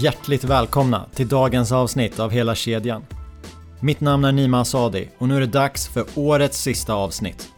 Hjärtligt 0.00 0.44
välkomna 0.44 1.06
till 1.14 1.28
dagens 1.28 1.72
avsnitt 1.72 2.20
av 2.20 2.30
Hela 2.30 2.54
kedjan. 2.54 3.02
Mitt 3.80 4.00
namn 4.00 4.24
är 4.24 4.32
Nima 4.32 4.60
Asadi 4.60 5.08
och 5.18 5.28
nu 5.28 5.36
är 5.36 5.40
det 5.40 5.46
dags 5.46 5.88
för 5.88 6.04
årets 6.14 6.62
sista 6.62 6.94
avsnitt. 6.94 7.48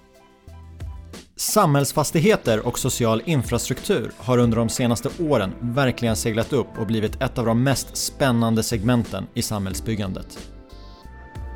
Samhällsfastigheter 1.37 2.67
och 2.67 2.79
social 2.79 3.23
infrastruktur 3.25 4.11
har 4.19 4.39
under 4.39 4.57
de 4.57 4.69
senaste 4.69 5.09
åren 5.21 5.53
verkligen 5.61 6.17
seglat 6.17 6.53
upp 6.53 6.79
och 6.79 6.87
blivit 6.87 7.23
ett 7.23 7.39
av 7.39 7.47
de 7.47 7.63
mest 7.63 7.97
spännande 7.97 8.63
segmenten 8.63 9.27
i 9.35 9.43
samhällsbyggandet. 9.43 10.39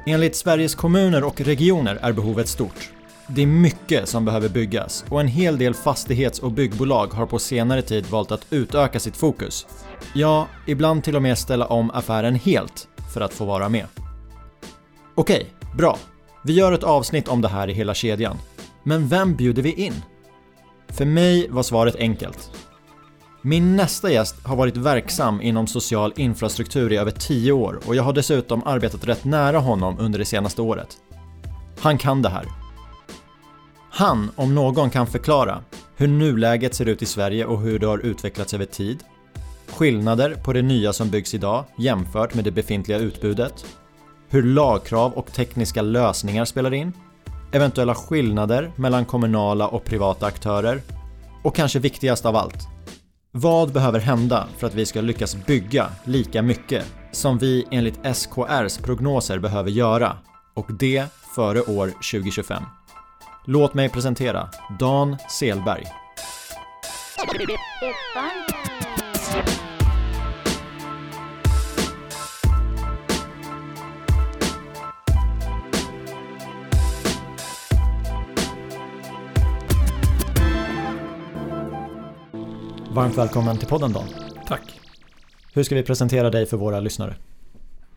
Enligt 0.07 0.37
Sveriges 0.37 0.75
kommuner 0.75 1.25
och 1.25 1.41
regioner 1.41 1.99
är 2.03 2.13
behovet 2.13 2.49
stort. 2.49 2.91
Det 3.35 3.43
är 3.43 3.47
mycket 3.47 4.09
som 4.09 4.25
behöver 4.25 4.49
byggas 4.49 5.05
och 5.09 5.21
en 5.21 5.29
hel 5.29 5.59
del 5.59 5.75
fastighets 5.75 6.39
och 6.39 6.53
byggbolag 6.53 7.07
har 7.07 7.27
på 7.27 7.39
senare 7.39 7.83
tid 7.83 8.07
valt 8.07 8.33
att 8.33 8.47
utöka 8.51 9.01
sitt 9.01 9.17
fokus. 9.17 9.67
Ja, 10.15 10.47
ibland 10.67 11.05
till 11.05 11.17
och 11.17 11.23
med 11.23 11.39
ställa 11.39 11.67
om 11.67 11.91
affären 11.91 12.35
helt 12.35 12.89
för 13.15 13.21
att 13.21 13.33
få 13.33 13.45
vara 13.45 13.69
med. 13.69 13.87
Okej, 15.15 15.47
bra. 15.77 15.99
Vi 16.45 16.53
gör 16.53 16.73
ett 16.73 16.83
avsnitt 16.83 17.29
om 17.29 17.41
det 17.41 17.49
här 17.49 17.71
i 17.71 17.73
hela 17.73 17.95
kedjan. 17.95 18.37
Men 18.83 19.09
vem 19.09 19.35
bjuder 19.35 19.63
vi 19.63 19.73
in? 19.73 19.95
För 20.89 21.05
mig 21.05 21.49
var 21.49 21.63
svaret 21.63 21.97
enkelt. 21.97 22.51
Min 23.43 23.77
nästa 23.77 24.13
gäst 24.13 24.45
har 24.45 24.57
varit 24.57 24.77
verksam 24.77 25.41
inom 25.41 25.67
social 25.67 26.13
infrastruktur 26.17 26.93
i 26.93 26.97
över 26.97 27.11
10 27.11 27.53
år 27.53 27.81
och 27.87 27.97
jag 27.97 28.03
har 28.03 28.13
dessutom 28.13 28.63
arbetat 28.67 29.09
rätt 29.09 29.25
nära 29.25 29.59
honom 29.59 29.97
under 29.99 30.19
det 30.19 30.25
senaste 30.25 30.63
året. 30.63 30.97
Han 31.81 31.99
kan 31.99 32.23
det 32.23 32.29
här. 32.29 32.60
Han, 33.91 34.31
om 34.37 34.55
någon, 34.55 34.91
kan 34.91 35.07
förklara 35.07 35.63
hur 35.97 36.09
nuläget 36.09 36.75
ser 36.75 36.89
ut 36.89 37.03
i 37.03 37.07
Sverige 37.07 37.45
och 37.45 37.61
hur 37.61 37.79
det 37.79 37.87
har 37.87 37.99
utvecklats 37.99 38.55
över 38.55 38.65
tid, 38.65 39.05
skillnader 39.69 40.35
på 40.45 40.53
det 40.53 40.63
nya 40.63 40.93
som 40.93 41.11
byggs 41.11 41.35
idag 41.35 41.65
jämfört 41.79 42.35
med 42.35 42.45
det 42.45 42.51
befintliga 42.51 42.99
utbudet, 42.99 43.67
hur 44.29 44.43
lagkrav 44.43 45.13
och 45.13 45.33
tekniska 45.33 45.83
lösningar 45.83 46.45
spelar 46.45 46.75
in, 46.75 46.93
eventuella 47.53 47.95
skillnader 47.95 48.73
mellan 48.77 49.05
kommunala 49.05 49.69
och 49.69 49.85
privata 49.85 50.27
aktörer. 50.27 50.83
Och 51.45 51.57
kanske 51.57 51.79
viktigast 51.79 52.27
av 52.27 52.37
allt, 52.37 52.69
vad 53.33 53.73
behöver 53.73 54.01
hända 54.01 54.47
för 54.59 54.67
att 54.67 54.75
vi 54.75 54.87
ska 54.87 55.01
lyckas 55.01 55.47
bygga 55.47 55.87
lika 56.05 56.43
mycket 56.43 56.85
som 57.13 57.39
vi 57.39 57.67
enligt 57.71 58.17
SKRs 58.17 58.79
prognoser 58.79 59.39
behöver 59.39 59.71
göra? 59.71 60.17
Och 60.55 60.67
det 60.79 61.05
före 61.35 61.61
år 61.61 61.87
2025? 61.87 62.63
Låt 63.45 63.75
mig 63.75 63.89
presentera 63.89 64.49
Dan 64.79 65.17
Selberg. 65.39 65.85
Varmt 82.91 83.19
välkommen 83.19 83.59
till 83.59 83.69
podden 83.69 83.93
Dan. 83.93 84.05
Tack. 84.47 84.81
Hur 85.53 85.63
ska 85.63 85.75
vi 85.75 85.83
presentera 85.83 86.31
dig 86.31 86.47
för 86.47 86.57
våra 86.57 86.81
lyssnare? 86.81 87.17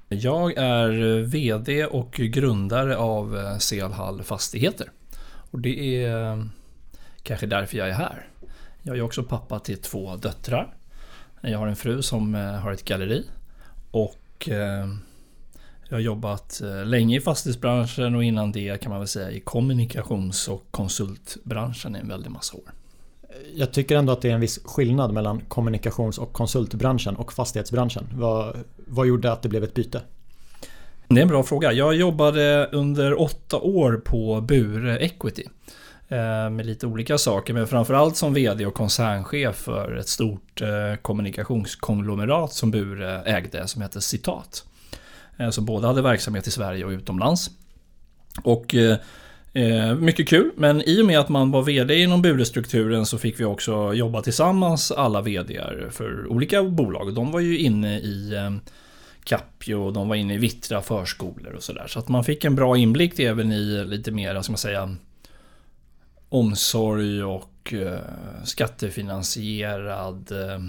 Jag 0.10 0.54
är 0.58 1.22
VD 1.22 1.86
och 1.86 2.12
grundare 2.12 2.98
av 2.98 3.58
Selhall 3.60 4.24
Fastigheter. 4.24 4.92
Och 5.54 5.60
det 5.60 6.04
är 6.04 6.32
eh, 6.32 6.44
kanske 7.24 7.46
därför 7.46 7.78
jag 7.78 7.90
är 7.90 7.94
här. 7.94 8.28
Jag 8.82 8.98
är 8.98 9.02
också 9.02 9.24
pappa 9.24 9.60
till 9.60 9.78
två 9.78 10.16
döttrar. 10.16 10.74
Jag 11.42 11.60
har 11.60 11.68
en 11.68 11.76
fru 11.76 12.02
som 12.02 12.36
eh, 12.36 12.42
har 12.42 12.72
ett 12.72 12.86
galleri. 12.86 13.26
Och 13.92 14.50
eh, 14.50 14.88
jag 15.90 15.96
har 15.96 16.00
jobbat 16.00 16.62
länge 16.86 17.18
i 17.18 17.22
fastighetsbranschen 17.22 18.16
och 18.16 18.24
innan 18.24 18.52
det 18.52 18.82
kan 18.82 18.90
man 18.90 19.00
väl 19.00 19.08
säga 19.08 19.32
i 19.32 19.40
kommunikations 19.40 20.48
och 20.48 20.64
konsultbranschen 20.72 21.96
i 21.96 22.00
en 22.00 22.08
väldig 22.08 22.32
massa 22.32 22.58
år. 22.58 22.74
Jag 23.56 23.72
tycker 23.72 23.98
ändå 23.98 24.14
att 24.14 24.22
det 24.22 24.30
är 24.30 24.34
en 24.34 24.42
viss 24.42 24.60
skillnad 24.64 25.14
mellan 25.14 25.42
kommunikations 25.42 26.18
och 26.18 26.34
konsultbranschen 26.34 27.16
och 27.16 27.34
fastighetsbranschen. 27.34 28.08
Vad, 28.16 28.58
vad 28.76 29.08
gjorde 29.08 29.32
att 29.32 29.42
det 29.42 29.50
blev 29.50 29.64
ett 29.64 29.74
byte? 29.74 30.02
Det 31.14 31.20
är 31.20 31.22
en 31.22 31.28
bra 31.28 31.44
fråga. 31.44 31.74
Jag 31.74 31.96
jobbade 31.96 32.70
under 32.72 33.22
åtta 33.22 33.58
år 33.58 34.02
på 34.06 34.42
Bure 34.42 34.98
Equity. 34.98 35.44
Eh, 36.08 36.50
med 36.50 36.66
lite 36.66 36.88
olika 36.88 37.18
saker, 37.18 37.54
men 37.54 37.68
framförallt 37.68 38.18
som 38.18 38.34
VD 38.34 38.66
och 38.66 38.74
koncernchef 38.74 39.56
för 39.56 39.96
ett 39.96 40.08
stort 40.08 40.62
eh, 40.62 40.96
kommunikationskonglomerat 41.02 42.54
som 42.54 42.72
Bure 42.72 43.22
ägde 43.26 43.68
som 43.68 43.82
hette 43.82 44.02
Citat. 44.02 44.64
Eh, 45.38 45.50
som 45.50 45.66
både 45.66 45.88
hade 45.88 46.02
verksamhet 46.02 46.48
i 46.48 46.52
Sverige 46.52 46.86
och 46.86 46.92
utomlands. 46.92 47.50
Och 48.44 48.76
Eh, 49.56 49.96
mycket 49.96 50.28
kul, 50.28 50.52
men 50.56 50.82
i 50.82 51.02
och 51.02 51.06
med 51.06 51.20
att 51.20 51.30
man 51.30 51.52
var 51.52 51.62
VD 51.62 51.96
inom 51.96 52.22
Bure-strukturen 52.22 53.06
så 53.06 53.18
fick 53.18 53.40
vi 53.40 53.46
också 53.46 53.94
jobba 53.94 54.22
tillsammans 54.22 54.92
alla 54.92 55.22
VDar 55.22 55.88
för 55.92 56.28
olika 56.28 56.64
bolag. 56.64 57.16
De 57.16 57.32
var 57.32 57.40
ju 57.40 57.58
inne 57.58 58.00
i 58.00 58.34
Capio 59.24 59.54
Capio, 59.64 59.92
de 59.92 60.10
var 60.10 60.16
inne 60.16 60.34
i 60.34 60.38
Vittra 60.38 60.82
förskolor 60.82 61.54
och 61.54 61.64
sådär. 61.64 61.88
Så 61.88 62.00
att 62.00 62.08
man 62.08 62.24
fick 62.24 62.46
en 62.46 62.56
bra 62.56 62.78
inblick 62.78 63.20
även 63.20 63.52
i 63.52 63.86
lite 63.86 64.12
mer, 64.12 64.42
ska 64.42 64.52
man 64.52 64.58
säga, 64.58 64.96
omsorg 66.30 67.24
och 67.24 67.74
eh, 67.74 68.00
skattefinansierad 68.44 70.32
eh, 70.32 70.60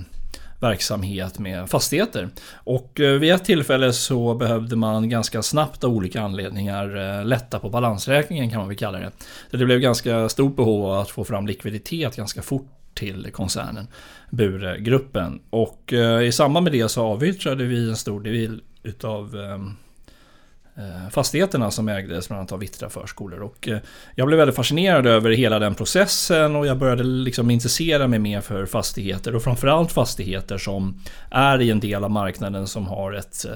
verksamhet 0.60 1.38
med 1.38 1.70
fastigheter. 1.70 2.28
Och 2.54 3.00
eh, 3.00 3.18
vid 3.18 3.32
ett 3.32 3.44
tillfälle 3.44 3.92
så 3.92 4.34
behövde 4.34 4.76
man 4.76 5.08
ganska 5.08 5.42
snabbt 5.42 5.84
av 5.84 5.90
olika 5.90 6.20
anledningar 6.22 7.24
lätta 7.24 7.58
på 7.58 7.68
balansräkningen 7.68 8.50
kan 8.50 8.58
man 8.58 8.68
väl 8.68 8.76
kalla 8.76 8.98
det. 8.98 9.10
Så 9.50 9.56
det 9.56 9.64
blev 9.64 9.80
ganska 9.80 10.28
stort 10.28 10.56
behov 10.56 10.86
av 10.86 11.00
att 11.00 11.10
få 11.10 11.24
fram 11.24 11.46
likviditet 11.46 12.16
ganska 12.16 12.42
fort 12.42 12.83
till 12.94 13.30
koncernen, 13.32 13.88
Buregruppen. 14.30 15.40
Och 15.50 15.92
eh, 15.92 16.22
i 16.22 16.32
samband 16.32 16.64
med 16.64 16.72
det 16.72 16.88
så 16.88 17.02
avyttrade 17.02 17.64
vi 17.64 17.88
en 17.88 17.96
stor 17.96 18.20
del 18.20 18.62
utav 18.82 19.36
eh, 19.36 20.84
eh, 20.84 21.10
fastigheterna 21.10 21.70
som 21.70 21.88
ägdes 21.88 22.28
bland 22.28 22.38
annat 22.38 22.52
av 22.52 22.58
Vittra 22.58 22.90
förskolor. 22.90 23.42
Och 23.42 23.68
jag 24.14 24.26
blev 24.26 24.38
väldigt 24.38 24.56
fascinerad 24.56 25.06
över 25.06 25.30
hela 25.30 25.58
den 25.58 25.74
processen 25.74 26.56
och 26.56 26.66
jag 26.66 26.78
började 26.78 27.02
liksom 27.02 27.50
intressera 27.50 28.06
mig 28.06 28.18
mer 28.18 28.40
för 28.40 28.66
fastigheter 28.66 29.34
och 29.34 29.42
framförallt 29.42 29.92
fastigheter 29.92 30.58
som 30.58 31.00
är 31.30 31.60
i 31.60 31.70
en 31.70 31.80
del 31.80 32.04
av 32.04 32.10
marknaden 32.10 32.66
som 32.66 32.86
har 32.86 33.12
ett 33.12 33.46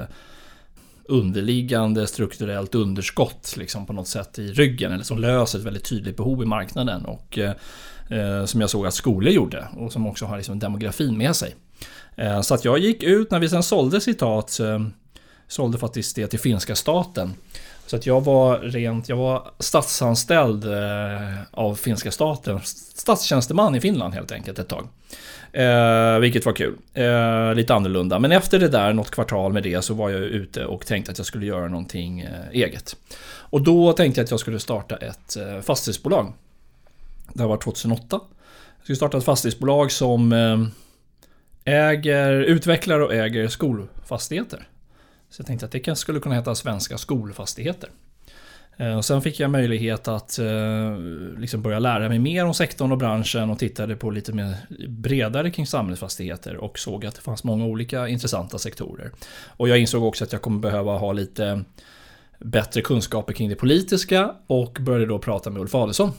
underliggande 1.09 2.07
strukturellt 2.07 2.75
underskott 2.75 3.55
liksom 3.57 3.87
på 3.87 3.93
något 3.93 4.09
sätt 4.09 4.39
i 4.39 4.53
ryggen 4.53 4.93
eller 4.93 5.05
som 5.05 5.19
löser 5.19 5.59
ett 5.59 5.65
väldigt 5.65 5.85
tydligt 5.85 6.17
behov 6.17 6.43
i 6.43 6.47
marknaden 6.47 7.05
och 7.05 7.39
Eh, 8.09 8.45
som 8.45 8.61
jag 8.61 8.71
såg 8.71 8.87
att 8.87 8.95
skolor 8.95 9.33
gjorde 9.33 9.69
och 9.77 9.93
som 9.93 10.07
också 10.07 10.27
har 10.27 10.37
liksom 10.37 10.59
demografin 10.59 11.19
med 11.19 11.37
sig. 11.37 11.55
Eh, 12.17 12.41
så 12.41 12.55
att 12.55 12.65
jag 12.65 12.79
gick 12.79 13.03
ut 13.03 13.31
när 13.31 13.39
vi 13.39 13.49
sen 13.49 13.63
sålde 13.63 14.01
citat 14.01 14.61
eh, 14.61 14.81
sålde 15.49 15.79
faktiskt 15.79 16.17
det 16.17 16.27
till 16.27 16.39
finska 16.39 16.75
staten. 16.77 17.35
Så 17.87 17.97
att 17.97 18.07
jag 18.07 18.25
var 18.25 18.59
rent, 18.59 19.09
jag 19.09 19.17
var 19.17 19.51
statsanställd 19.59 20.65
eh, 20.65 21.39
av 21.51 21.75
finska 21.75 22.11
staten. 22.11 22.61
Statstjänsteman 22.95 23.75
i 23.75 23.81
Finland 23.81 24.15
helt 24.15 24.33
enkelt 24.33 24.59
ett 24.59 24.69
tag. 24.69 24.89
Eh, 25.53 26.19
vilket 26.19 26.47
var 26.47 26.53
kul. 26.53 26.75
Eh, 26.95 27.55
lite 27.55 27.75
annorlunda. 27.75 28.19
Men 28.19 28.33
efter 28.33 28.59
det 28.59 28.69
där, 28.69 28.93
något 28.93 29.11
kvartal 29.11 29.53
med 29.53 29.63
det, 29.63 29.83
så 29.83 29.95
var 29.95 30.11
jag 30.11 30.21
ute 30.21 30.65
och 30.65 30.87
tänkte 30.87 31.13
att 31.13 31.19
jag 31.19 31.27
skulle 31.27 31.47
göra 31.47 31.69
någonting 31.69 32.27
eget. 32.53 32.97
Och 33.51 33.63
då 33.63 33.93
tänkte 33.93 34.21
jag 34.21 34.25
att 34.25 34.31
jag 34.31 34.41
skulle 34.41 34.59
starta 34.59 34.97
ett 34.97 35.37
fastighetsbolag. 35.63 36.33
Det 37.33 37.41
här 37.41 37.49
var 37.49 37.57
2008. 37.57 38.21
Jag 38.77 38.83
skulle 38.83 38.97
starta 38.97 39.19
ett 39.19 39.25
fastighetsbolag 39.25 39.93
som 39.93 40.33
eh, 40.33 40.67
äger, 41.65 42.33
utvecklar 42.33 43.01
och 43.01 43.15
äger 43.15 43.49
skolfastigheter. 43.49 44.69
Så 45.31 45.41
jag 45.41 45.47
tänkte 45.47 45.67
att 45.67 45.73
det 45.73 45.99
skulle 45.99 46.21
kunna 46.21 46.35
heta 46.35 46.55
Svenska 46.55 46.99
skolfastigheter. 46.99 47.91
Eh, 48.77 48.97
och 48.97 49.05
sen 49.05 49.23
fick 49.23 49.41
jag 49.41 49.51
möjlighet 49.51 50.09
att 50.09 50.39
eh, 50.39 50.99
liksom 51.39 51.63
börja 51.63 51.79
lära 51.79 52.09
mig 52.09 52.19
mer 52.19 52.45
om 52.45 52.55
sektorn 52.55 52.93
och 52.93 52.99
branschen 52.99 53.51
och 53.51 53.59
tittade 53.59 53.97
på 53.97 54.11
lite 54.11 54.33
mer 54.33 54.57
bredare 54.89 55.51
kring 55.51 55.67
samhällsfastigheter 55.67 56.57
och 56.57 56.79
såg 56.79 57.07
att 57.07 57.15
det 57.15 57.21
fanns 57.21 57.45
många 57.45 57.65
olika 57.65 58.09
intressanta 58.09 58.59
sektorer. 58.59 59.11
Och 59.47 59.69
jag 59.69 59.79
insåg 59.79 60.05
också 60.05 60.25
att 60.25 60.33
jag 60.33 60.43
kommer 60.43 60.61
behöva 60.61 60.99
ha 60.99 61.13
lite 61.13 61.65
bättre 62.39 62.81
kunskaper 62.81 63.33
kring 63.33 63.49
det 63.49 63.57
politiska 63.57 64.35
och 64.47 64.79
började 64.81 65.07
då 65.07 65.19
prata 65.19 65.51
med 65.51 65.63
Ulf 65.63 65.75
Adelsohn. 65.75 66.13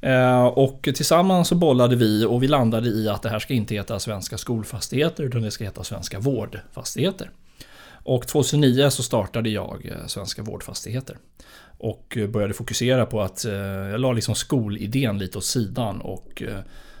Eh, 0.00 0.44
och 0.44 0.82
tillsammans 0.82 1.48
så 1.48 1.54
bollade 1.54 1.96
vi 1.96 2.24
och 2.24 2.42
vi 2.42 2.48
landade 2.48 2.88
i 2.88 3.08
att 3.08 3.22
det 3.22 3.28
här 3.28 3.38
ska 3.38 3.54
inte 3.54 3.74
heta 3.74 3.98
Svenska 3.98 4.38
skolfastigheter 4.38 5.24
utan 5.24 5.42
det 5.42 5.50
ska 5.50 5.64
heta 5.64 5.84
Svenska 5.84 6.18
vårdfastigheter. 6.18 7.30
Och 8.02 8.26
2009 8.26 8.90
så 8.90 9.02
startade 9.02 9.50
jag 9.50 9.86
eh, 9.86 10.06
Svenska 10.06 10.42
Vårdfastigheter. 10.42 11.18
Och 11.78 12.16
eh, 12.16 12.28
började 12.28 12.54
fokusera 12.54 13.06
på 13.06 13.20
att 13.20 13.44
jag 13.90 14.00
la 14.00 14.12
liksom 14.12 14.34
skolidén 14.34 15.18
lite 15.18 15.38
åt 15.38 15.44
sidan 15.44 16.00
och 16.00 16.42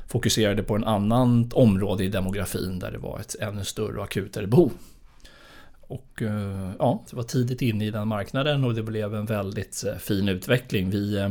fokuserade 0.08 0.62
på 0.62 0.76
en 0.76 0.84
annan 0.84 1.50
område 1.54 2.04
i 2.04 2.08
demografin 2.08 2.78
där 2.78 2.90
det 2.90 2.98
var 2.98 3.20
ett 3.20 3.36
ännu 3.40 3.64
större 3.64 3.98
och 3.98 4.04
akutare 4.04 4.46
behov. 4.46 4.72
Och 5.80 6.22
ja, 6.78 7.04
det 7.10 7.16
var 7.16 7.22
tidigt 7.22 7.62
inne 7.62 7.86
i 7.86 7.90
den 7.90 8.08
marknaden 8.08 8.64
och 8.64 8.74
det 8.74 8.82
blev 8.82 9.14
en 9.14 9.26
väldigt 9.26 9.84
fin 9.98 10.28
utveckling. 10.28 10.90
Vi 10.90 11.30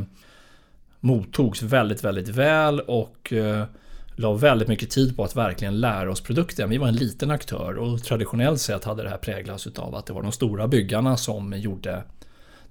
mottogs 1.00 1.62
väldigt, 1.62 2.04
väldigt 2.04 2.28
väl 2.28 2.80
och 2.80 3.34
eh, 3.34 3.66
la 4.16 4.34
väldigt 4.34 4.68
mycket 4.68 4.90
tid 4.90 5.16
på 5.16 5.24
att 5.24 5.36
verkligen 5.36 5.80
lära 5.80 6.12
oss 6.12 6.22
produkten. 6.22 6.70
Vi 6.70 6.78
var 6.78 6.88
en 6.88 6.96
liten 6.96 7.32
aktör 7.32 7.78
och 7.78 8.04
traditionellt 8.04 8.62
sett 8.62 8.84
hade 8.84 9.04
det 9.04 9.10
här 9.10 9.18
präglats 9.18 9.68
av 9.68 9.96
att 9.96 10.06
det 10.06 10.14
var 10.14 10.22
de 10.22 10.32
stora 10.32 10.68
byggarna 10.68 11.18
som 11.18 11.54
gjorde 11.54 12.04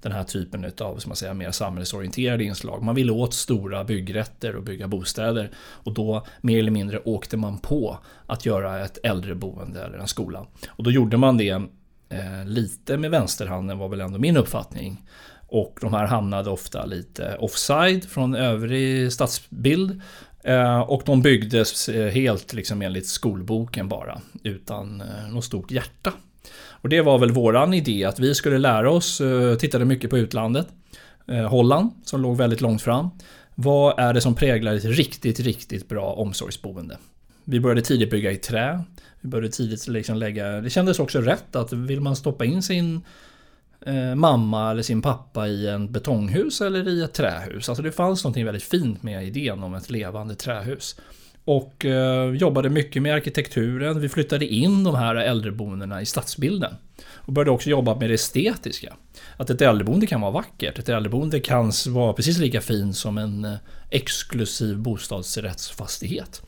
den 0.01 0.11
här 0.11 0.23
typen 0.23 0.65
av 0.65 0.97
som 0.97 1.09
man 1.09 1.15
säger, 1.15 1.33
mer 1.33 1.51
samhällsorienterade 1.51 2.43
inslag. 2.43 2.83
Man 2.83 2.95
ville 2.95 3.11
åt 3.11 3.33
stora 3.33 3.83
byggrätter 3.83 4.55
och 4.55 4.63
bygga 4.63 4.87
bostäder 4.87 5.51
och 5.57 5.93
då 5.93 6.25
mer 6.41 6.59
eller 6.59 6.71
mindre 6.71 6.99
åkte 6.99 7.37
man 7.37 7.57
på 7.57 7.97
att 8.25 8.45
göra 8.45 8.85
ett 8.85 8.97
äldreboende 9.03 9.83
eller 9.83 9.97
en 9.97 10.07
skola. 10.07 10.45
Och 10.67 10.83
då 10.83 10.91
gjorde 10.91 11.17
man 11.17 11.37
det 11.37 11.61
eh, 12.09 12.45
lite 12.45 12.97
med 12.97 13.11
vänsterhanden 13.11 13.77
var 13.77 13.89
väl 13.89 14.01
ändå 14.01 14.19
min 14.19 14.37
uppfattning. 14.37 15.05
Och 15.51 15.77
de 15.81 15.93
här 15.93 16.05
hamnade 16.05 16.49
ofta 16.49 16.85
lite 16.85 17.35
offside 17.39 18.05
från 18.05 18.35
övrig 18.35 19.13
stadsbild. 19.13 20.01
Eh, 20.43 20.79
och 20.79 21.01
de 21.05 21.21
byggdes 21.21 21.89
eh, 21.89 22.11
helt 22.11 22.53
liksom 22.53 22.81
enligt 22.81 23.07
skolboken 23.07 23.89
bara, 23.89 24.21
utan 24.43 25.01
eh, 25.01 25.33
något 25.33 25.45
stort 25.45 25.71
hjärta. 25.71 26.13
Och 26.67 26.89
det 26.89 27.01
var 27.01 27.19
väl 27.19 27.31
våran 27.31 27.73
idé 27.73 28.05
att 28.05 28.19
vi 28.19 28.35
skulle 28.35 28.57
lära 28.57 28.91
oss, 28.91 29.21
tittade 29.59 29.85
mycket 29.85 30.09
på 30.09 30.17
utlandet. 30.17 30.67
Holland, 31.49 31.91
som 32.03 32.21
låg 32.21 32.37
väldigt 32.37 32.61
långt 32.61 32.81
fram. 32.81 33.09
Vad 33.55 33.99
är 33.99 34.13
det 34.13 34.21
som 34.21 34.35
präglar 34.35 34.73
ett 34.73 34.85
riktigt, 34.85 35.39
riktigt 35.39 35.89
bra 35.89 36.13
omsorgsboende? 36.13 36.97
Vi 37.43 37.59
började 37.59 37.81
tidigt 37.81 38.11
bygga 38.11 38.31
i 38.31 38.37
trä. 38.37 38.83
Vi 39.21 39.29
började 39.29 39.49
tidigt 39.49 39.87
liksom 39.87 40.17
lägga... 40.17 40.61
Det 40.61 40.69
kändes 40.69 40.99
också 40.99 41.21
rätt 41.21 41.55
att 41.55 41.73
vill 41.73 42.01
man 42.01 42.15
stoppa 42.15 42.45
in 42.45 42.63
sin 42.63 43.01
eh, 43.85 44.15
mamma 44.15 44.71
eller 44.71 44.83
sin 44.83 45.01
pappa 45.01 45.47
i 45.47 45.67
en 45.67 45.91
betonghus 45.91 46.61
eller 46.61 46.87
i 46.87 47.03
ett 47.03 47.13
trähus. 47.13 47.69
Alltså 47.69 47.83
det 47.83 47.91
fanns 47.91 48.23
något 48.23 48.37
väldigt 48.37 48.63
fint 48.63 49.03
med 49.03 49.27
idén 49.27 49.63
om 49.63 49.73
ett 49.73 49.89
levande 49.89 50.35
trähus. 50.35 50.95
Och 51.45 51.85
eh, 51.85 52.33
jobbade 52.33 52.69
mycket 52.69 53.01
med 53.01 53.15
arkitekturen. 53.15 53.99
Vi 53.99 54.09
flyttade 54.09 54.45
in 54.45 54.83
de 54.83 54.95
här 54.95 55.15
äldreboendena 55.15 56.01
i 56.01 56.05
stadsbilden. 56.05 56.73
Och 57.05 57.33
började 57.33 57.51
också 57.51 57.69
jobba 57.69 57.95
med 57.95 58.09
det 58.09 58.13
estetiska. 58.13 58.93
Att 59.37 59.49
ett 59.49 59.61
äldreboende 59.61 60.07
kan 60.07 60.21
vara 60.21 60.31
vackert. 60.31 60.79
Ett 60.79 60.89
äldreboende 60.89 61.39
kan 61.39 61.71
vara 61.87 62.13
precis 62.13 62.37
lika 62.37 62.61
fint 62.61 62.95
som 62.95 63.17
en 63.17 63.45
eh, 63.45 63.55
exklusiv 63.89 64.77
bostadsrättsfastighet. 64.77 66.41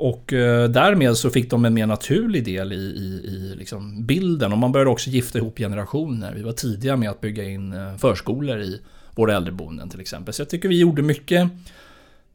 Och 0.00 0.32
eh, 0.32 0.68
därmed 0.68 1.16
så 1.16 1.30
fick 1.30 1.50
de 1.50 1.64
en 1.64 1.74
mer 1.74 1.86
naturlig 1.86 2.44
del 2.44 2.72
i, 2.72 2.76
i, 2.76 3.22
i 3.24 3.54
liksom 3.56 4.06
bilden. 4.06 4.52
Och 4.52 4.58
man 4.58 4.72
började 4.72 4.90
också 4.90 5.10
gifta 5.10 5.38
ihop 5.38 5.58
generationer. 5.58 6.34
Vi 6.34 6.42
var 6.42 6.52
tidiga 6.52 6.96
med 6.96 7.10
att 7.10 7.20
bygga 7.20 7.44
in 7.44 7.72
eh, 7.72 7.96
förskolor 7.96 8.60
i 8.60 8.80
våra 9.14 9.36
äldreboenden 9.36 9.88
till 9.88 10.00
exempel. 10.00 10.34
Så 10.34 10.42
jag 10.42 10.48
tycker 10.48 10.68
vi 10.68 10.78
gjorde 10.78 11.02
mycket 11.02 11.50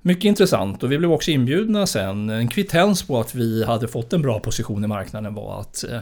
mycket 0.01 0.25
intressant 0.25 0.83
och 0.83 0.91
vi 0.91 0.97
blev 0.97 1.11
också 1.11 1.31
inbjudna 1.31 1.87
sen. 1.87 2.29
En 2.29 2.47
kvittens 2.47 3.03
på 3.03 3.19
att 3.19 3.35
vi 3.35 3.63
hade 3.63 3.87
fått 3.87 4.13
en 4.13 4.21
bra 4.21 4.39
position 4.39 4.83
i 4.83 4.87
marknaden 4.87 5.33
var 5.33 5.61
att 5.61 5.83
eh, 5.83 5.99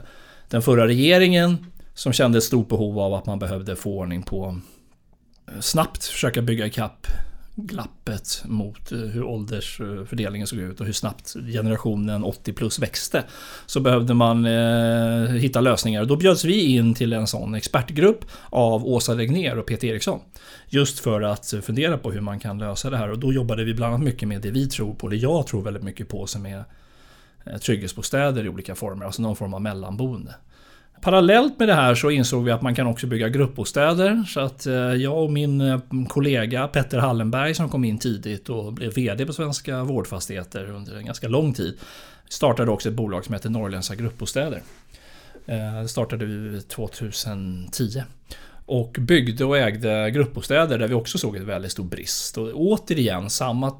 den 0.50 0.62
förra 0.62 0.88
regeringen 0.88 1.66
som 1.94 2.14
kände 2.14 2.38
ett 2.38 2.44
stort 2.44 2.70
behov 2.70 3.00
av 3.00 3.14
att 3.14 3.26
man 3.26 3.40
behövde 3.40 3.76
få 3.76 3.98
ordning 4.00 4.24
på 4.24 4.60
eh, 5.48 5.60
snabbt 5.60 6.06
försöka 6.06 6.42
bygga 6.42 6.66
ikapp 6.66 7.08
glappet 7.56 8.44
mot 8.46 8.92
eh, 8.92 9.00
hur 9.00 9.24
åldersfördelningen 9.24 10.48
såg 10.48 10.60
ut 10.60 10.80
och 10.80 10.86
hur 10.86 10.94
snabbt 10.94 11.34
generationen 11.34 12.24
80 12.24 12.54
plus 12.54 12.80
växte. 12.80 13.24
Så 13.66 13.80
behövde 13.80 14.14
man 14.14 14.46
eh, 14.46 15.30
hitta 15.30 15.62
lösningar. 15.62 16.06
Då 16.06 16.16
bjöds 16.16 16.46
vi 16.46 16.76
in 16.76 16.94
till 16.94 17.14
en 17.14 17.28
sån 17.28 17.56
expertgrupp 17.56 18.26
av 18.50 18.88
Åsa 18.88 19.18
Regner 19.18 19.58
och 19.58 19.66
Peter 19.66 19.88
Eriksson. 19.88 20.20
Just 20.70 21.00
för 21.00 21.22
att 21.22 21.54
fundera 21.64 21.98
på 21.98 22.12
hur 22.12 22.22
man 22.22 22.40
kan 22.40 22.58
lösa 22.58 22.90
det 22.90 22.98
här. 22.98 23.12
Och 23.12 23.20
då 23.20 23.34
jobbade 23.34 23.64
vi 23.64 23.74
bland 23.74 23.94
annat 23.94 24.06
mycket 24.06 24.28
med 24.28 24.42
det 24.42 24.52
vi 24.52 24.68
tror 24.68 24.94
på, 24.94 25.08
det 25.08 25.16
jag 25.16 25.48
tror 25.48 25.62
väldigt 25.62 25.84
mycket 25.84 26.10
på, 26.10 26.28
som 26.28 26.46
är 26.46 26.64
eh, 27.46 27.58
trygghetsbostäder 27.58 28.46
i 28.46 28.50
olika 28.50 28.76
former, 28.76 29.06
alltså 29.06 29.22
någon 29.22 29.36
form 29.36 29.54
av 29.54 29.62
mellanboende. 29.62 30.36
Parallellt 31.04 31.60
med 31.60 31.68
det 31.68 31.74
här 31.74 31.96
så 31.96 32.12
insåg 32.12 32.44
vi 32.44 32.52
att 32.52 32.62
man 32.62 32.76
kan 32.76 32.88
också 32.88 33.08
bygga 33.08 33.30
gruppbostäder. 33.30 34.24
Så 34.28 34.40
att 34.40 34.66
eh, 34.66 34.74
jag 34.74 35.24
och 35.24 35.32
min 35.32 35.62
eh, 35.62 35.80
kollega 36.10 36.68
Petter 36.68 36.98
Hallenberg 36.98 37.56
som 37.56 37.70
kom 37.70 37.84
in 37.84 37.98
tidigt 37.98 38.50
och 38.50 38.74
blev 38.74 38.94
VD 38.94 39.26
på 39.26 39.34
Svenska 39.34 39.84
Vårdfastigheter 39.84 40.70
under 40.70 40.96
en 40.96 41.06
ganska 41.06 41.28
lång 41.28 41.54
tid. 41.54 41.78
Startade 42.30 42.72
också 42.72 42.90
ett 42.90 42.96
bolag 42.96 43.26
som 43.26 43.34
heter 43.34 43.50
Norrländska 43.50 43.96
Gruppbostäder. 43.96 44.62
Eh, 45.46 45.82
det 45.82 45.88
startade 45.88 46.26
vi 46.26 46.62
2010. 46.62 48.04
Och 48.66 48.96
byggde 49.00 49.46
och 49.46 49.58
ägde 49.58 50.12
gruppbostäder 50.12 50.80
där 50.80 50.88
vi 50.88 50.94
också 50.94 51.18
såg 51.18 51.36
en 51.36 51.46
väldigt 51.46 51.72
stor 51.72 51.84
brist. 51.84 52.38
Och 52.38 52.52
återigen 52.54 53.30
samma 53.30 53.72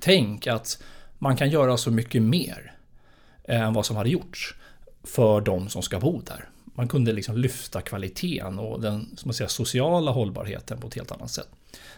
tänk 0.00 0.46
att 0.46 0.82
man 1.18 1.36
kan 1.36 1.50
göra 1.50 1.76
så 1.76 1.90
mycket 1.90 2.22
mer 2.22 2.72
än 3.44 3.72
vad 3.72 3.86
som 3.86 3.96
hade 3.96 4.10
gjorts 4.10 4.54
för 5.04 5.40
de 5.40 5.68
som 5.68 5.82
ska 5.82 6.00
bo 6.00 6.20
där 6.20 6.48
man 6.74 6.88
kunde 6.88 7.12
liksom 7.12 7.36
lyfta 7.36 7.80
kvaliteten 7.80 8.58
och 8.58 8.80
den 8.80 9.16
som 9.16 9.28
man 9.28 9.34
säger, 9.34 9.48
sociala 9.48 10.10
hållbarheten 10.10 10.80
på 10.80 10.88
ett 10.88 10.94
helt 10.94 11.12
annat 11.12 11.30
sätt. 11.30 11.48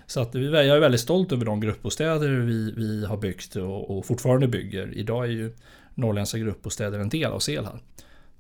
Så 0.07 0.21
att 0.21 0.35
jag 0.35 0.67
är 0.67 0.81
väldigt 0.81 1.01
stolt 1.01 1.33
över 1.33 1.45
de 1.45 1.61
gruppbostäder 1.61 2.29
vi, 2.29 2.73
vi 2.77 3.07
har 3.07 3.17
byggt 3.17 3.57
och, 3.57 3.99
och 3.99 4.07
fortfarande 4.07 4.49
bygger. 4.49 4.95
Idag 4.95 5.25
är 5.25 5.31
ju 5.31 5.53
Norrländska 5.95 6.39
gruppbostäder 6.39 6.99
en 6.99 7.09
del 7.09 7.33
av 7.33 7.39
Selhall. 7.39 7.79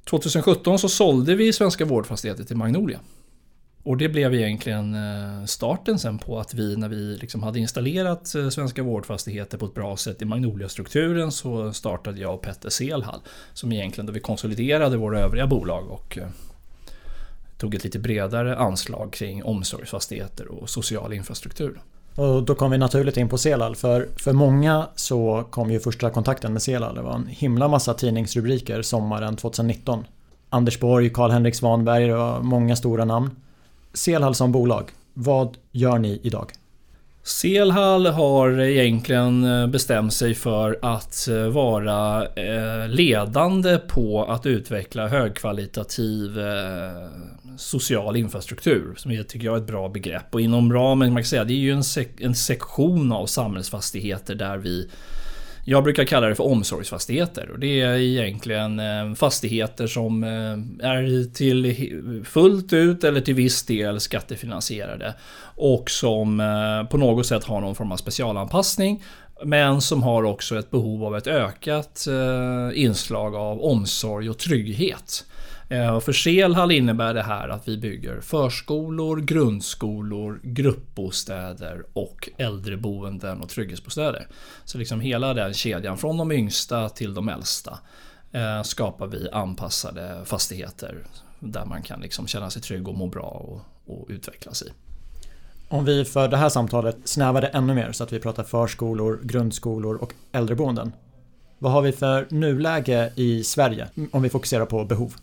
2017 0.04 0.78
så 0.78 0.88
sålde 0.88 1.34
vi 1.34 1.52
Svenska 1.52 1.84
Vårdfastigheter 1.84 2.44
till 2.44 2.56
Magnolia. 2.56 3.00
Och 3.84 3.96
det 3.96 4.08
blev 4.08 4.34
egentligen 4.34 4.94
eh, 4.94 5.44
starten 5.44 5.98
sen 5.98 6.18
på 6.18 6.38
att 6.38 6.54
vi 6.54 6.76
när 6.76 6.88
vi 6.88 7.16
liksom 7.16 7.42
hade 7.42 7.58
installerat 7.58 8.34
eh, 8.34 8.48
Svenska 8.48 8.82
Vårdfastigheter 8.82 9.58
på 9.58 9.66
ett 9.66 9.74
bra 9.74 9.96
sätt 9.96 10.22
i 10.22 10.24
Magnolia-strukturen 10.24 11.32
så 11.32 11.72
startade 11.72 12.20
jag 12.20 12.34
och 12.34 12.42
Petter 12.42 12.70
Selhall. 12.70 13.20
Som 13.52 13.72
egentligen 13.72 14.06
då 14.06 14.12
vi 14.12 14.20
konsoliderade 14.20 14.96
våra 14.96 15.20
övriga 15.20 15.46
bolag 15.46 15.90
och 15.90 16.18
eh, 16.18 16.28
tog 17.58 17.74
ett 17.74 17.84
lite 17.84 17.98
bredare 17.98 18.56
anslag 18.56 19.12
kring 19.12 19.44
omsorgsfastigheter 19.44 20.48
och 20.48 20.70
social 20.70 21.12
infrastruktur. 21.12 21.80
Och 22.14 22.42
då 22.42 22.54
kom 22.54 22.70
vi 22.70 22.78
naturligt 22.78 23.16
in 23.16 23.28
på 23.28 23.38
Selal. 23.38 23.76
För, 23.76 24.08
för 24.16 24.32
många 24.32 24.88
så 24.94 25.44
kom 25.50 25.70
ju 25.70 25.80
första 25.80 26.10
kontakten 26.10 26.52
med 26.52 26.62
Selal. 26.62 26.94
Det 26.94 27.02
var 27.02 27.14
en 27.14 27.26
himla 27.26 27.68
massa 27.68 27.94
tidningsrubriker 27.94 28.82
sommaren 28.82 29.36
2019. 29.36 30.04
Anders 30.48 30.80
Borg, 30.80 31.10
Karl-Henrik 31.10 31.54
Svanberg 31.54 32.06
det 32.06 32.14
var 32.14 32.40
många 32.40 32.76
stora 32.76 33.04
namn. 33.04 33.30
Selhall 33.94 34.34
som 34.34 34.52
bolag, 34.52 34.90
vad 35.14 35.56
gör 35.72 35.98
ni 35.98 36.20
idag? 36.22 36.52
Selhall 37.22 38.06
har 38.06 38.60
egentligen 38.60 39.44
eh, 39.44 39.66
bestämt 39.66 40.12
sig 40.12 40.34
för 40.34 40.78
att 40.82 41.28
eh, 41.28 41.46
vara 41.46 42.26
eh, 42.26 42.88
ledande 42.88 43.78
på 43.78 44.24
att 44.24 44.46
utveckla 44.46 45.08
högkvalitativ 45.08 46.38
social 47.56 48.16
infrastruktur. 48.16 48.94
Som 48.96 49.12
jag 49.12 49.28
tycker 49.28 49.46
jag 49.46 49.54
är 49.54 49.60
ett 49.60 49.66
bra 49.66 49.88
begrepp. 49.88 50.34
Och 50.34 50.40
inom 50.40 50.72
ramen, 50.72 51.12
man 51.12 51.22
kan 51.22 51.28
säga, 51.28 51.44
det 51.44 51.52
är 51.52 51.58
ju 51.58 51.72
en, 51.72 51.84
sek 51.84 52.20
en 52.20 52.34
sektion 52.34 53.12
av 53.12 53.26
samhällsfastigheter 53.26 54.34
där 54.34 54.56
vi 54.56 54.90
jag 55.64 55.84
brukar 55.84 56.04
kalla 56.04 56.26
det 56.26 56.34
för 56.34 56.44
omsorgsfastigheter 56.44 57.50
och 57.50 57.58
det 57.58 57.80
är 57.80 57.96
egentligen 57.96 58.80
eh, 58.80 59.14
fastigheter 59.14 59.86
som 59.86 60.24
eh, 60.24 60.88
är 60.90 61.34
till 61.34 62.24
fullt 62.24 62.72
ut 62.72 63.04
eller 63.04 63.20
till 63.20 63.34
viss 63.34 63.62
del 63.62 64.00
skattefinansierade 64.00 65.14
och 65.56 65.90
som 65.90 66.40
eh, 66.40 66.90
på 66.90 66.96
något 66.96 67.26
sätt 67.26 67.44
har 67.44 67.60
någon 67.60 67.74
form 67.74 67.92
av 67.92 67.96
specialanpassning 67.96 69.02
men 69.44 69.80
som 69.80 70.02
har 70.02 70.22
också 70.22 70.58
ett 70.58 70.70
behov 70.70 71.04
av 71.04 71.16
ett 71.16 71.26
ökat 71.26 72.06
inslag 72.74 73.34
av 73.34 73.60
omsorg 73.60 74.30
och 74.30 74.38
trygghet. 74.38 75.24
Eh, 75.68 75.96
och 75.96 76.02
för 76.02 76.12
Selhall 76.12 76.70
innebär 76.70 77.14
det 77.14 77.22
här 77.22 77.48
att 77.48 77.68
vi 77.68 77.78
bygger 77.78 78.20
förskolor, 78.20 79.20
grundskolor, 79.20 80.40
gruppbostäder 80.42 81.84
och 81.92 82.28
äldreboenden 82.36 83.40
och 83.40 83.48
trygghetsbostäder. 83.48 84.26
Så 84.64 84.78
liksom 84.78 85.00
hela 85.00 85.34
den 85.34 85.54
kedjan, 85.54 85.98
från 85.98 86.16
de 86.16 86.32
yngsta 86.32 86.88
till 86.88 87.14
de 87.14 87.28
äldsta, 87.28 87.78
eh, 88.32 88.62
skapar 88.62 89.06
vi 89.06 89.30
anpassade 89.30 90.20
fastigheter 90.24 90.98
där 91.40 91.64
man 91.64 91.82
kan 91.82 92.00
liksom 92.00 92.26
känna 92.26 92.50
sig 92.50 92.62
trygg 92.62 92.88
och 92.88 92.94
må 92.94 93.06
bra 93.06 93.28
och, 93.28 93.60
och 93.86 94.06
utvecklas 94.08 94.62
i. 94.62 94.72
Om 95.68 95.84
vi 95.84 96.04
för 96.04 96.28
det 96.28 96.36
här 96.36 96.48
samtalet 96.48 96.96
snävar 97.04 97.40
det 97.40 97.46
ännu 97.46 97.74
mer 97.74 97.92
så 97.92 98.04
att 98.04 98.12
vi 98.12 98.20
pratar 98.20 98.42
förskolor, 98.42 99.20
grundskolor 99.22 99.96
och 99.96 100.12
äldreboenden. 100.32 100.92
Vad 101.58 101.72
har 101.72 101.82
vi 101.82 101.92
för 101.92 102.26
nuläge 102.30 103.12
i 103.14 103.44
Sverige 103.44 103.88
om 104.12 104.22
vi 104.22 104.28
fokuserar 104.28 104.66
på 104.66 104.84
behov? 104.84 105.14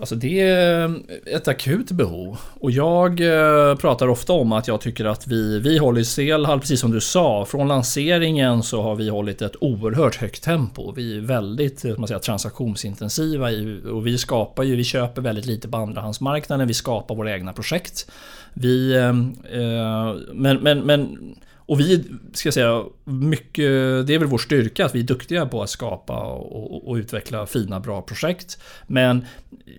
Alltså 0.00 0.14
det 0.14 0.40
är 0.40 0.94
ett 1.26 1.48
akut 1.48 1.90
behov. 1.90 2.38
Och 2.60 2.70
jag 2.70 3.20
eh, 3.20 3.76
pratar 3.76 4.08
ofta 4.08 4.32
om 4.32 4.52
att 4.52 4.68
jag 4.68 4.80
tycker 4.80 5.04
att 5.04 5.26
vi, 5.26 5.58
vi 5.58 5.78
håller 5.78 6.02
Selhall, 6.02 6.60
precis 6.60 6.80
som 6.80 6.90
du 6.90 7.00
sa, 7.00 7.44
från 7.44 7.68
lanseringen 7.68 8.62
så 8.62 8.82
har 8.82 8.96
vi 8.96 9.08
hållit 9.08 9.42
ett 9.42 9.56
oerhört 9.60 10.16
högt 10.16 10.42
tempo. 10.42 10.92
Vi 10.96 11.16
är 11.16 11.20
väldigt 11.20 11.84
eh, 11.84 11.98
man 11.98 12.08
säger, 12.08 12.20
transaktionsintensiva 12.20 13.48
och 13.92 14.06
vi 14.06 14.18
skapar 14.18 14.62
ju, 14.62 14.76
vi 14.76 14.84
köper 14.84 15.22
väldigt 15.22 15.46
lite 15.46 15.68
på 15.68 15.76
andrahandsmarknaden, 15.76 16.68
vi 16.68 16.74
skapar 16.74 17.14
våra 17.14 17.32
egna 17.34 17.52
projekt. 17.52 18.10
Vi, 18.54 18.96
eh, 18.96 19.12
men, 20.32 20.56
men, 20.56 20.80
men 20.80 21.18
och 21.70 21.80
vi, 21.80 22.04
ska 22.32 22.46
jag 22.46 22.54
säga, 22.54 22.84
mycket, 23.04 23.64
det 24.06 24.14
är 24.14 24.18
väl 24.18 24.28
vår 24.28 24.38
styrka 24.38 24.86
att 24.86 24.94
vi 24.94 25.00
är 25.00 25.04
duktiga 25.04 25.46
på 25.46 25.62
att 25.62 25.70
skapa 25.70 26.16
och, 26.16 26.88
och, 26.88 26.94
utveckla 26.94 27.46
fina, 27.46 27.80
bra 27.80 28.02
projekt. 28.02 28.58
Men 28.86 29.24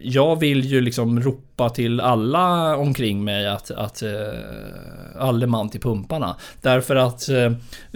jag 0.04 0.40
vill 0.40 0.66
ju 0.66 0.82
liksom 0.82 1.22
ropa 1.22 1.70
till 1.70 2.00
alla 2.00 2.76
omkring 2.76 3.24
mig 3.24 3.48
att, 3.48 3.72
att 3.72 4.02
eh, 4.02 4.12
alle 5.20 5.48
man 5.48 5.70
till 5.70 5.82
pumparna. 5.82 6.36
Därför 6.62 6.96
att 6.96 7.30
eh, 7.30 7.52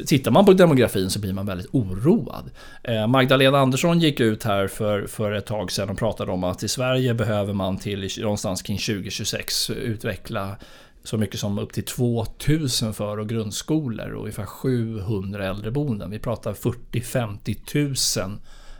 tittar 0.05 0.31
man 0.31 0.45
på 0.45 0.53
demografin 0.53 1.09
så 1.09 1.19
blir 1.19 1.33
man 1.33 1.45
väldigt 1.45 1.69
oroad. 1.71 2.51
Eh, 2.83 3.07
Magdalena 3.07 3.59
Andersson 3.59 3.99
gick 3.99 4.19
ut 4.19 4.43
här 4.43 4.67
för, 4.67 5.07
för 5.07 5.31
ett 5.31 5.45
tag 5.45 5.71
sedan 5.71 5.89
och 5.89 5.97
pratade 5.97 6.31
om 6.31 6.43
att 6.43 6.63
i 6.63 6.67
Sverige 6.67 7.13
behöver 7.13 7.53
man 7.53 7.77
till 7.77 8.09
någonstans 8.21 8.61
kring 8.61 8.77
2026 8.77 9.69
utveckla 9.69 10.57
så 11.05 11.17
mycket 11.17 11.39
som 11.39 11.59
upp 11.59 11.73
till 11.73 11.85
2000 11.85 12.93
för 12.93 13.17
och 13.17 13.29
grundskolor 13.29 14.11
och 14.11 14.21
ungefär 14.21 14.45
700 14.45 15.45
äldreboenden. 15.45 16.11
Vi 16.11 16.19
pratar 16.19 16.53
40-50 16.53 18.27
000 18.27 18.37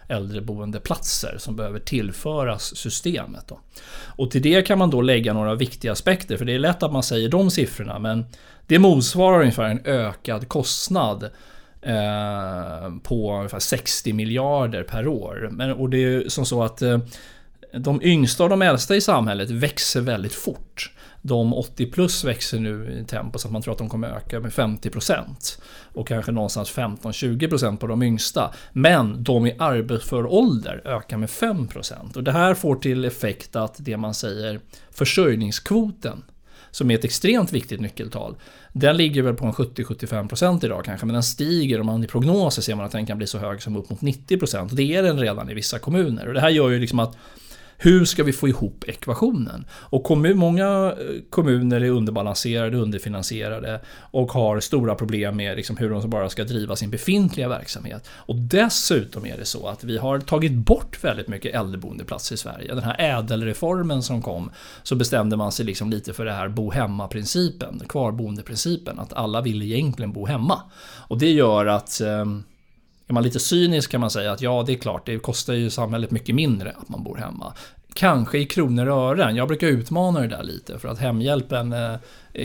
äldreboendeplatser 0.08 1.36
som 1.38 1.56
behöver 1.56 1.80
tillföras 1.80 2.76
systemet. 2.76 3.48
Då. 3.48 3.60
Och 4.06 4.32
till 4.32 4.42
det 4.42 4.62
kan 4.62 4.78
man 4.78 4.90
då 4.90 5.02
lägga 5.02 5.34
några 5.34 5.56
viktiga 5.56 5.92
aspekter, 5.92 6.38
för 6.38 6.46
det 6.46 6.54
är 6.54 6.60
lätt 6.60 6.84
att 6.84 6.94
man 6.94 7.04
säger 7.04 7.30
de 7.30 7.52
siffrorna, 7.52 8.00
men 8.00 8.26
det 8.68 8.80
motsvarar 8.80 9.40
ungefär 9.40 9.70
en 9.70 9.86
ökad 9.86 10.48
kostnad 10.48 11.24
eh, 11.82 12.96
på 13.04 13.38
ungefär 13.38 13.60
60 13.60 14.14
miljarder 14.14 14.84
per 14.84 15.08
år. 15.08 15.50
Men, 15.52 15.72
och 15.72 15.90
det 15.90 15.98
är 15.98 16.30
som 16.30 16.46
så 16.46 16.64
att 16.64 16.82
eh, 16.82 16.98
de 17.74 18.02
yngsta 18.04 18.44
och 18.44 18.50
de 18.50 18.62
äldsta 18.62 18.96
i 18.96 19.02
samhället 19.02 19.50
växer 19.50 20.02
väldigt 20.02 20.34
fort 20.34 20.92
de 21.28 21.54
80 21.54 21.86
plus 21.92 22.24
växer 22.24 22.60
nu 22.60 23.00
i 23.02 23.06
tempo 23.06 23.40
så 23.40 23.48
att 23.48 23.52
man 23.52 23.62
tror 23.62 23.72
att 23.72 23.78
de 23.78 23.90
kommer 23.90 24.08
öka 24.08 24.40
med 24.40 24.52
50% 24.52 25.60
och 25.94 26.08
kanske 26.08 26.32
någonstans 26.32 26.72
15-20% 26.72 27.78
på 27.78 27.88
de 27.88 28.04
yngsta. 28.04 28.54
Men 28.74 29.24
de 29.24 29.48
i 29.48 29.56
arbetsför 29.60 30.26
ålder 30.26 30.82
ökar 30.86 31.18
med 31.18 31.30
5% 31.30 32.16
och 32.16 32.24
det 32.24 32.32
här 32.32 32.54
får 32.54 32.76
till 32.76 33.06
effekt 33.06 33.56
att 33.56 33.76
det 33.78 33.98
man 33.98 34.14
säger 34.14 34.60
försörjningskvoten 34.92 36.24
som 36.72 36.92
är 36.92 36.96
ett 36.96 37.06
extremt 37.06 37.54
viktigt 37.54 37.82
nyckeltal. 37.82 38.36
Den 38.74 38.98
ligger 38.98 39.22
väl 39.22 39.34
på 39.34 39.46
en 39.46 39.54
70-75% 39.54 40.66
idag 40.66 40.86
kanske, 40.86 41.06
men 41.06 41.14
den 41.14 41.24
stiger 41.24 41.80
och 41.80 41.86
man 41.86 42.04
i 42.04 42.08
prognoser 42.08 42.62
ser 42.62 42.76
man 42.76 42.86
att 42.86 42.92
den 42.92 43.06
kan 43.06 43.18
bli 43.18 43.28
så 43.28 43.38
hög 43.38 43.62
som 43.62 43.76
upp 43.76 43.90
mot 43.90 44.02
90% 44.02 44.70
och 44.70 44.76
det 44.76 44.96
är 44.96 45.04
den 45.04 45.20
redan 45.20 45.50
i 45.50 45.54
vissa 45.54 45.80
kommuner. 45.80 46.28
Och 46.28 46.34
det 46.34 46.42
här 46.42 46.50
gör 46.50 46.70
ju 46.70 46.80
liksom 46.80 47.00
att 47.00 47.18
hur 47.78 48.06
ska 48.06 48.24
vi 48.24 48.34
få 48.34 48.48
ihop 48.48 48.84
ekvationen? 48.88 49.66
Och 49.72 50.04
kommun, 50.04 50.38
många 50.38 50.66
eh, 50.66 51.22
kommuner 51.30 51.82
är 51.82 51.90
underbalanserade, 51.90 52.78
underfinansierade 52.78 53.82
och 54.00 54.32
har 54.32 54.60
stora 54.60 54.96
problem 54.96 55.38
med 55.38 55.58
liksom 55.58 55.78
hur 55.78 55.90
de 55.90 56.10
bara 56.10 56.30
ska 56.30 56.44
driva 56.44 56.76
sin 56.76 56.90
befintliga 56.90 57.50
verksamhet. 57.50 58.10
Och 58.10 58.36
dessutom 58.36 59.26
är 59.26 59.38
det 59.38 59.46
så 59.46 59.68
att 59.68 59.84
vi 59.84 59.98
har 59.98 60.20
tagit 60.20 60.52
bort 60.52 61.04
väldigt 61.04 61.28
mycket 61.28 61.56
äldreboendeplatser 61.56 62.36
i 62.36 62.38
Sverige. 62.38 62.76
Den 62.76 62.84
här 62.84 62.96
ädelreformen 63.00 64.04
som 64.04 64.22
kom 64.22 64.52
så 64.84 64.96
bestämde 64.96 65.38
man 65.38 65.52
sig 65.52 65.66
liksom 65.66 65.90
lite 65.90 66.14
för 66.14 66.26
det 66.26 66.34
här 66.34 66.50
bo 66.50 66.72
hemma-principen, 66.72 67.82
kvarboendeprincipen, 67.90 69.00
att 69.00 69.14
alla 69.14 69.42
vill 69.42 69.62
egentligen 69.62 70.12
bo 70.12 70.26
hemma. 70.26 70.62
Och 71.08 71.18
det 71.18 71.32
gör 71.32 71.66
att 71.66 72.02
eh, 72.02 72.26
är 73.08 73.14
man 73.14 73.24
lite 73.24 73.40
cynisk 73.40 73.92
kan 73.92 74.02
man 74.02 74.10
säga 74.10 74.32
att 74.32 74.42
ja, 74.42 74.64
det 74.68 74.74
är 74.74 74.78
klart, 74.78 75.06
det 75.06 75.20
kostar 75.20 75.54
ju 75.54 75.70
samhället 75.70 76.12
mycket 76.12 76.36
mindre 76.36 76.72
att 76.72 76.90
man 76.90 77.04
bor 77.04 77.16
hemma. 77.16 77.54
Kanske 77.94 78.38
i 78.38 78.46
kronor 78.46 78.86
och 78.86 78.98
ören. 78.98 79.36
Jag 79.36 79.48
brukar 79.48 79.68
utmana 79.68 80.22
det 80.22 80.28
där 80.28 80.44
lite 80.44 80.80
för 80.80 80.88
att 80.88 81.00
hemhjälpen 81.00 81.74
eh, 81.74 81.96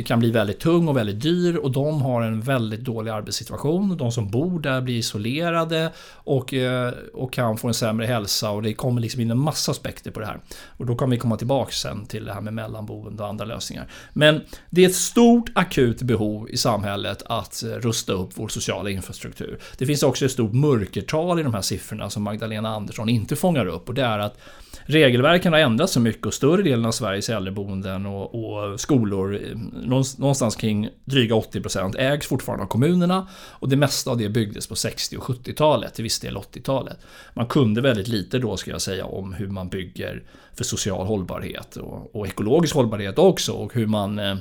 kan 0.05 0.19
bli 0.19 0.31
väldigt 0.31 0.61
tung 0.61 0.89
och 0.89 0.97
väldigt 0.97 1.21
dyr 1.21 1.57
och 1.57 1.71
de 1.71 2.03
har 2.03 2.23
en 2.23 2.41
väldigt 2.41 2.81
dålig 2.81 3.11
arbetssituation. 3.11 3.97
De 3.97 4.13
som 4.13 4.31
bor 4.31 4.61
där 4.61 4.81
blir 4.81 4.95
isolerade 4.95 5.93
och, 6.13 6.55
eh, 6.55 6.93
och 7.15 7.33
kan 7.33 7.57
få 7.57 7.69
en 7.69 7.75
sämre 7.75 8.07
hälsa 8.07 8.51
och 8.51 8.63
det 8.63 8.75
kommer 8.75 9.01
liksom 9.01 9.21
in 9.21 9.31
en 9.31 9.39
massa 9.39 9.71
aspekter 9.71 10.11
på 10.11 10.21
det 10.21 10.27
här. 10.27 10.41
Och 10.77 10.87
då 10.87 10.95
kan 10.95 11.11
vi 11.11 11.19
komma 11.19 11.37
tillbaka 11.37 11.73
sen 11.73 12.07
till 12.07 12.25
det 12.25 12.33
här 12.33 12.41
med 12.41 12.55
mellanboende 12.55 13.23
och 13.23 13.29
andra 13.29 13.45
lösningar. 13.45 13.87
Men 14.13 14.41
det 14.71 14.85
är 14.85 14.89
ett 14.89 14.95
stort 14.95 15.51
akut 15.55 16.03
behov 16.03 16.51
i 16.51 16.57
samhället 16.57 17.23
att 17.27 17.63
eh, 17.63 17.69
rusta 17.69 18.13
upp 18.13 18.31
vår 18.35 18.49
sociala 18.49 18.91
infrastruktur. 18.91 19.59
Det 19.79 19.87
finns 19.87 20.03
också 20.03 20.25
ett 20.25 20.33
stort 20.33 20.53
mörkertal 20.53 21.41
i 21.41 21.43
de 21.43 21.55
här 21.55 21.63
siffrorna 21.63 22.11
som 22.11 22.23
Magdalena 22.23 22.69
Andersson 22.69 23.09
inte 23.09 23.37
fångar 23.37 23.67
upp 23.67 23.89
och 23.89 23.95
det 23.95 24.03
är 24.03 24.19
att 24.19 24.39
regelverken 24.85 25.53
har 25.53 25.61
ändrats 25.61 25.93
så 25.93 26.01
mycket 26.01 26.27
och 26.27 26.35
större 26.35 26.63
delen 26.63 26.85
av 26.85 26.93
Sveriges 26.93 27.29
äldreboenden 27.29 28.07
och, 28.07 28.35
och 28.35 28.81
skolor, 28.81 29.35
eh, 29.35 29.57
någonstans 29.81 30.57
kring 30.57 30.89
dryga 31.05 31.35
80% 31.35 31.99
ägs 31.99 32.27
fortfarande 32.27 32.65
av 32.65 32.69
kommunerna 32.69 33.29
och 33.35 33.69
det 33.69 33.77
mesta 33.77 34.11
av 34.11 34.19
det 34.19 34.29
byggdes 34.29 34.67
på 34.67 34.77
60 34.77 35.17
och 35.17 35.23
70-talet, 35.23 35.95
till 35.95 36.03
viss 36.03 36.21
del 36.21 36.37
80-talet. 36.37 36.99
Man 37.35 37.47
kunde 37.47 37.81
väldigt 37.81 38.09
lite 38.09 38.39
då, 38.39 38.57
ska 38.57 38.71
jag 38.71 38.83
säga, 38.83 39.05
om 39.05 39.33
hur 39.33 39.49
man 39.49 39.69
bygger 39.69 40.23
för 40.55 40.65
social 40.65 41.07
hållbarhet 41.07 41.77
och, 41.77 42.17
och 42.17 42.27
ekologisk 42.27 42.75
hållbarhet 42.75 43.19
också 43.19 43.53
och 43.53 43.75
hur 43.75 43.87
man 43.87 44.19
eh, 44.19 44.37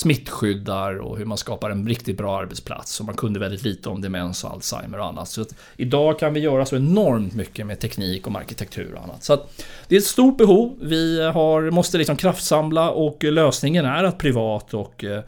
smittskyddar 0.00 0.98
och 0.98 1.18
hur 1.18 1.24
man 1.24 1.38
skapar 1.38 1.70
en 1.70 1.88
riktigt 1.88 2.16
bra 2.16 2.38
arbetsplats. 2.38 3.00
Och 3.00 3.06
man 3.06 3.14
kunde 3.14 3.40
väldigt 3.40 3.62
lite 3.62 3.88
om 3.88 4.00
demens 4.00 4.44
och 4.44 4.50
Alzheimer 4.50 4.98
och 4.98 5.06
annat. 5.06 5.28
Så 5.28 5.44
idag 5.76 6.18
kan 6.18 6.34
vi 6.34 6.40
göra 6.40 6.66
så 6.66 6.76
enormt 6.76 7.34
mycket 7.34 7.66
med 7.66 7.80
teknik 7.80 8.26
och 8.26 8.36
arkitektur 8.36 8.94
och 8.94 9.02
annat. 9.02 9.24
Så 9.24 9.40
det 9.88 9.94
är 9.94 9.98
ett 9.98 10.06
stort 10.06 10.38
behov. 10.38 10.78
Vi 10.80 11.22
har, 11.22 11.70
måste 11.70 11.98
liksom 11.98 12.16
kraftsamla 12.16 12.90
och 12.90 13.24
lösningen 13.24 13.84
är 13.84 14.04
att 14.04 14.18
privat 14.18 14.74
och 14.74 15.04
eh, 15.04 15.22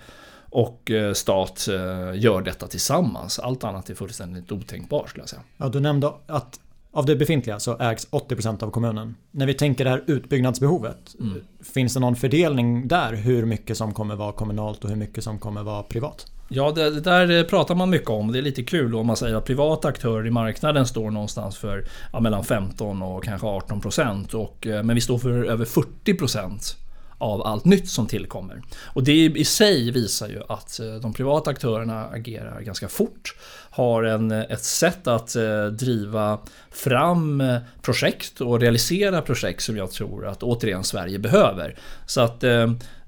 och 0.53 0.91
eh, 0.91 1.13
stat 1.13 1.69
eh, 1.69 2.21
gör 2.21 2.43
detta 2.43 2.67
tillsammans. 2.67 3.39
Allt 3.39 3.65
annat 3.65 3.91
är 3.91 3.95
fullständigt 3.95 4.53
otänkbart 4.53 5.09
skulle 5.09 5.23
jag 5.23 5.29
säga. 5.29 5.43
Ja, 5.57 5.69
du 5.69 5.81
nämnde 5.81 6.13
att 6.27 6.61
av 6.93 7.07
det 7.07 7.17
befintliga 7.17 7.61
så 7.61 7.79
ägs 7.79 8.09
80% 8.11 8.63
av 8.63 8.71
kommunen. 8.71 9.15
När 9.31 9.47
vi 9.47 9.55
tänker 9.55 9.85
det 9.85 9.91
här 9.91 10.05
utbyggnadsbehovet, 10.07 11.15
mm. 11.21 11.41
finns 11.75 11.95
det 11.95 12.01
någon 12.01 12.17
fördelning 12.17 12.89
där? 12.89 13.13
Hur 13.13 13.47
mycket 13.47 13.77
som 13.77 13.95
kommer 13.95 14.17
vara 14.17 14.33
kommunalt 14.33 14.85
och 14.85 14.91
hur 14.91 14.97
mycket 14.97 15.25
som 15.25 15.39
kommer 15.39 15.63
vara 15.63 15.83
privat? 15.83 16.27
Ja, 16.49 16.73
det, 16.73 16.91
det 16.91 17.01
där 17.01 17.45
pratar 17.45 17.75
man 17.75 17.91
mycket 17.91 18.11
om. 18.11 18.33
Det 18.33 18.39
är 18.39 18.43
lite 18.43 18.63
kul 18.63 18.95
om 18.95 19.07
man 19.07 19.17
säger 19.17 19.37
att 19.37 19.45
privata 19.45 19.89
aktörer 19.89 20.27
i 20.27 20.31
marknaden 20.31 20.87
står 20.87 21.11
någonstans 21.11 21.57
för 21.57 21.85
ja, 22.13 22.21
mellan 22.21 22.45
15 22.45 23.03
och 23.03 23.25
kanske 23.25 23.47
18 23.47 23.81
procent. 23.81 24.35
Eh, 24.35 24.43
men 24.63 24.95
vi 24.95 25.01
står 25.01 25.19
för 25.19 25.45
över 25.45 25.65
40 25.65 26.15
procent 26.15 26.77
av 27.23 27.47
allt 27.47 27.65
nytt 27.65 27.89
som 27.89 28.07
tillkommer. 28.07 28.63
Och 28.85 29.05
det 29.05 29.25
i 29.25 29.45
sig 29.45 29.91
visar 29.91 30.29
ju 30.29 30.43
att 30.49 30.81
eh, 30.81 30.95
de 30.95 31.13
privata 31.13 31.51
aktörerna 31.51 32.05
agerar 32.05 32.61
ganska 32.61 32.89
fort. 32.89 33.35
Har 33.71 34.03
en, 34.03 34.31
eh, 34.31 34.41
ett 34.41 34.65
sätt 34.65 35.07
att 35.07 35.37
eh, 35.37 35.67
driva 35.67 36.39
fram 36.71 37.43
projekt 37.83 38.41
och 38.41 38.61
realisera 38.61 39.23
projekt 39.23 39.63
som 39.63 39.77
jag 39.77 39.91
tror 39.91 40.27
att 40.27 40.43
återigen 40.43 40.85
Sverige 40.85 41.19
behöver. 41.19 41.79
Så 42.07 42.21
att 42.21 42.45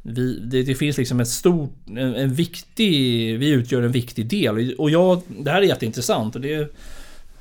vi, 0.02 0.38
det, 0.42 0.62
det, 0.62 0.74
finns 0.74 0.98
liksom 0.98 1.20
ett 1.20 1.28
stort, 1.28 1.72
en, 1.86 2.14
en, 2.14 2.34
viktig, 2.34 3.38
vi 3.38 3.48
utgör 3.48 3.82
en 3.82 3.92
viktig 3.92 4.26
del. 4.26 4.74
Och 4.78 4.90
jag, 4.90 5.22
det 5.28 5.50
här 5.50 5.62
är 5.62 5.66
jätteintressant 5.66 6.34
och 6.34 6.40
det 6.40 6.74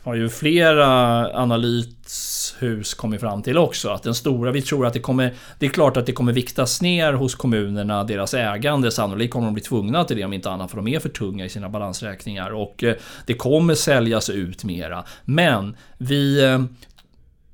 har 0.03 0.15
ju 0.15 0.29
flera 0.29 1.27
hus 2.59 2.93
kommit 2.93 3.21
fram 3.21 3.43
till 3.43 3.57
också. 3.57 3.89
Att 3.89 4.03
den 4.03 4.15
stora, 4.15 4.51
vi 4.51 4.61
tror 4.61 4.85
att 4.85 4.93
det 4.93 4.99
kommer... 4.99 5.33
Det 5.59 5.65
är 5.65 5.69
klart 5.69 5.97
att 5.97 6.05
det 6.05 6.11
kommer 6.11 6.33
viktas 6.33 6.81
ner 6.81 7.13
hos 7.13 7.35
kommunerna, 7.35 8.03
deras 8.03 8.33
ägande. 8.33 8.91
Sannolikt 8.91 9.33
kommer 9.33 9.47
de 9.47 9.53
bli 9.53 9.63
tvungna 9.63 10.03
till 10.03 10.17
det 10.17 10.25
om 10.25 10.33
inte 10.33 10.51
annat 10.51 10.69
för 10.69 10.77
de 10.77 10.87
är 10.87 10.99
för 10.99 11.09
tunga 11.09 11.45
i 11.45 11.49
sina 11.49 11.69
balansräkningar. 11.69 12.51
Och 12.51 12.83
eh, 12.83 12.95
det 13.25 13.33
kommer 13.33 13.75
säljas 13.75 14.29
ut 14.29 14.63
mera. 14.63 15.03
Men 15.25 15.75
vi... 15.97 16.43
Eh, 16.43 16.63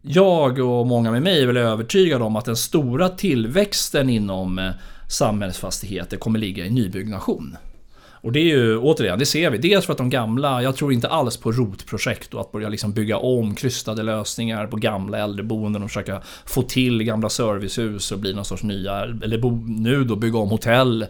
jag 0.02 0.60
och 0.60 0.88
många 0.88 1.12
med 1.12 1.22
mig 1.22 1.42
är 1.44 1.48
väl 1.48 1.58
övertygade 1.58 2.24
om 2.24 2.36
att 2.36 2.46
den 2.46 2.56
stora 2.56 3.10
tillväxten 3.10 4.10
inom 4.10 4.60
eh, 4.60 4.72
samhällsfastigheter 5.10 6.18
kommer 6.18 6.40
ligga 6.40 6.66
i 6.66 6.70
nybyggnation. 6.70 7.58
Och 8.22 8.32
det 8.32 8.40
är 8.40 8.44
ju, 8.44 8.78
återigen, 8.78 9.20
det 9.20 9.26
ser 9.26 9.50
vi. 9.50 9.58
Dels 9.58 9.86
för 9.86 9.94
att 9.94 9.98
de 9.98 10.10
gamla, 10.10 10.64
jag 10.64 10.76
tror 10.76 10.94
inte 10.94 11.08
alls 11.08 11.38
på 11.38 11.52
rotprojekt 11.52 12.34
och 12.34 12.42
att 12.42 12.52
börja 12.52 12.70
liksom 12.70 12.94
bygga 12.94 13.18
om 13.18 13.56
krystade 13.56 14.04
lösningar 14.04 14.68
på 14.68 14.78
gamla 14.78 15.18
äldreboenden 15.18 15.84
och 15.84 15.90
försöka 15.90 16.22
få 16.46 16.62
till 16.62 17.04
gamla 17.04 17.30
servicehus 17.30 18.12
och 18.12 18.20
bli 18.20 18.34
någon 18.34 18.46
sorts 18.46 18.64
nya, 18.64 19.04
eller 19.04 19.38
bo, 19.38 19.50
nu 19.68 20.04
då 20.04 20.16
bygga 20.16 20.38
om 20.38 20.50
hotell 20.50 21.06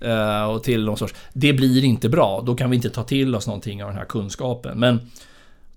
eh, 0.00 0.44
och 0.44 0.62
till 0.62 0.84
någon 0.84 0.98
sorts... 0.98 1.14
Det 1.32 1.52
blir 1.52 1.84
inte 1.84 2.08
bra. 2.08 2.42
Då 2.46 2.54
kan 2.54 2.70
vi 2.70 2.76
inte 2.76 2.90
ta 2.90 3.02
till 3.02 3.34
oss 3.34 3.46
någonting 3.46 3.82
av 3.82 3.88
den 3.88 3.98
här 3.98 4.04
kunskapen. 4.04 4.78
Men 4.78 5.00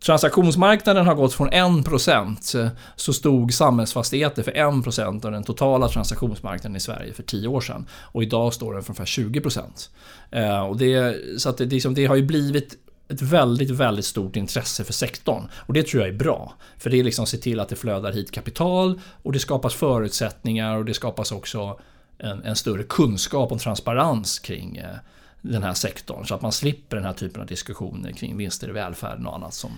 transaktionsmarknaden 0.05 1.05
har 1.05 1.15
gått 1.15 1.33
från 1.33 1.49
1% 1.49 2.63
eh, 2.63 2.69
så 2.95 3.13
stod 3.13 3.53
samhällsfastigheter 3.53 4.43
för 4.43 4.51
1% 4.51 5.25
av 5.25 5.31
den 5.31 5.43
totala 5.43 5.87
transaktionsmarknaden 5.87 6.75
i 6.75 6.79
Sverige 6.79 7.13
för 7.13 7.23
10 7.23 7.47
år 7.47 7.61
sedan. 7.61 7.85
Och 7.91 8.23
idag 8.23 8.53
står 8.53 8.73
den 8.73 8.83
för 8.83 8.91
ungefär 8.91 9.05
20%. 9.05 9.89
Eh, 10.31 10.59
och 10.59 10.77
det, 10.77 11.15
så 11.41 11.49
att 11.49 11.57
det, 11.57 11.65
liksom, 11.65 11.93
det 11.93 12.05
har 12.05 12.15
ju 12.15 12.23
blivit 12.23 12.77
ett 13.07 13.21
väldigt, 13.21 13.69
väldigt 13.69 14.05
stort 14.05 14.35
intresse 14.35 14.83
för 14.83 14.93
sektorn. 14.93 15.47
Och 15.55 15.73
det 15.73 15.87
tror 15.87 16.03
jag 16.03 16.09
är 16.09 16.17
bra. 16.17 16.53
För 16.77 16.89
det 16.89 16.99
är 16.99 17.03
liksom 17.03 17.23
att 17.23 17.29
se 17.29 17.37
till 17.37 17.59
att 17.59 17.69
det 17.69 17.75
flödar 17.75 18.11
hit 18.11 18.31
kapital 18.31 18.99
och 19.23 19.31
det 19.31 19.39
skapas 19.39 19.73
förutsättningar 19.73 20.77
och 20.77 20.85
det 20.85 20.93
skapas 20.93 21.31
också 21.31 21.79
en, 22.17 22.43
en 22.43 22.55
större 22.55 22.83
kunskap 22.83 23.51
och 23.51 23.59
transparens 23.59 24.39
kring 24.39 24.77
eh, 24.77 24.95
den 25.41 25.63
här 25.63 25.73
sektorn. 25.73 26.25
Så 26.25 26.35
att 26.35 26.41
man 26.41 26.51
slipper 26.51 26.97
den 26.97 27.05
här 27.05 27.13
typen 27.13 27.41
av 27.41 27.47
diskussioner 27.47 28.11
kring 28.11 28.37
vinster 28.37 28.69
i 28.69 28.71
välfärden 28.71 29.27
och 29.27 29.35
annat 29.35 29.53
som 29.53 29.71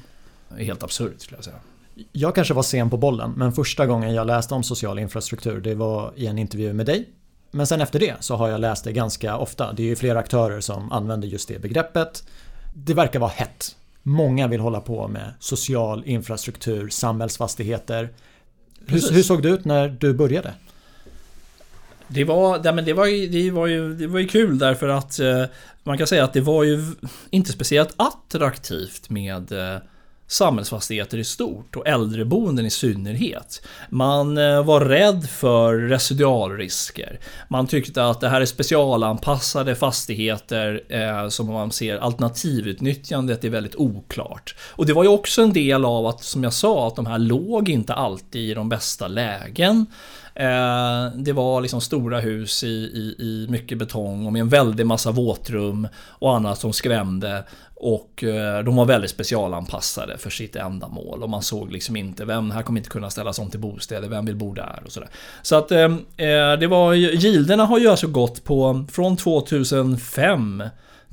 helt 0.57 0.83
absurt 0.83 1.21
skulle 1.21 1.37
jag 1.37 1.45
säga. 1.45 1.59
Jag 2.11 2.35
kanske 2.35 2.53
var 2.53 2.63
sen 2.63 2.89
på 2.89 2.97
bollen, 2.97 3.33
men 3.37 3.51
första 3.51 3.85
gången 3.85 4.13
jag 4.13 4.27
läste 4.27 4.53
om 4.53 4.63
social 4.63 4.99
infrastruktur 4.99 5.61
det 5.61 5.75
var 5.75 6.13
i 6.15 6.27
en 6.27 6.37
intervju 6.37 6.73
med 6.73 6.85
dig. 6.85 7.09
Men 7.51 7.67
sen 7.67 7.81
efter 7.81 7.99
det 7.99 8.15
så 8.19 8.35
har 8.35 8.49
jag 8.49 8.61
läst 8.61 8.83
det 8.83 8.91
ganska 8.91 9.37
ofta. 9.37 9.73
Det 9.73 9.83
är 9.83 9.87
ju 9.87 9.95
flera 9.95 10.19
aktörer 10.19 10.61
som 10.61 10.91
använder 10.91 11.27
just 11.27 11.47
det 11.47 11.61
begreppet. 11.61 12.23
Det 12.75 12.93
verkar 12.93 13.19
vara 13.19 13.31
hett. 13.31 13.75
Många 14.03 14.47
vill 14.47 14.59
hålla 14.59 14.81
på 14.81 15.07
med 15.07 15.33
social 15.39 16.03
infrastruktur, 16.05 16.89
samhällsfastigheter. 16.89 18.09
Hur, 18.85 19.13
hur, 19.13 19.23
såg 19.23 19.43
det 19.43 19.49
ut 19.49 19.65
när 19.65 19.89
du 19.89 20.13
började? 20.13 20.53
Det 22.07 22.23
var, 22.23 22.61
ja, 22.63 22.71
men 22.71 22.85
det, 22.85 22.93
var 22.93 23.05
ju, 23.05 23.27
det, 23.27 23.51
var 23.51 23.67
ju, 23.67 23.95
det 23.95 24.07
var 24.07 24.19
ju 24.19 24.27
kul 24.27 24.59
därför 24.59 24.87
att 24.87 25.19
eh, 25.19 25.43
man 25.83 25.97
kan 25.97 26.07
säga 26.07 26.23
att 26.23 26.33
det 26.33 26.41
var 26.41 26.63
ju 26.63 26.85
inte 27.29 27.51
speciellt 27.51 27.93
attraktivt 27.97 29.09
med 29.09 29.51
eh, 29.51 29.79
samhällsfastigheter 30.27 31.17
i 31.17 31.23
stort 31.23 31.75
och 31.75 31.87
äldreboenden 31.87 32.65
i 32.65 32.69
synnerhet. 32.69 33.67
Man 33.89 34.37
eh, 34.37 34.63
var 34.63 34.81
rädd 34.81 35.29
för 35.29 35.75
residualrisker. 35.77 37.19
Man 37.47 37.67
tyckte 37.67 38.05
att 38.05 38.21
det 38.21 38.29
här 38.29 38.41
är 38.41 38.45
specialanpassade 38.45 39.75
fastigheter 39.75 40.83
eh, 40.89 41.29
som 41.29 41.53
man 41.53 41.71
ser 41.71 41.97
alternativutnyttjandet 41.97 43.43
är 43.43 43.49
väldigt 43.49 43.75
oklart. 43.75 44.55
Och 44.59 44.85
det 44.85 44.93
var 44.93 45.03
ju 45.03 45.09
också 45.09 45.41
en 45.41 45.53
del 45.53 45.85
av 45.85 46.05
att, 46.05 46.23
som 46.23 46.43
jag 46.43 46.53
sa, 46.53 46.87
att 46.87 46.95
de 46.95 47.05
här 47.05 47.19
låg 47.19 47.69
inte 47.69 47.93
alltid 47.93 48.49
i 48.49 48.53
de 48.53 48.69
bästa 48.69 49.07
lägen. 49.07 49.85
Eh, 50.39 51.11
det 51.15 51.33
var 51.33 51.61
liksom 51.61 51.81
stora 51.81 52.19
hus 52.19 52.63
i, 52.63 52.67
i, 52.67 53.15
i 53.19 53.47
mycket 53.49 53.77
betong 53.77 54.25
och 54.25 54.33
med 54.33 54.39
en 54.39 54.49
väldig 54.49 54.85
massa 54.85 55.11
våtrum 55.11 55.87
och 56.09 56.35
annat 56.35 56.59
som 56.59 56.73
skrämde. 56.73 57.43
Och 57.75 58.23
eh, 58.23 58.63
de 58.63 58.75
var 58.75 58.85
väldigt 58.85 59.11
specialanpassade 59.11 60.17
för 60.17 60.29
sitt 60.29 60.55
ändamål 60.55 61.23
och 61.23 61.29
man 61.29 61.41
såg 61.41 61.71
liksom 61.71 61.95
inte 61.95 62.25
vem 62.25 62.51
här 62.51 62.61
kommer 62.61 62.79
inte 62.79 62.89
kunna 62.89 63.09
ställas 63.09 63.39
om 63.39 63.49
till 63.49 63.59
bostäder, 63.59 64.09
vem 64.09 64.25
vill 64.25 64.35
bo 64.35 64.53
där 64.53 64.83
och 64.85 64.91
sådär. 64.91 65.09
Så 65.41 65.55
att 65.55 65.71
eh, 65.71 65.79
eh 66.17 66.59
det 66.59 66.67
var, 66.67 66.93
gilderna 66.93 67.65
har 67.65 67.79
ju 67.79 67.87
alltså 67.87 68.07
gått 68.07 68.43
på 68.43 68.85
från 68.91 69.17
2005 69.17 70.63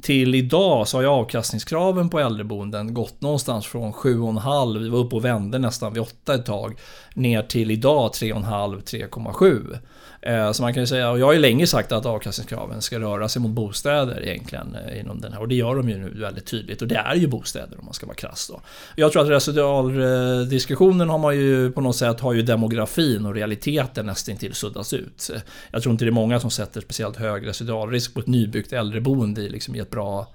till 0.04 0.34
idag 0.34 0.88
så 0.88 0.96
har 0.96 1.02
ju 1.02 1.08
avkastningskraven 1.08 2.10
på 2.10 2.18
äldreboenden 2.18 2.94
gått 2.94 3.20
någonstans 3.20 3.66
från 3.66 3.92
7,5, 3.92 4.78
vi 4.78 4.88
var 4.88 4.98
uppe 4.98 5.16
och 5.16 5.24
vände 5.24 5.58
nästan 5.58 5.92
vid 5.92 6.02
8 6.02 6.34
ett 6.34 6.46
tag, 6.46 6.78
ner 7.14 7.42
till 7.42 7.70
idag 7.70 8.10
3,5-3,7. 8.10 9.78
Eh, 10.26 10.52
så 10.52 10.62
man 10.62 10.74
kan 10.74 10.82
ju 10.82 10.86
säga, 10.86 11.10
och 11.10 11.18
jag 11.18 11.26
har 11.26 11.32
ju 11.32 11.38
länge 11.38 11.66
sagt 11.66 11.92
att 11.92 12.06
avkastningskraven 12.06 12.82
ska 12.82 12.98
röra 12.98 13.28
sig 13.28 13.42
mot 13.42 13.50
bostäder 13.50 14.22
egentligen 14.22 14.76
eh, 14.86 15.00
inom 15.00 15.20
den 15.20 15.32
här. 15.32 15.40
Och 15.40 15.48
det 15.48 15.54
gör 15.54 15.76
de 15.76 15.88
ju 15.88 15.98
nu 15.98 16.20
väldigt 16.20 16.46
tydligt. 16.46 16.82
Och 16.82 16.88
det 16.88 16.96
är 16.96 17.14
ju 17.14 17.26
bostäder 17.26 17.78
om 17.78 17.84
man 17.84 17.94
ska 17.94 18.06
vara 18.06 18.16
krass 18.16 18.48
då. 18.52 18.60
Jag 18.96 19.12
tror 19.12 19.22
att 19.22 19.28
residualdiskussionen 19.28 21.08
har 21.08 21.18
man 21.18 21.36
ju 21.36 21.70
på 21.70 21.80
något 21.80 21.96
sätt 21.96 22.20
har 22.20 22.32
ju 22.32 22.42
demografin 22.42 23.26
och 23.26 23.34
realiteten 23.34 24.06
nästintill 24.06 24.54
suddats 24.54 24.92
ut. 24.92 25.30
Jag 25.70 25.82
tror 25.82 25.92
inte 25.92 26.04
det 26.04 26.08
är 26.08 26.12
många 26.12 26.40
som 26.40 26.50
sätter 26.50 26.80
speciellt 26.80 27.16
hög 27.16 27.46
residualrisk 27.46 28.14
på 28.14 28.20
ett 28.20 28.26
nybyggt 28.26 28.72
äldreboende 28.72 29.40
liksom 29.40 29.74
i 29.74 29.78
ett 29.78 29.90
bra 29.90 30.26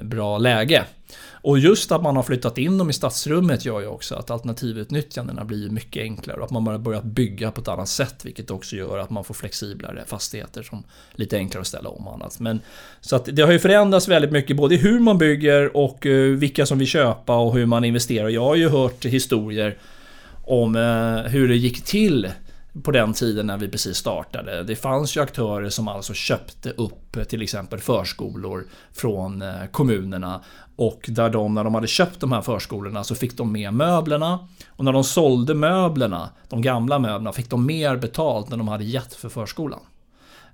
bra 0.00 0.38
läge. 0.38 0.84
Och 1.30 1.58
just 1.58 1.92
att 1.92 2.02
man 2.02 2.16
har 2.16 2.22
flyttat 2.22 2.58
in 2.58 2.78
dem 2.78 2.90
i 2.90 2.92
stadsrummet 2.92 3.64
gör 3.64 3.80
ju 3.80 3.86
också 3.86 4.14
att 4.14 4.30
alternativutnyttjandena 4.30 5.44
blir 5.44 5.70
mycket 5.70 6.02
enklare 6.02 6.38
och 6.38 6.44
att 6.44 6.50
man 6.50 6.66
har 6.66 6.78
börjat 6.78 7.04
bygga 7.04 7.50
på 7.50 7.60
ett 7.60 7.68
annat 7.68 7.88
sätt 7.88 8.24
vilket 8.24 8.50
också 8.50 8.76
gör 8.76 8.98
att 8.98 9.10
man 9.10 9.24
får 9.24 9.34
flexiblare 9.34 10.04
fastigheter 10.06 10.62
som 10.62 10.78
är 10.78 11.18
lite 11.18 11.36
enklare 11.36 11.60
att 11.60 11.66
ställa 11.66 11.88
om 11.88 12.06
och 12.06 12.14
annat. 12.14 12.40
Men, 12.40 12.60
så 13.00 13.16
att 13.16 13.28
det 13.32 13.42
har 13.42 13.52
ju 13.52 13.58
förändrats 13.58 14.08
väldigt 14.08 14.32
mycket 14.32 14.56
både 14.56 14.76
hur 14.76 15.00
man 15.00 15.18
bygger 15.18 15.76
och 15.76 16.06
eh, 16.06 16.30
vilka 16.30 16.66
som 16.66 16.78
vill 16.78 16.88
köpa 16.88 17.36
och 17.36 17.54
hur 17.54 17.66
man 17.66 17.84
investerar. 17.84 18.28
Jag 18.28 18.44
har 18.44 18.56
ju 18.56 18.68
hört 18.68 19.04
historier 19.04 19.78
om 20.44 20.76
eh, 20.76 21.30
hur 21.30 21.48
det 21.48 21.56
gick 21.56 21.84
till 21.84 22.28
på 22.82 22.90
den 22.90 23.12
tiden 23.12 23.46
när 23.46 23.56
vi 23.56 23.68
precis 23.68 23.96
startade. 23.96 24.62
Det 24.62 24.76
fanns 24.76 25.16
ju 25.16 25.20
aktörer 25.20 25.68
som 25.68 25.88
alltså 25.88 26.14
köpte 26.14 26.70
upp 26.70 27.16
eh, 27.16 27.24
till 27.24 27.42
exempel 27.42 27.80
förskolor 27.80 28.66
från 28.92 29.42
eh, 29.42 29.66
kommunerna 29.70 30.40
och 30.76 31.04
där 31.08 31.30
de, 31.30 31.54
när 31.54 31.64
de 31.64 31.74
hade 31.74 31.86
köpt 31.86 32.20
de 32.20 32.32
här 32.32 32.42
förskolorna 32.42 33.04
så 33.04 33.14
fick 33.14 33.36
de 33.36 33.52
med 33.52 33.74
möblerna 33.74 34.48
och 34.68 34.84
när 34.84 34.92
de 34.92 35.04
sålde 35.04 35.54
möblerna, 35.54 36.30
de 36.48 36.62
gamla 36.62 36.98
möblerna, 36.98 37.32
fick 37.32 37.50
de 37.50 37.66
mer 37.66 37.96
betalt 37.96 38.52
än 38.52 38.58
de 38.58 38.68
hade 38.68 38.84
gett 38.84 39.14
för 39.14 39.28
förskolan. 39.28 39.80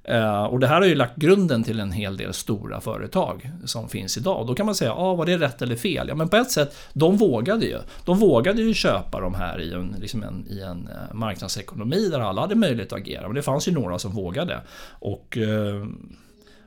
Eh, 0.09 0.45
och 0.45 0.61
det 0.61 0.67
här 0.67 0.81
har 0.81 0.87
ju 0.87 0.95
lagt 0.95 1.17
grunden 1.17 1.65
till 1.65 1.81
en 1.81 1.93
hel 1.93 2.17
del 2.17 2.33
stora 2.33 2.81
företag 2.81 3.51
som 3.65 3.89
finns 3.89 4.17
idag. 4.17 4.47
Då 4.47 4.55
kan 4.55 4.67
man 4.67 4.75
säga, 4.75 4.93
ah, 4.93 5.15
var 5.15 5.27
det 5.27 5.39
rätt 5.39 5.63
eller 5.63 5.77
fel? 5.77 6.09
Ja, 6.09 6.15
men 6.15 6.29
på 6.29 6.37
ett 6.37 6.51
sätt, 6.51 6.77
de 6.93 7.17
vågade 7.17 7.67
ju. 7.67 7.79
De 8.05 8.19
vågade 8.19 8.63
ju 8.63 8.75
köpa 8.75 9.21
de 9.21 9.35
här 9.35 9.61
i 9.61 9.73
en, 9.73 9.97
liksom 10.01 10.23
en, 10.23 10.47
i 10.49 10.61
en 10.61 10.89
eh, 10.89 11.15
marknadsekonomi 11.15 12.09
där 12.09 12.21
alla 12.21 12.41
hade 12.41 12.55
möjlighet 12.55 12.93
att 12.93 12.99
agera. 12.99 13.23
Men 13.23 13.35
det 13.35 13.43
fanns 13.43 13.69
ju 13.69 13.73
några 13.73 13.99
som 13.99 14.13
vågade 14.13 14.61
och 14.91 15.39
eh, 15.39 15.87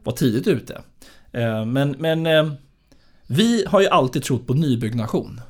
var 0.03 0.13
tidigt 0.13 0.47
ute. 0.47 0.81
Eh, 1.31 1.65
men 1.65 1.95
men 1.99 2.25
eh, 2.25 2.51
vi 3.27 3.65
har 3.67 3.81
ju 3.81 3.87
alltid 3.87 4.23
trott 4.23 4.47
på 4.47 4.53
nybyggnation. 4.53 5.41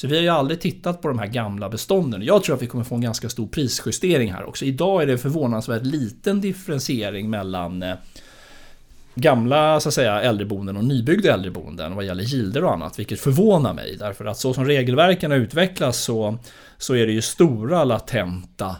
Så 0.00 0.06
vi 0.06 0.16
har 0.16 0.22
ju 0.22 0.28
aldrig 0.28 0.60
tittat 0.60 1.02
på 1.02 1.08
de 1.08 1.18
här 1.18 1.26
gamla 1.26 1.68
bestånden. 1.68 2.22
Jag 2.22 2.44
tror 2.44 2.56
att 2.56 2.62
vi 2.62 2.66
kommer 2.66 2.84
få 2.84 2.94
en 2.94 3.00
ganska 3.00 3.28
stor 3.28 3.46
prisjustering 3.46 4.32
här 4.32 4.44
också. 4.44 4.64
Idag 4.64 5.02
är 5.02 5.06
det 5.06 5.18
förvånansvärt 5.18 5.82
liten 5.82 6.40
differentiering 6.40 7.30
mellan 7.30 7.82
eh, 7.82 7.94
gamla 9.14 9.80
så 9.80 9.88
att 9.88 9.94
säga, 9.94 10.22
äldreboenden 10.22 10.76
och 10.76 10.84
nybyggda 10.84 11.34
äldreboenden 11.34 11.94
vad 11.94 12.04
gäller 12.04 12.22
gilder 12.22 12.64
och 12.64 12.72
annat, 12.72 12.98
vilket 12.98 13.20
förvånar 13.20 13.74
mig. 13.74 13.96
Därför 13.98 14.24
att 14.24 14.38
så 14.38 14.54
som 14.54 14.64
regelverken 14.64 15.30
har 15.30 15.38
utvecklats 15.38 15.98
så, 15.98 16.38
så 16.78 16.94
är 16.94 17.06
det 17.06 17.12
ju 17.12 17.22
stora 17.22 17.84
latenta 17.84 18.76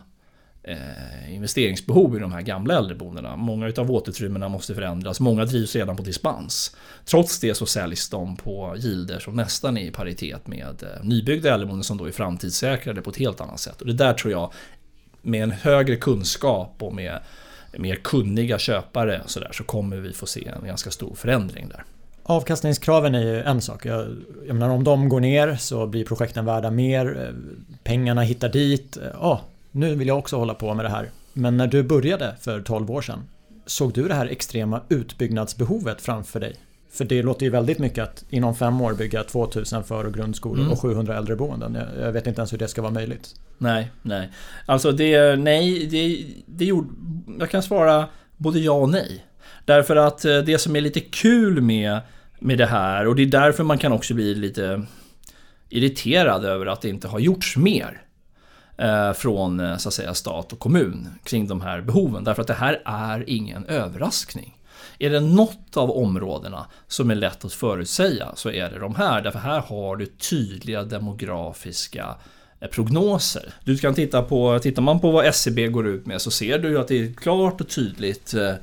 eh, 0.62 1.35
investeringsbehov 1.35 2.16
i 2.16 2.18
de 2.18 2.33
här 2.33 2.42
gamla 2.42 2.79
äldreboendena. 2.79 3.37
Många 3.37 3.73
av 3.77 3.87
våtutrymmena 3.87 4.49
måste 4.49 4.75
förändras, 4.75 5.20
många 5.20 5.44
drivs 5.44 5.77
redan 5.77 5.96
på 5.96 6.03
dispens. 6.03 6.77
Trots 7.05 7.40
det 7.40 7.55
så 7.55 7.66
säljs 7.66 8.09
de 8.09 8.37
på 8.37 8.75
gilder 8.79 9.18
som 9.18 9.35
nästan 9.35 9.77
är 9.77 9.85
i 9.85 9.90
paritet 9.90 10.46
med 10.46 10.83
eh, 10.83 11.05
nybyggda 11.05 11.55
äldreboenden 11.55 11.85
som 11.85 11.99
då 11.99 12.05
är 12.05 12.12
framtidssäkrade 12.12 13.03
på 13.03 13.11
ett 13.11 13.16
helt 13.16 13.40
annat 13.40 13.61
sätt. 13.61 13.81
Och 13.81 13.87
det 13.87 13.92
där 13.92 14.12
tror 14.12 14.33
jag, 14.33 14.53
med 15.23 15.42
en 15.42 15.51
högre 15.51 15.96
kunskap 15.96 16.75
och 16.79 16.94
med 16.94 17.20
mer 17.79 17.94
kunniga 17.94 18.59
köpare 18.59 19.23
så, 19.27 19.40
där, 19.40 19.51
så 19.53 19.64
kommer 19.64 19.96
vi 19.96 20.12
få 20.12 20.27
se 20.27 20.49
en 20.61 20.66
ganska 20.66 20.90
stor 20.90 21.14
förändring 21.14 21.68
där. 21.68 21.85
Avkastningskraven 22.23 23.14
är 23.14 23.23
ju 23.23 23.42
en 23.42 23.61
sak. 23.61 23.87
Jag, 23.87 24.16
jag 24.46 24.57
menar 24.57 24.75
om 24.75 24.85
de 24.85 25.09
går 25.09 25.20
ner 25.20 25.57
så 25.57 25.87
blir 25.87 26.05
projekten 26.05 26.44
värda 26.44 26.70
mer. 26.70 27.23
Eh, 27.23 27.35
pengarna 27.83 28.23
hittar 28.23 28.49
dit. 28.49 28.99
Ja, 29.12 29.40
nu 29.72 29.94
vill 29.94 30.09
jag 30.09 30.18
också 30.18 30.37
hålla 30.37 30.54
på 30.54 30.74
med 30.74 30.85
det 30.85 30.88
här. 30.88 31.11
Men 31.33 31.56
när 31.56 31.66
du 31.66 31.83
började 31.83 32.37
för 32.40 32.61
12 32.61 32.90
år 32.90 33.02
sedan, 33.02 33.24
såg 33.66 33.92
du 33.92 34.09
det 34.09 34.14
här 34.14 34.26
extrema 34.26 34.83
utbyggnadsbehovet 34.88 36.00
framför 36.00 36.40
dig? 36.40 36.54
För 36.92 37.04
det 37.04 37.22
låter 37.22 37.44
ju 37.46 37.50
väldigt 37.50 37.78
mycket 37.78 38.04
att 38.04 38.24
inom 38.30 38.54
fem 38.54 38.80
år 38.80 38.94
bygga 38.94 39.24
2000 39.24 39.85
för 39.85 40.04
och 40.04 40.14
grundskolor 40.14 40.61
mm. 40.61 40.72
och 40.72 40.80
700 40.80 41.16
äldreboenden. 41.16 41.74
Jag, 41.74 42.06
jag 42.06 42.12
vet 42.12 42.26
inte 42.26 42.40
ens 42.40 42.52
hur 42.52 42.59
det 42.59 42.68
ska 42.68 42.83
vara 42.83 42.92
möjligt. 42.92 43.35
Nej, 43.59 43.90
nej. 44.02 44.30
Alltså 44.66 44.92
det, 44.92 45.37
nej, 45.37 45.87
det, 45.87 46.24
det 46.46 46.64
gjorde... 46.64 46.88
Jag 47.38 47.50
kan 47.50 47.62
svara 47.62 48.06
både 48.37 48.59
ja 48.59 48.72
och 48.72 48.88
nej. 48.88 49.24
Därför 49.64 49.96
att 49.96 50.24
eh, 50.24 50.38
det 50.38 50.59
som 50.59 50.76
är 50.76 50.80
lite 50.80 51.00
kul 51.00 51.61
med, 51.61 52.00
med 52.38 52.59
det 52.59 52.66
här 52.66 53.06
och 53.06 53.16
det 53.16 53.22
är 53.22 53.26
därför 53.26 53.64
man 53.64 53.78
kan 53.78 53.92
också 53.92 54.14
bli 54.14 54.35
lite 54.35 54.83
irriterad 55.68 56.44
över 56.44 56.66
att 56.66 56.80
det 56.80 56.88
inte 56.88 57.09
har 57.09 57.18
gjorts 57.18 57.56
mer. 57.56 58.02
Eh, 58.80 59.12
från 59.12 59.60
eh, 59.60 59.76
så 59.76 59.88
att 59.88 59.94
säga, 59.94 60.14
stat 60.14 60.52
och 60.52 60.58
kommun 60.58 61.08
kring 61.24 61.46
de 61.46 61.60
här 61.60 61.80
behoven. 61.80 62.24
Därför 62.24 62.42
att 62.42 62.48
det 62.48 62.54
här 62.54 62.82
är 62.84 63.24
ingen 63.26 63.64
överraskning. 63.66 64.56
Är 64.98 65.10
det 65.10 65.20
något 65.20 65.76
av 65.76 65.90
områdena 65.90 66.66
som 66.88 67.10
är 67.10 67.14
lätt 67.14 67.44
att 67.44 67.52
förutsäga 67.52 68.28
så 68.34 68.50
är 68.50 68.70
det 68.70 68.78
de 68.78 68.94
här. 68.94 69.22
Därför 69.22 69.38
här 69.38 69.60
har 69.60 69.96
du 69.96 70.06
tydliga 70.06 70.82
demografiska 70.82 72.14
eh, 72.60 72.68
prognoser. 72.68 73.54
Du 73.64 73.78
kan 73.78 73.94
titta 73.94 74.22
på, 74.22 74.58
tittar 74.58 74.82
man 74.82 75.00
på 75.00 75.10
vad 75.10 75.26
SCB 75.26 75.62
e 75.62 75.68
går 75.68 75.86
ut 75.86 76.06
med 76.06 76.20
så 76.20 76.30
ser 76.30 76.58
du 76.58 76.78
att 76.78 76.88
det 76.88 77.00
är 77.00 77.12
klart 77.12 77.60
och 77.60 77.68
tydligt 77.68 78.34
eh, 78.34 78.54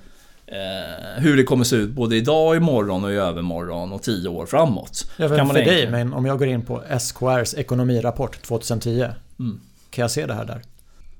hur 1.17 1.37
det 1.37 1.43
kommer 1.43 1.63
se 1.63 1.75
ut 1.75 1.89
både 1.89 2.15
idag, 2.15 2.55
imorgon 2.55 3.03
och 3.03 3.11
i 3.11 3.15
övermorgon 3.15 3.91
och 3.91 4.01
tio 4.01 4.29
år 4.29 4.45
framåt. 4.45 5.11
Ja, 5.17 5.27
kan 5.27 5.47
man 5.47 5.55
för 5.55 5.63
dig, 5.63 5.89
men 5.89 6.13
om 6.13 6.25
jag 6.25 6.39
går 6.39 6.47
in 6.47 6.65
på 6.65 6.83
SKRs 6.99 7.53
ekonomirapport 7.53 8.41
2010. 8.41 9.05
Mm. 9.39 9.59
Kan 9.97 10.01
jag 10.01 10.11
se 10.11 10.25
det 10.25 10.33
här 10.33 10.45
där? 10.45 10.61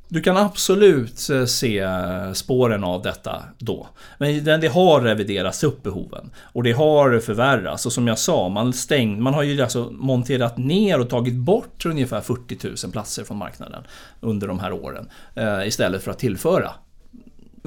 Du 0.08 0.22
kan 0.22 0.38
absolut 0.38 1.30
eh, 1.30 1.46
se 1.46 1.80
eh, 1.80 2.34
spåren 2.34 2.84
av 2.84 3.02
detta 3.02 3.44
då. 3.58 3.88
Men 4.18 4.46
det 4.62 4.68
har 4.68 5.02
reviderats 5.02 5.64
upp 5.64 5.84
behoven. 5.84 6.32
Och 6.38 6.64
det 6.64 6.72
har 6.72 7.20
förvärrats. 7.20 7.86
Och 7.86 7.94
som 7.94 8.08
jag 8.08 8.20
sa, 8.20 8.50
man, 8.50 8.74
stäng, 8.74 9.22
man 9.22 9.34
har 9.34 9.44
ju 9.44 9.62
alltså 9.62 9.90
monterat 9.92 10.58
ner 10.58 11.00
och 11.00 11.10
tagit 11.10 11.36
bort 11.36 11.86
ungefär 11.86 12.22
40 12.22 12.86
000 12.86 12.92
platser 12.92 13.24
från 13.24 13.38
marknaden 13.38 13.84
under 14.20 14.48
de 14.48 14.60
här 14.60 14.72
åren. 14.72 15.10
Eh, 15.36 15.68
istället 15.68 16.04
för 16.04 16.12
att 16.12 16.20
tillföra 16.20 16.72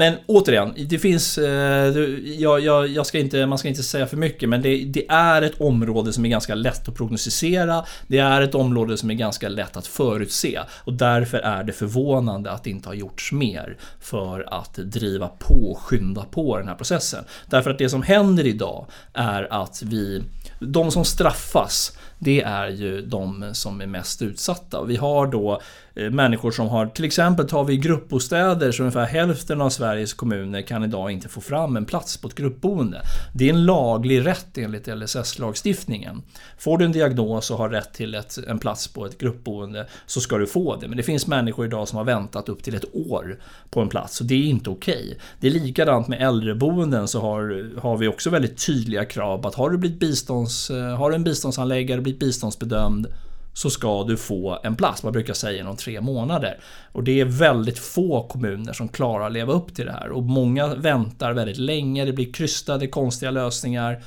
men 0.00 0.14
återigen, 0.26 0.74
det 0.88 0.98
finns... 0.98 1.38
Eh, 1.38 1.98
jag, 2.24 2.60
jag, 2.60 2.88
jag, 2.88 3.06
ska 3.06 3.18
inte, 3.18 3.46
man 3.46 3.58
ska 3.58 3.68
inte 3.68 3.82
säga 3.82 4.06
för 4.06 4.16
mycket 4.16 4.48
men 4.48 4.62
det, 4.62 4.84
det, 4.84 5.08
är 5.08 5.42
ett 5.42 5.60
område 5.60 6.12
som 6.12 6.24
är 6.24 6.28
ganska 6.28 6.54
lätt 6.54 6.88
att 6.88 6.94
prognostisera. 6.94 7.84
Det 8.06 8.18
är 8.18 8.42
ett 8.42 8.54
område 8.54 8.96
som 8.96 9.10
är 9.10 9.14
ganska 9.14 9.48
lätt 9.48 9.76
att 9.76 9.86
förutse. 9.86 10.60
Och 10.84 10.92
därför 10.92 11.38
är 11.38 11.64
det 11.64 11.72
förvånande 11.72 12.50
att 12.50 12.64
det 12.64 12.70
inte 12.70 12.88
har 12.88 12.94
gjorts 12.94 13.32
mer 13.32 13.76
för 14.00 14.54
att 14.60 14.74
driva 14.74 15.28
på 15.28 15.54
och 15.54 15.78
skynda 15.78 16.24
på 16.24 16.58
den 16.58 16.68
här 16.68 16.74
processen. 16.74 17.24
Därför 17.46 17.70
att 17.70 17.78
det 17.78 17.88
som 17.88 18.02
händer 18.02 18.46
idag 18.46 18.86
är 19.12 19.62
att 19.62 19.82
vi... 19.82 20.22
De 20.58 20.90
som 20.90 21.04
straffas 21.04 21.98
det 22.22 22.42
är 22.42 22.68
ju 22.68 23.02
de 23.02 23.50
som 23.52 23.80
är 23.80 23.87
mest 23.87 24.22
utsatta. 24.22 24.85
Vi 24.85 24.96
har 24.96 25.26
då 25.26 25.61
eh, 25.94 26.11
människor 26.11 26.50
som 26.50 26.68
har, 26.68 26.87
till 26.87 27.04
exempel 27.04 27.48
tar 27.48 27.64
vi 27.64 27.76
gruppbostäder 27.76 28.72
så 28.72 28.83
ungefär 28.83 29.06
hälften 29.06 29.61
av 29.61 29.70
Sveriges 29.70 30.14
kommuner 30.14 30.62
kan 30.62 30.85
idag 30.85 31.11
inte 31.11 31.28
få 31.28 31.40
fram 31.40 31.76
en 31.76 31.85
plats 31.85 32.16
på 32.16 32.28
ett 32.28 32.35
gruppboende. 32.35 33.02
Det 33.35 33.48
är 33.48 33.52
en 33.52 33.66
laglig 33.66 34.26
rätt 34.26 34.59
enligt 34.59 34.87
LSS-lagstiftningen. 34.87 36.22
Får 36.59 36.78
du 36.78 36.85
en 36.85 36.92
diagnos 36.92 37.50
och 37.50 37.59
har 37.59 37.68
rätt 37.68 37.94
till 37.94 38.14
ett, 38.14 38.38
en 38.48 38.59
plats 38.59 38.88
på 38.88 39.06
ett 39.06 39.18
gruppboende 39.18 39.87
så 40.06 40.20
ska 40.20 40.38
du 40.38 40.46
få 40.46 40.76
det. 40.76 40.88
Men 40.88 40.96
det 40.96 41.02
finns 41.02 41.26
människor 41.26 41.66
idag 41.66 41.88
som 41.88 41.98
har 41.98 42.04
väntat 42.04 42.48
upp 42.48 42.62
till 42.62 42.74
ett 42.74 42.94
år 42.94 43.38
på 43.70 43.80
en 43.80 43.88
plats 43.88 44.20
och 44.20 44.26
det 44.26 44.35
är 44.35 44.44
inte 44.44 44.70
okej. 44.70 45.04
Okay. 45.04 45.18
Det 45.40 45.46
är 45.46 45.50
likadant 45.50 46.09
med 46.09 46.22
äldreboenden 46.22 47.09
så 47.09 47.20
har, 47.20 47.70
har 47.80 47.96
vi 47.96 48.09
också 48.09 48.30
väldigt 48.30 48.66
tydliga 48.66 49.04
krav 49.04 49.38
på 49.38 49.48
att 49.48 49.54
har 49.54 49.70
du 49.70 49.78
blivit 49.78 50.00
bistånds, 50.00 50.70
eh, 50.70 50.96
har 50.96 51.11
du 51.11 51.16
en 51.16 51.24
biståndsanläggare 51.24 52.00
blivit 52.11 52.20
biståndsbedömd 52.20 53.07
så 53.53 53.70
ska 53.70 54.05
du 54.05 54.16
få 54.16 54.59
en 54.62 54.77
plats. 54.77 55.03
Man 55.03 55.12
brukar 55.12 55.35
säga 55.35 55.61
inom 55.61 55.77
tre 55.77 56.01
månader. 56.01 56.59
Och 56.92 57.05
det 57.05 57.20
är 57.20 57.25
väldigt 57.25 57.79
få 57.79 58.29
kommuner 58.29 58.73
som 58.73 58.88
klarar 58.88 59.27
att 59.27 59.33
leva 59.33 59.53
upp 59.53 59.75
till 59.75 59.87
det 59.87 59.92
här. 59.92 60.11
Och 60.11 60.23
många 60.23 60.75
väntar 60.75 61.33
väldigt 61.33 61.59
länge, 61.59 62.05
det 62.05 62.12
blir 62.12 62.33
krystade, 62.33 62.87
konstiga 62.87 63.31
lösningar. 63.31 64.03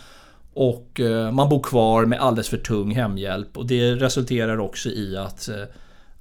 Och 0.54 1.00
eh, 1.00 1.32
man 1.32 1.50
bor 1.50 1.64
kvar 1.64 2.06
med 2.06 2.20
alldeles 2.20 2.50
för 2.50 2.58
tung 2.58 2.96
hemhjälp. 2.96 3.58
Och 3.58 3.66
det 3.66 3.96
resulterar 3.96 4.60
också 4.60 4.90
i 4.90 5.18
att, 5.18 5.50
eh, 5.50 5.64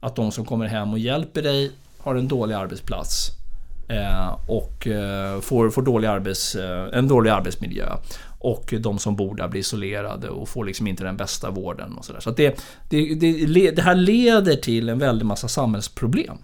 att 0.01 0.17
de 0.17 0.33
som 0.33 0.45
kommer 0.45 0.67
hem 0.67 0.93
och 0.93 0.99
hjälper 0.99 1.43
dig 1.43 1.71
har 1.99 2.15
en 2.15 2.29
dålig 2.29 2.55
arbetsplats. 2.55 3.29
Eh, 3.89 4.39
och 4.49 4.89
får, 5.43 5.71
får 5.71 5.83
dålig 5.83 6.09
arbets, 6.09 6.57
en 6.93 7.09
dålig 7.09 7.31
arbetsmiljö. 7.31 7.87
Och 8.45 8.75
de 8.81 8.99
som 8.99 9.17
bor 9.17 9.35
där 9.35 9.49
blir 9.49 9.61
isolerade 9.61 10.29
och 10.29 10.49
får 10.49 10.65
liksom 10.65 10.87
inte 10.87 11.05
den 11.05 11.17
bästa 11.17 11.51
vården. 11.51 11.93
och 11.97 12.05
Så, 12.05 12.13
där. 12.13 12.21
så 12.21 12.31
det, 12.31 12.65
det, 12.91 13.15
det, 13.15 13.71
det 13.71 13.83
här 13.83 13.95
leder 13.95 14.57
till 14.57 14.89
en 14.89 14.99
väldig 14.99 15.27
massa 15.27 15.49
samhällsproblem. 15.49 16.37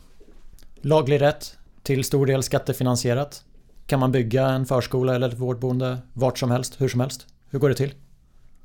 Laglig 0.82 1.20
rätt, 1.20 1.58
till 1.82 2.04
stor 2.04 2.26
del 2.26 2.42
skattefinansierat. 2.42 3.42
Kan 3.86 4.00
man 4.00 4.12
bygga 4.12 4.46
en 4.46 4.66
förskola 4.66 5.14
eller 5.14 5.28
ett 5.28 5.38
vårdboende 5.38 5.98
vart 6.12 6.38
som 6.38 6.50
helst, 6.50 6.80
hur 6.80 6.88
som 6.88 7.00
helst? 7.00 7.26
Hur 7.50 7.58
går 7.58 7.68
det 7.68 7.74
till? 7.74 7.94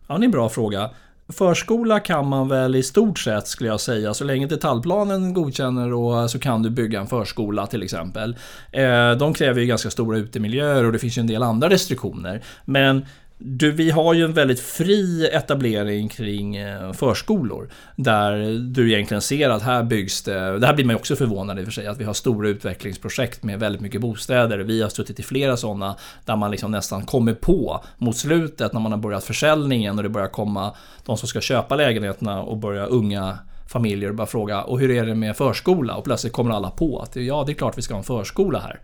Ja, 0.08 0.18
det 0.18 0.24
är 0.24 0.26
en 0.26 0.32
bra 0.32 0.50
fråga. 0.50 0.90
Förskola 1.30 2.00
kan 2.00 2.28
man 2.28 2.48
väl 2.48 2.76
i 2.76 2.84
stort 2.84 3.20
sett 3.20 3.48
skulle 3.48 3.70
jag 3.70 3.80
säga. 3.80 4.14
Så 4.14 4.24
länge 4.24 4.48
detaljplanen 4.48 5.34
godkänner 5.34 5.94
och 5.94 6.32
så 6.32 6.40
kan 6.40 6.64
du 6.64 6.70
bygga 6.70 7.00
en 7.00 7.08
förskola 7.08 7.68
till 7.68 7.84
exempel. 7.84 8.36
Eh, 8.72 9.12
de 9.12 9.34
kräver 9.34 9.62
ju 9.62 9.68
ganska 9.68 9.90
stora 9.90 10.18
utemiljöer 10.18 10.84
och 10.84 10.92
det 10.92 11.00
finns 11.00 11.18
ju 11.18 11.20
en 11.20 11.28
del 11.28 11.44
andra 11.44 11.70
restriktioner. 11.70 12.42
Men 12.66 13.06
du, 13.46 13.72
vi 13.72 13.92
har 13.92 14.14
ju 14.14 14.26
en 14.26 14.34
väldigt 14.34 14.60
fri 14.60 15.30
etablering 15.34 16.10
kring 16.10 16.56
eh, 16.56 16.94
förskolor. 16.94 17.70
Där 17.96 18.60
du 18.60 18.94
egentligen 18.94 19.22
ser 19.22 19.50
att 19.50 19.62
här 19.62 19.84
byggs 19.84 20.24
det, 20.24 20.60
det 20.60 20.68
här 20.68 20.74
blir 20.74 20.86
man 20.86 20.94
ju 20.94 21.00
också 21.00 21.16
förvånad 21.16 21.60
i 21.60 21.62
och 21.62 21.66
för 21.66 21.72
sig, 21.72 21.88
att 21.88 21.98
vi 21.98 22.04
har 22.04 22.14
stora 22.14 22.50
utvecklingsprojekt 22.50 23.44
med 23.44 23.60
väldigt 23.60 23.82
mycket 23.82 24.02
bostäder. 24.02 24.60
Vi 24.60 24.82
har 24.82 24.90
suttit 24.90 25.20
i 25.20 25.24
flera 25.24 25.58
sådana 25.58 25.96
där 26.26 26.36
man 26.36 26.52
liksom 26.52 26.72
nästan 26.72 27.06
kommer 27.06 27.34
på 27.34 27.84
mot 27.98 28.18
slutet 28.18 28.74
när 28.74 28.80
man 28.80 28.92
har 28.92 29.00
börjat 29.00 29.24
försäljningen 29.24 29.98
och 29.98 30.04
det 30.04 30.10
börjar 30.10 30.28
komma 30.28 30.76
de 31.06 31.18
som 31.18 31.28
ska 31.28 31.42
köpa 31.42 31.76
lägenheterna 31.76 32.42
och 32.42 32.58
börja 32.58 32.86
unga 32.86 33.38
familjer 33.70 34.10
och 34.10 34.16
bara 34.16 34.28
fråga 34.28 34.62
och 34.62 34.80
hur 34.80 34.92
är 34.92 35.06
det 35.06 35.16
med 35.16 35.38
förskola? 35.38 35.96
Och 35.96 36.04
plötsligt 36.04 36.34
kommer 36.34 36.52
alla 36.52 36.72
på 36.72 37.00
att 37.00 37.16
ja, 37.16 37.44
det 37.46 37.52
är 37.52 37.54
klart 37.54 37.78
vi 37.78 37.82
ska 37.82 37.94
ha 37.94 38.00
en 38.00 38.04
förskola 38.04 38.60
här. 38.60 38.80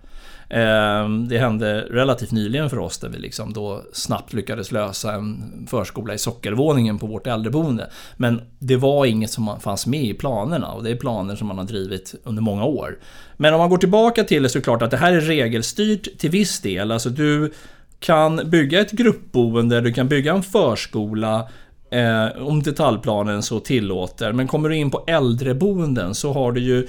Ehm, 0.50 1.28
det 1.28 1.38
hände 1.38 1.82
relativt 1.82 2.32
nyligen 2.32 2.70
för 2.70 2.80
oss 2.80 2.98
där 2.98 3.10
vi 3.10 3.20
liksom 3.20 3.54
då 3.54 3.84
snabbt 3.94 4.34
lyckades 4.34 4.72
lösa 4.72 5.14
en 5.14 5.68
förskola 5.70 6.14
i 6.14 6.18
sockervåningen 6.18 7.00
på 7.00 7.08
vårt 7.08 7.28
äldreboende. 7.28 7.90
Men 8.18 8.42
det 8.60 8.78
var 8.78 9.06
inget 9.06 9.32
som 9.32 9.60
fanns 9.60 9.88
med 9.88 10.04
i 10.04 10.14
planerna 10.14 10.72
och 10.72 10.84
det 10.84 10.92
är 10.92 10.96
planer 10.96 11.36
som 11.36 11.48
man 11.48 11.58
har 11.58 11.66
drivit 11.66 12.16
under 12.24 12.42
många 12.42 12.64
år. 12.64 12.98
Men 13.38 13.54
om 13.54 13.60
man 13.60 13.70
går 13.70 13.78
tillbaka 13.78 14.24
till 14.24 14.44
det 14.44 14.50
så 14.50 14.58
är 14.58 14.60
det 14.60 14.64
klart 14.64 14.82
att 14.82 14.92
det 14.92 14.98
här 14.98 15.14
är 15.14 15.22
regelstyrt 15.22 16.18
till 16.18 16.30
viss 16.30 16.60
del. 16.60 16.92
Alltså 16.92 17.10
du 17.10 17.54
kan 18.00 18.50
bygga 18.50 18.80
ett 18.80 18.92
gruppboende, 18.92 19.82
du 19.82 19.94
kan 19.94 20.08
bygga 20.08 20.34
en 20.34 20.44
förskola 20.44 21.48
eh, 21.92 22.48
om 22.48 22.64
detaljplanen 22.64 23.44
så 23.44 23.60
tillåter. 23.60 24.34
Men 24.34 24.48
kommer 24.48 24.70
du 24.70 24.76
in 24.76 24.92
på 24.92 25.04
äldreboenden 25.08 26.16
så 26.16 26.34
har 26.34 26.52
du 26.52 26.62
ju 26.62 26.88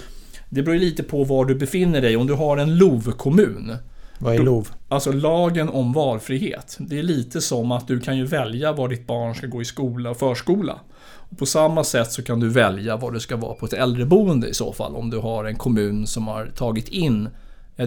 det 0.51 0.63
beror 0.63 0.77
lite 0.77 1.03
på 1.03 1.25
var 1.25 1.45
du 1.45 1.55
befinner 1.55 2.01
dig. 2.01 2.17
Om 2.17 2.27
du 2.27 2.35
har 2.35 2.57
en 2.57 2.79
LOV-kommun. 2.79 3.77
Vad 4.19 4.35
är 4.35 4.39
LOV? 4.39 4.69
Alltså 4.89 5.13
lagen 5.13 5.69
om 5.69 5.93
valfrihet. 5.93 6.77
Det 6.81 6.99
är 6.99 7.03
lite 7.03 7.41
som 7.41 7.73
att 7.73 7.89
du 7.89 8.01
kan 8.01 8.17
ju 8.17 8.27
välja 8.27 8.73
var 8.73 8.89
ditt 8.89 9.07
barn 9.07 9.35
ska 9.35 9.47
gå 9.47 9.63
i 9.63 9.65
skola 9.65 10.11
och 10.11 10.17
förskola. 10.17 10.81
Och 11.31 11.39
på 11.39 11.47
samma 11.47 11.85
sätt 11.85 12.13
så 12.13 12.23
kan 12.23 12.41
du 12.41 12.49
välja 12.49 12.97
var 12.97 13.11
du 13.11 13.21
ska 13.21 13.37
vara 13.37 13.55
på 13.55 13.67
ett 13.67 13.73
äldreboende 13.73 14.49
i 14.49 14.55
så 14.55 14.73
fall. 14.73 14.97
Om 14.97 15.11
du 15.11 15.19
har 15.19 15.45
en 15.45 15.57
kommun 15.57 16.07
som 16.07 16.29
har 16.29 16.47
tagit 16.47 16.89
in 16.89 17.29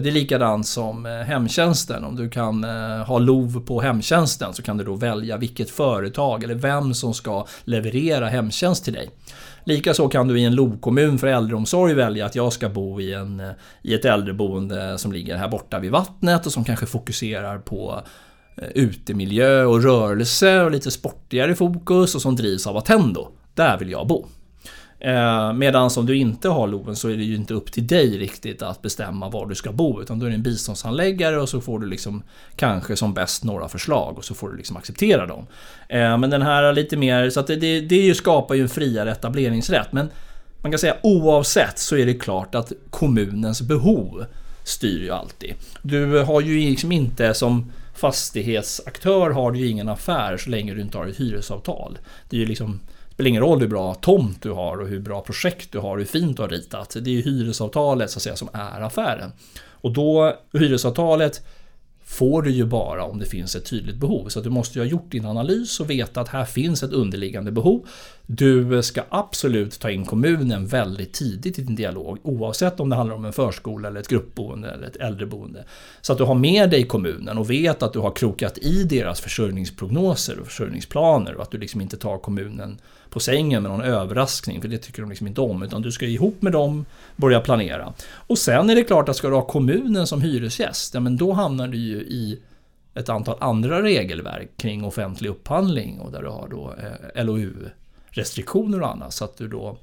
det 0.00 0.08
är 0.08 0.12
likadant 0.12 0.66
som 0.66 1.06
eh, 1.06 1.12
hemtjänsten. 1.12 2.04
Om 2.04 2.16
du 2.16 2.28
kan 2.30 2.64
eh, 2.64 3.04
ha 3.06 3.18
LOV 3.18 3.64
på 3.66 3.80
hemtjänsten 3.80 4.54
så 4.54 4.62
kan 4.62 4.76
du 4.76 4.84
då 4.84 4.94
välja 4.94 5.36
vilket 5.36 5.70
företag 5.70 6.44
eller 6.44 6.54
vem 6.54 6.94
som 6.94 7.14
ska 7.14 7.46
leverera 7.64 8.28
hemtjänst 8.28 8.84
till 8.84 8.92
dig. 8.92 9.10
Likaså 9.64 10.08
kan 10.08 10.28
du 10.28 10.40
i 10.40 10.44
en 10.44 10.54
LOV-kommun 10.54 11.18
för 11.18 11.26
äldreomsorg 11.26 11.94
välja 11.94 12.26
att 12.26 12.34
jag 12.34 12.52
ska 12.52 12.68
bo 12.68 13.00
i, 13.00 13.12
en, 13.12 13.40
eh, 13.40 13.50
i 13.82 13.94
ett 13.94 14.04
äldreboende 14.04 14.98
som 14.98 15.12
ligger 15.12 15.36
här 15.36 15.48
borta 15.48 15.78
vid 15.78 15.90
vattnet 15.90 16.46
och 16.46 16.52
som 16.52 16.64
kanske 16.64 16.86
fokuserar 16.86 17.58
på 17.58 18.02
eh, 18.56 18.68
utemiljö 18.74 19.64
och 19.64 19.82
rörelse 19.82 20.62
och 20.62 20.70
lite 20.70 20.90
sportigare 20.90 21.54
fokus 21.54 22.14
och 22.14 22.22
som 22.22 22.36
drivs 22.36 22.66
av 22.66 22.76
Attendo. 22.76 23.28
Där 23.54 23.78
vill 23.78 23.90
jag 23.90 24.06
bo. 24.06 24.26
Eh, 25.04 25.52
Medan 25.52 25.90
om 25.96 26.06
du 26.06 26.16
inte 26.16 26.48
har 26.48 26.66
LOVen 26.66 26.96
så 26.96 27.08
är 27.08 27.16
det 27.16 27.24
ju 27.24 27.34
inte 27.34 27.54
upp 27.54 27.72
till 27.72 27.86
dig 27.86 28.18
riktigt 28.18 28.62
att 28.62 28.82
bestämma 28.82 29.28
var 29.28 29.46
du 29.46 29.54
ska 29.54 29.72
bo. 29.72 30.02
Utan 30.02 30.18
då 30.18 30.26
är 30.26 30.30
det 30.30 30.36
en 30.36 30.42
biståndshandläggare 30.42 31.40
och 31.40 31.48
så 31.48 31.60
får 31.60 31.78
du 31.78 31.86
liksom 31.86 32.22
kanske 32.56 32.96
som 32.96 33.14
bäst 33.14 33.44
några 33.44 33.68
förslag 33.68 34.18
och 34.18 34.24
så 34.24 34.34
får 34.34 34.48
du 34.48 34.56
liksom 34.56 34.76
acceptera 34.76 35.26
dem. 35.26 35.46
Eh, 35.88 36.18
men 36.18 36.30
den 36.30 36.42
här 36.42 36.72
lite 36.72 36.96
mer, 36.96 37.30
så 37.30 37.40
att 37.40 37.46
det, 37.46 37.56
det, 37.56 37.80
det 37.80 38.14
skapar 38.14 38.54
ju 38.54 38.62
en 38.62 38.68
friare 38.68 39.12
etableringsrätt. 39.12 39.92
Men 39.92 40.10
man 40.62 40.72
kan 40.72 40.78
säga 40.78 40.96
oavsett 41.02 41.78
så 41.78 41.96
är 41.96 42.06
det 42.06 42.14
klart 42.14 42.54
att 42.54 42.72
kommunens 42.90 43.62
behov 43.62 44.24
styr 44.64 45.02
ju 45.02 45.10
alltid. 45.10 45.54
Du 45.82 46.18
har 46.18 46.40
ju 46.40 46.70
liksom 46.70 46.92
inte 46.92 47.34
som 47.34 47.72
fastighetsaktör 47.94 49.30
har 49.30 49.52
du 49.52 49.58
ju 49.58 49.66
ingen 49.66 49.88
affär 49.88 50.36
så 50.36 50.50
länge 50.50 50.74
du 50.74 50.80
inte 50.80 50.98
har 50.98 51.06
ett 51.06 51.20
hyresavtal. 51.20 51.98
Det 52.30 52.36
är 52.36 52.40
ju 52.40 52.46
liksom 52.46 52.80
spelar 53.14 53.28
ingen 53.28 53.42
roll 53.42 53.60
hur 53.60 53.68
bra 53.68 53.94
tomt 53.94 54.42
du 54.42 54.50
har 54.50 54.76
och 54.76 54.88
hur 54.88 55.00
bra 55.00 55.20
projekt 55.20 55.72
du 55.72 55.78
har 55.78 55.90
och 55.90 55.98
hur 55.98 56.04
fint 56.04 56.36
du 56.36 56.42
har 56.42 56.48
ritat. 56.48 56.96
Det 57.00 57.10
är 57.10 57.14
ju 57.14 57.22
hyresavtalet 57.22 58.10
så 58.10 58.18
att 58.18 58.22
säga 58.22 58.36
som 58.36 58.48
är 58.52 58.80
affären. 58.80 59.32
Och 59.70 59.92
då, 59.92 60.36
hyresavtalet 60.52 61.42
får 62.04 62.42
du 62.42 62.50
ju 62.50 62.64
bara 62.64 63.04
om 63.04 63.18
det 63.18 63.26
finns 63.26 63.56
ett 63.56 63.64
tydligt 63.64 63.96
behov. 63.96 64.28
Så 64.28 64.40
du 64.40 64.50
måste 64.50 64.78
ju 64.78 64.84
ha 64.84 64.90
gjort 64.90 65.10
din 65.10 65.26
analys 65.26 65.80
och 65.80 65.90
veta 65.90 66.20
att 66.20 66.28
här 66.28 66.44
finns 66.44 66.82
ett 66.82 66.92
underliggande 66.92 67.52
behov. 67.52 67.86
Du 68.26 68.82
ska 68.82 69.02
absolut 69.08 69.80
ta 69.80 69.90
in 69.90 70.04
kommunen 70.04 70.66
väldigt 70.66 71.12
tidigt 71.12 71.58
i 71.58 71.62
din 71.62 71.76
dialog 71.76 72.18
oavsett 72.22 72.80
om 72.80 72.88
det 72.88 72.96
handlar 72.96 73.16
om 73.16 73.24
en 73.24 73.32
förskola 73.32 73.88
eller 73.88 74.00
ett 74.00 74.08
gruppboende 74.08 74.70
eller 74.70 74.86
ett 74.86 74.96
äldreboende. 74.96 75.64
Så 76.00 76.12
att 76.12 76.18
du 76.18 76.24
har 76.24 76.34
med 76.34 76.70
dig 76.70 76.86
kommunen 76.86 77.38
och 77.38 77.50
vet 77.50 77.82
att 77.82 77.92
du 77.92 77.98
har 77.98 78.10
krokat 78.10 78.58
i 78.58 78.84
deras 78.84 79.20
försörjningsprognoser 79.20 80.38
och 80.38 80.46
försörjningsplaner 80.46 81.34
och 81.34 81.42
att 81.42 81.50
du 81.50 81.58
liksom 81.58 81.80
inte 81.80 81.96
tar 81.96 82.18
kommunen 82.18 82.78
på 83.14 83.20
sängen 83.20 83.62
med 83.62 83.72
någon 83.72 83.80
överraskning 83.80 84.60
för 84.60 84.68
det 84.68 84.78
tycker 84.78 85.02
de 85.02 85.10
liksom 85.10 85.26
inte 85.26 85.40
om 85.40 85.62
utan 85.62 85.82
du 85.82 85.92
ska 85.92 86.06
ihop 86.06 86.42
med 86.42 86.52
dem 86.52 86.86
börja 87.16 87.40
planera. 87.40 87.92
Och 88.12 88.38
sen 88.38 88.70
är 88.70 88.74
det 88.74 88.84
klart 88.84 89.08
att 89.08 89.16
ska 89.16 89.28
du 89.28 89.34
ha 89.34 89.46
kommunen 89.46 90.06
som 90.06 90.22
hyresgäst, 90.22 90.94
ja 90.94 91.00
men 91.00 91.16
då 91.16 91.32
hamnar 91.32 91.68
du 91.68 91.78
ju 91.78 91.96
i 91.96 92.40
ett 92.94 93.08
antal 93.08 93.36
andra 93.40 93.82
regelverk 93.82 94.50
kring 94.56 94.84
offentlig 94.84 95.30
upphandling 95.30 96.00
och 96.00 96.12
där 96.12 96.22
du 96.22 96.28
har 96.28 96.48
då 96.48 96.74
eh, 97.14 97.24
LOU-restriktioner 97.24 98.82
och 98.82 98.90
annat. 98.90 99.12
Så 99.12 99.24
att 99.24 99.38
du 99.38 99.48
då 99.48 99.76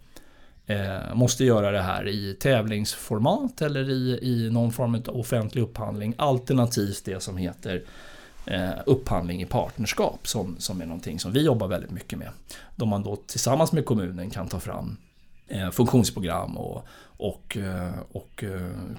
eh, 0.65 1.13
måste 1.13 1.45
göra 1.45 1.71
det 1.71 1.81
här 1.81 2.07
i 2.07 2.33
tävlingsformat 2.33 3.61
eller 3.61 3.89
i, 3.89 4.19
i 4.21 4.49
någon 4.49 4.71
form 4.71 4.95
av 4.95 5.19
offentlig 5.19 5.61
upphandling. 5.61 6.13
Alternativt 6.17 7.05
det 7.05 7.23
som 7.23 7.37
heter 7.37 7.83
Eh, 8.45 8.71
upphandling 8.85 9.41
i 9.41 9.45
partnerskap 9.45 10.27
som, 10.27 10.55
som 10.59 10.81
är 10.81 10.85
någonting 10.85 11.19
som 11.19 11.31
vi 11.31 11.41
jobbar 11.41 11.67
väldigt 11.67 11.91
mycket 11.91 12.19
med. 12.19 12.29
Då 12.75 12.85
man 12.85 13.03
då 13.03 13.15
tillsammans 13.15 13.71
med 13.71 13.85
kommunen 13.85 14.29
kan 14.29 14.47
ta 14.47 14.59
fram 14.59 14.97
eh, 15.47 15.69
funktionsprogram 15.69 16.57
och, 16.57 16.85
och, 17.01 17.57
eh, 17.57 17.91
och 18.11 18.43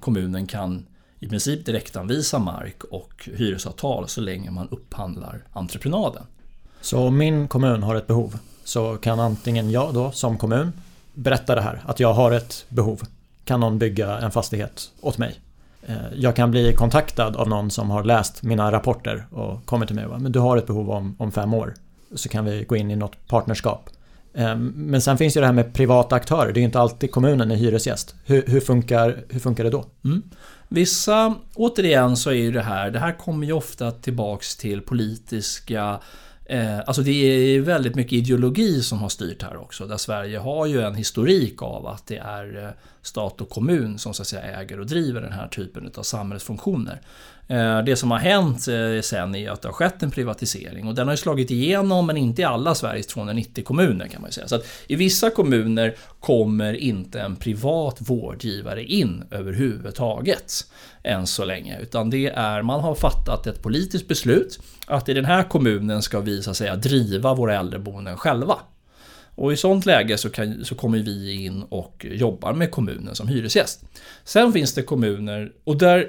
kommunen 0.00 0.46
kan 0.46 0.86
i 1.20 1.28
princip 1.28 1.66
direktanvisa 1.66 2.38
mark 2.38 2.84
och 2.84 3.28
hyresavtal 3.34 4.08
så 4.08 4.20
länge 4.20 4.50
man 4.50 4.68
upphandlar 4.68 5.44
entreprenaden. 5.52 6.22
Så 6.80 6.98
om 6.98 7.18
min 7.18 7.48
kommun 7.48 7.82
har 7.82 7.94
ett 7.94 8.06
behov 8.06 8.38
så 8.64 8.96
kan 8.96 9.20
antingen 9.20 9.70
jag 9.70 9.94
då 9.94 10.12
som 10.12 10.38
kommun 10.38 10.72
berätta 11.14 11.54
det 11.54 11.62
här 11.62 11.82
att 11.86 12.00
jag 12.00 12.14
har 12.14 12.32
ett 12.32 12.64
behov. 12.68 13.02
Kan 13.44 13.60
någon 13.60 13.78
bygga 13.78 14.18
en 14.18 14.30
fastighet 14.30 14.90
åt 15.00 15.18
mig? 15.18 15.40
Eh, 15.86 15.96
jag 16.16 16.36
kan 16.36 16.50
bli 16.50 16.72
kontaktad 16.72 17.36
av 17.36 17.48
någon 17.48 17.70
som 17.70 17.90
har 17.90 18.04
läst 18.04 18.42
mina 18.42 18.72
rapporter 18.72 19.26
och 19.30 19.66
kommer 19.66 19.86
till 19.86 19.94
mig 19.94 20.04
och 20.04 20.10
bara, 20.10 20.20
men 20.20 20.32
du 20.32 20.38
har 20.38 20.56
ett 20.56 20.66
behov 20.66 20.90
om, 20.90 21.16
om 21.18 21.32
fem 21.32 21.54
år. 21.54 21.74
Så 22.14 22.28
kan 22.28 22.44
vi 22.44 22.64
gå 22.64 22.76
in 22.76 22.90
i 22.90 22.96
något 22.96 23.28
partnerskap. 23.28 23.90
Ehm, 24.34 24.72
men 24.76 25.00
sen 25.00 25.18
finns 25.18 25.36
ju 25.36 25.40
det 25.40 25.46
här 25.46 25.54
med 25.54 25.74
privata 25.74 26.16
aktörer. 26.16 26.52
Det 26.52 26.60
är 26.60 26.62
inte 26.62 26.80
alltid 26.80 27.10
kommunen 27.10 27.50
är 27.50 27.56
hyresgäst. 27.56 28.14
Hur, 28.24 28.44
hur, 28.46 28.60
funkar, 28.60 29.24
hur 29.28 29.40
funkar 29.40 29.64
det 29.64 29.70
då? 29.70 29.84
Mm. 30.04 30.22
Vissa, 30.68 31.34
återigen 31.54 32.16
så 32.16 32.30
är 32.30 32.34
ju 32.34 32.52
det 32.52 32.62
här, 32.62 32.90
det 32.90 32.98
här 32.98 33.18
kommer 33.18 33.46
ju 33.46 33.52
ofta 33.52 33.90
tillbaks 33.90 34.56
till 34.56 34.80
politiska 34.80 35.98
Eh, 36.52 36.78
alltså 36.78 37.02
det 37.02 37.10
är 37.10 37.60
väldigt 37.60 37.94
mycket 37.94 38.12
ideologi 38.12 38.82
som 38.82 38.98
har 38.98 39.08
styrt 39.08 39.42
här 39.42 39.56
också. 39.56 39.86
Där 39.86 39.96
Sverige 39.96 40.38
har 40.38 40.66
ju 40.66 40.80
en 40.82 40.94
historik 40.94 41.62
av 41.62 41.86
att 41.86 42.06
det 42.06 42.16
är 42.16 42.64
eh, 42.64 42.70
stat 43.02 43.40
och 43.40 43.50
kommun 43.50 43.98
som 43.98 44.14
så 44.14 44.22
att 44.22 44.28
säga 44.28 44.42
äger 44.42 44.80
och 44.80 44.86
driver 44.86 45.20
den 45.20 45.32
här 45.32 45.48
typen 45.48 45.90
av 45.96 46.02
samhällsfunktioner. 46.02 47.00
Eh, 47.48 47.82
det 47.84 47.96
som 47.96 48.10
har 48.10 48.18
hänt 48.18 48.68
eh, 48.68 49.02
sen 49.02 49.34
är 49.34 49.50
att 49.50 49.62
det 49.62 49.68
har 49.68 49.72
skett 49.72 50.02
en 50.02 50.10
privatisering 50.10 50.88
och 50.88 50.94
den 50.94 51.08
har 51.08 51.16
slagit 51.16 51.50
igenom 51.50 52.06
men 52.06 52.16
inte 52.16 52.42
i 52.42 52.44
alla 52.44 52.74
Sveriges 52.74 53.06
290 53.06 53.64
kommuner 53.64 54.08
kan 54.08 54.22
man 54.22 54.32
säga. 54.32 54.48
Så 54.48 54.54
att 54.54 54.66
I 54.86 54.96
vissa 54.96 55.30
kommuner 55.30 55.96
kommer 56.20 56.74
inte 56.74 57.20
en 57.20 57.36
privat 57.36 57.96
vårdgivare 58.00 58.84
in 58.84 59.24
överhuvudtaget 59.30 60.52
än 61.02 61.26
så 61.26 61.44
länge. 61.44 61.78
Utan 61.80 62.10
det 62.10 62.26
är, 62.26 62.62
man 62.62 62.80
har 62.80 62.94
fattat 62.94 63.46
ett 63.46 63.62
politiskt 63.62 64.08
beslut 64.08 64.58
att 64.86 65.08
i 65.08 65.14
den 65.14 65.24
här 65.24 65.42
kommunen 65.42 66.02
ska 66.02 66.20
vi 66.20 66.42
så 66.42 66.50
att 66.50 66.56
säga 66.56 66.76
driva 66.76 67.34
våra 67.34 67.58
äldreboenden 67.58 68.16
själva. 68.16 68.58
Och 69.34 69.52
i 69.52 69.56
sånt 69.56 69.86
läge 69.86 70.18
så, 70.18 70.30
kan, 70.30 70.64
så 70.64 70.74
kommer 70.74 70.98
vi 70.98 71.44
in 71.44 71.62
och 71.62 72.06
jobbar 72.10 72.52
med 72.52 72.70
kommunen 72.70 73.14
som 73.14 73.28
hyresgäst. 73.28 73.84
Sen 74.24 74.52
finns 74.52 74.74
det 74.74 74.82
kommuner, 74.82 75.52
och 75.64 75.76
där 75.76 76.08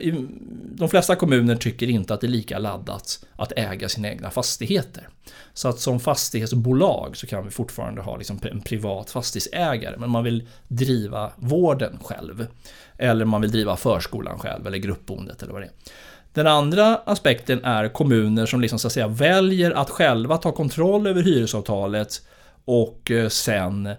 de 0.76 0.90
flesta 0.90 1.16
kommuner 1.16 1.56
tycker 1.56 1.90
inte 1.90 2.14
att 2.14 2.22
det 2.22 2.28
är 2.28 2.30
lika 2.30 2.60
laddat 2.60 3.26
att 3.36 3.54
äga 3.56 3.90
sina 3.90 4.10
egna 4.10 4.30
fastigheter. 4.30 5.08
Så 5.54 5.68
att 5.68 5.80
som 5.80 6.00
fastighetsbolag 6.00 7.18
så 7.18 7.28
kan 7.28 7.46
vi 7.46 7.52
fortfarande 7.52 8.02
ha 8.02 8.18
liksom 8.18 8.40
en 8.52 8.62
privat 8.62 9.10
fastighetsägare, 9.10 9.98
men 9.98 10.10
man 10.10 10.24
vill 10.24 10.48
driva 10.68 11.32
vården 11.36 12.00
själv. 12.04 12.48
Eller 12.98 13.26
man 13.26 13.42
vill 13.42 13.52
driva 13.52 13.76
förskolan 13.76 14.40
själv, 14.40 14.68
eller 14.68 14.78
gruppboendet 14.78 15.44
eller 15.44 15.54
vad 15.54 15.62
det 15.62 15.66
är. 15.66 15.74
Den 16.34 16.48
andra 16.48 16.96
aspekten 16.96 17.64
är 17.64 17.90
kommuner 17.90 18.46
som 18.46 18.62
liksom 18.62 18.80
så 18.80 18.88
att 18.88 18.94
säga 18.94 19.08
väljer 19.08 19.72
att 19.72 19.90
själva 19.90 20.38
ta 20.38 20.52
kontroll 20.52 21.08
över 21.08 21.24
hyresavtalet 21.24 22.22
och 22.66 23.12
eh, 23.12 23.30
sen 23.30 23.90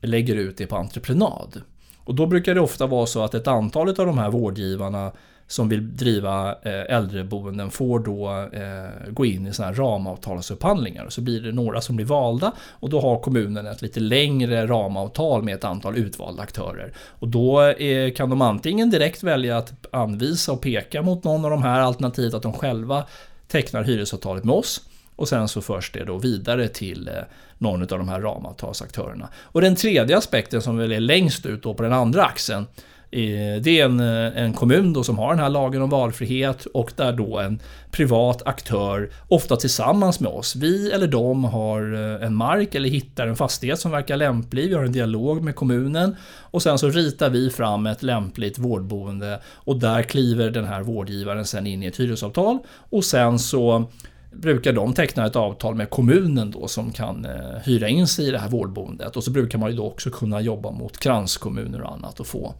lägger 0.00 0.36
ut 0.36 0.56
det 0.56 0.66
på 0.66 0.76
entreprenad. 0.76 1.60
Och 2.04 2.14
då 2.14 2.26
brukar 2.26 2.54
det 2.54 2.60
ofta 2.60 2.86
vara 2.86 3.06
så 3.06 3.24
att 3.24 3.34
ett 3.34 3.46
antal 3.46 3.88
av 3.88 3.94
de 3.94 4.18
här 4.18 4.30
vårdgivarna 4.30 5.12
som 5.46 5.68
vill 5.68 5.96
driva 5.96 6.52
eh, 6.52 6.96
äldreboenden 6.96 7.70
får 7.70 7.98
då 7.98 8.48
eh, 8.52 9.12
gå 9.12 9.26
in 9.26 9.46
i 9.46 9.52
sådana 9.52 9.72
här 9.72 9.82
ramavtalsupphandlingar. 9.82 11.08
Så 11.08 11.20
blir 11.20 11.40
det 11.40 11.52
några 11.52 11.80
som 11.80 11.96
blir 11.96 12.06
valda 12.06 12.52
och 12.60 12.90
då 12.90 13.00
har 13.00 13.20
kommunen 13.20 13.66
ett 13.66 13.82
lite 13.82 14.00
längre 14.00 14.66
ramavtal 14.66 15.42
med 15.42 15.54
ett 15.54 15.64
antal 15.64 15.96
utvalda 15.96 16.42
aktörer. 16.42 16.92
Och 16.96 17.28
då 17.28 17.74
kan 18.16 18.30
de 18.30 18.42
antingen 18.42 18.90
direkt 18.90 19.22
välja 19.22 19.56
att 19.56 19.86
anvisa 19.94 20.52
och 20.52 20.60
peka 20.60 21.02
mot 21.02 21.24
någon 21.24 21.44
av 21.44 21.50
de 21.50 21.62
här 21.62 21.80
alternativet 21.80 22.34
att 22.34 22.42
de 22.42 22.52
själva 22.52 23.04
tecknar 23.48 23.82
hyresavtalet 23.82 24.44
med 24.44 24.54
oss. 24.54 24.80
Och 25.16 25.28
sen 25.28 25.48
så 25.48 25.60
förs 25.60 25.90
det 25.92 26.04
då 26.04 26.18
vidare 26.18 26.68
till 26.68 27.08
eh, 27.08 27.14
någon 27.58 27.82
av 27.82 27.88
de 27.88 28.08
här 28.08 28.20
ramavtalsaktörerna. 28.20 29.28
Och 29.42 29.60
den 29.60 29.76
tredje 29.76 30.18
aspekten 30.18 30.62
som 30.62 30.76
väl 30.76 30.92
är 30.92 31.00
längst 31.00 31.46
ut 31.46 31.62
då 31.62 31.74
på 31.74 31.82
den 31.82 31.92
andra 31.92 32.24
axeln 32.24 32.66
eh, 33.10 33.62
det 33.62 33.80
är 33.80 33.84
en, 33.84 34.00
eh, 34.00 34.42
en 34.42 34.52
kommun 34.52 34.92
då 34.92 35.04
som 35.04 35.18
har 35.18 35.28
den 35.28 35.38
här 35.38 35.48
lagen 35.48 35.82
om 35.82 35.90
valfrihet 35.90 36.64
och 36.64 36.92
där 36.96 37.12
då 37.12 37.38
en 37.38 37.60
privat 37.90 38.42
aktör, 38.46 39.10
ofta 39.28 39.56
tillsammans 39.56 40.20
med 40.20 40.32
oss, 40.32 40.56
vi 40.56 40.90
eller 40.90 41.06
de 41.06 41.44
har 41.44 41.80
en 42.22 42.34
mark 42.34 42.74
eller 42.74 42.88
hittar 42.88 43.26
en 43.26 43.36
fastighet 43.36 43.80
som 43.80 43.90
verkar 43.90 44.16
lämplig, 44.16 44.68
vi 44.68 44.74
har 44.74 44.84
en 44.84 44.92
dialog 44.92 45.42
med 45.42 45.56
kommunen 45.56 46.16
och 46.38 46.62
sen 46.62 46.78
så 46.78 46.88
ritar 46.88 47.30
vi 47.30 47.50
fram 47.50 47.86
ett 47.86 48.02
lämpligt 48.02 48.58
vårdboende 48.58 49.40
och 49.54 49.76
där 49.76 50.02
kliver 50.02 50.50
den 50.50 50.64
här 50.64 50.82
vårdgivaren 50.82 51.44
sen 51.44 51.66
in 51.66 51.82
i 51.82 51.86
ett 51.86 52.00
hyresavtal 52.00 52.58
och 52.90 53.04
sen 53.04 53.38
så 53.38 53.88
brukar 54.32 54.72
de 54.72 54.94
teckna 54.94 55.26
ett 55.26 55.36
avtal 55.36 55.74
med 55.74 55.90
kommunen 55.90 56.50
då 56.50 56.68
som 56.68 56.92
kan 56.92 57.24
eh, 57.24 57.58
hyra 57.64 57.88
in 57.88 58.06
sig 58.06 58.28
i 58.28 58.30
det 58.30 58.38
här 58.38 58.48
vårdboendet. 58.48 59.16
Och 59.16 59.24
så 59.24 59.30
brukar 59.30 59.58
man 59.58 59.70
ju 59.70 59.76
då 59.76 59.86
också 59.86 60.10
kunna 60.10 60.40
jobba 60.40 60.70
mot 60.70 60.98
kranskommuner 60.98 61.82
och 61.82 61.92
annat 61.92 62.20
och 62.20 62.26
få 62.26 62.54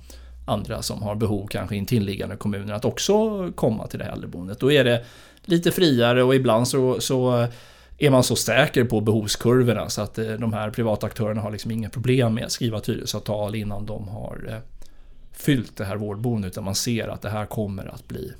andra 0.46 0.82
som 0.82 1.02
har 1.02 1.14
behov, 1.14 1.46
kanske 1.46 1.76
intilliggande 1.76 2.36
kommuner, 2.36 2.74
att 2.74 2.84
också 2.84 3.48
komma 3.54 3.86
till 3.86 3.98
det 3.98 4.04
här 4.04 4.12
äldreboendet. 4.12 4.60
Då 4.60 4.72
är 4.72 4.84
det 4.84 5.04
lite 5.44 5.70
friare 5.70 6.22
och 6.22 6.34
ibland 6.34 6.68
så, 6.68 7.00
så 7.00 7.46
är 7.98 8.10
man 8.10 8.24
så 8.24 8.36
säker 8.36 8.84
på 8.84 9.00
behovskurvorna 9.00 9.88
så 9.88 10.02
att 10.02 10.18
eh, 10.18 10.26
de 10.26 10.52
här 10.52 10.70
privata 10.70 11.06
aktörerna 11.06 11.40
har 11.40 11.50
liksom 11.50 11.70
inga 11.70 11.90
problem 11.90 12.34
med 12.34 12.44
att 12.44 12.52
skriva 12.52 12.78
ett 12.78 12.88
hyresavtal 12.88 13.54
innan 13.54 13.86
de 13.86 14.08
har 14.08 14.46
eh, 14.48 14.58
fyllt 15.32 15.76
det 15.76 15.84
här 15.84 15.96
vårdboendet. 15.96 16.52
Utan 16.52 16.64
man 16.64 16.74
ser 16.74 17.08
att 17.08 17.22
det 17.22 17.30
här 17.30 17.46
kommer 17.46 17.94
att 17.94 18.08
bli 18.08 18.32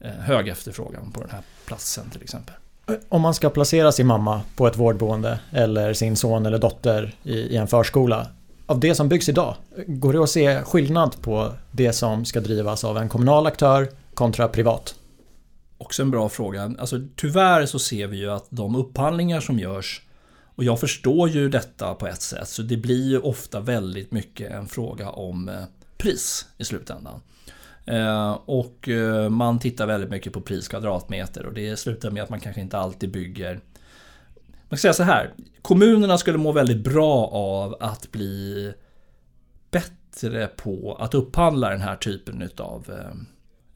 eh, 0.00 0.10
hög 0.10 0.48
efterfrågan 0.48 1.12
på 1.12 1.20
den 1.20 1.30
här 1.30 1.42
platsen 1.66 2.10
till 2.10 2.22
exempel. 2.22 2.54
Om 3.08 3.20
man 3.20 3.34
ska 3.34 3.50
placera 3.50 3.92
sin 3.92 4.06
mamma 4.06 4.40
på 4.56 4.66
ett 4.66 4.76
vårdboende 4.76 5.40
eller 5.52 5.92
sin 5.92 6.16
son 6.16 6.46
eller 6.46 6.58
dotter 6.58 7.14
i, 7.22 7.32
i 7.32 7.56
en 7.56 7.68
förskola. 7.68 8.26
Av 8.66 8.80
det 8.80 8.94
som 8.94 9.08
byggs 9.08 9.28
idag, 9.28 9.54
går 9.86 10.12
det 10.12 10.22
att 10.22 10.30
se 10.30 10.62
skillnad 10.62 11.22
på 11.22 11.52
det 11.70 11.92
som 11.92 12.24
ska 12.24 12.40
drivas 12.40 12.84
av 12.84 12.98
en 12.98 13.08
kommunal 13.08 13.46
aktör 13.46 13.88
kontra 14.14 14.48
privat? 14.48 14.94
Också 15.78 16.02
en 16.02 16.10
bra 16.10 16.28
fråga. 16.28 16.74
Alltså, 16.78 17.00
tyvärr 17.16 17.66
så 17.66 17.78
ser 17.78 18.06
vi 18.06 18.16
ju 18.16 18.30
att 18.30 18.46
de 18.48 18.76
upphandlingar 18.76 19.40
som 19.40 19.58
görs 19.58 20.02
och 20.54 20.64
jag 20.64 20.80
förstår 20.80 21.28
ju 21.28 21.48
detta 21.48 21.94
på 21.94 22.06
ett 22.06 22.22
sätt, 22.22 22.48
så 22.48 22.62
det 22.62 22.76
blir 22.76 23.08
ju 23.08 23.18
ofta 23.18 23.60
väldigt 23.60 24.12
mycket 24.12 24.52
en 24.52 24.68
fråga 24.68 25.10
om 25.10 25.48
eh, 25.48 25.54
pris 25.96 26.46
i 26.58 26.64
slutändan. 26.64 27.20
Eh, 27.86 28.32
och 28.32 28.88
eh, 28.88 29.28
man 29.28 29.58
tittar 29.58 29.86
väldigt 29.86 30.10
mycket 30.10 30.32
på 30.32 30.40
pris 30.40 30.68
kvadratmeter 30.68 31.46
och 31.46 31.52
det 31.52 31.76
slutar 31.76 32.10
med 32.10 32.22
att 32.22 32.30
man 32.30 32.40
kanske 32.40 32.60
inte 32.60 32.78
alltid 32.78 33.12
bygger 33.12 33.60
man 34.72 34.78
ska 34.78 34.82
säga 34.82 34.92
så 34.92 35.02
här. 35.02 35.32
Kommunerna 35.62 36.18
skulle 36.18 36.38
må 36.38 36.52
väldigt 36.52 36.84
bra 36.84 37.26
av 37.26 37.76
att 37.80 38.12
bli 38.12 38.72
bättre 39.70 40.46
på 40.46 40.96
att 41.00 41.14
upphandla 41.14 41.70
den 41.70 41.80
här 41.80 41.96
typen 41.96 42.50
av 42.58 42.92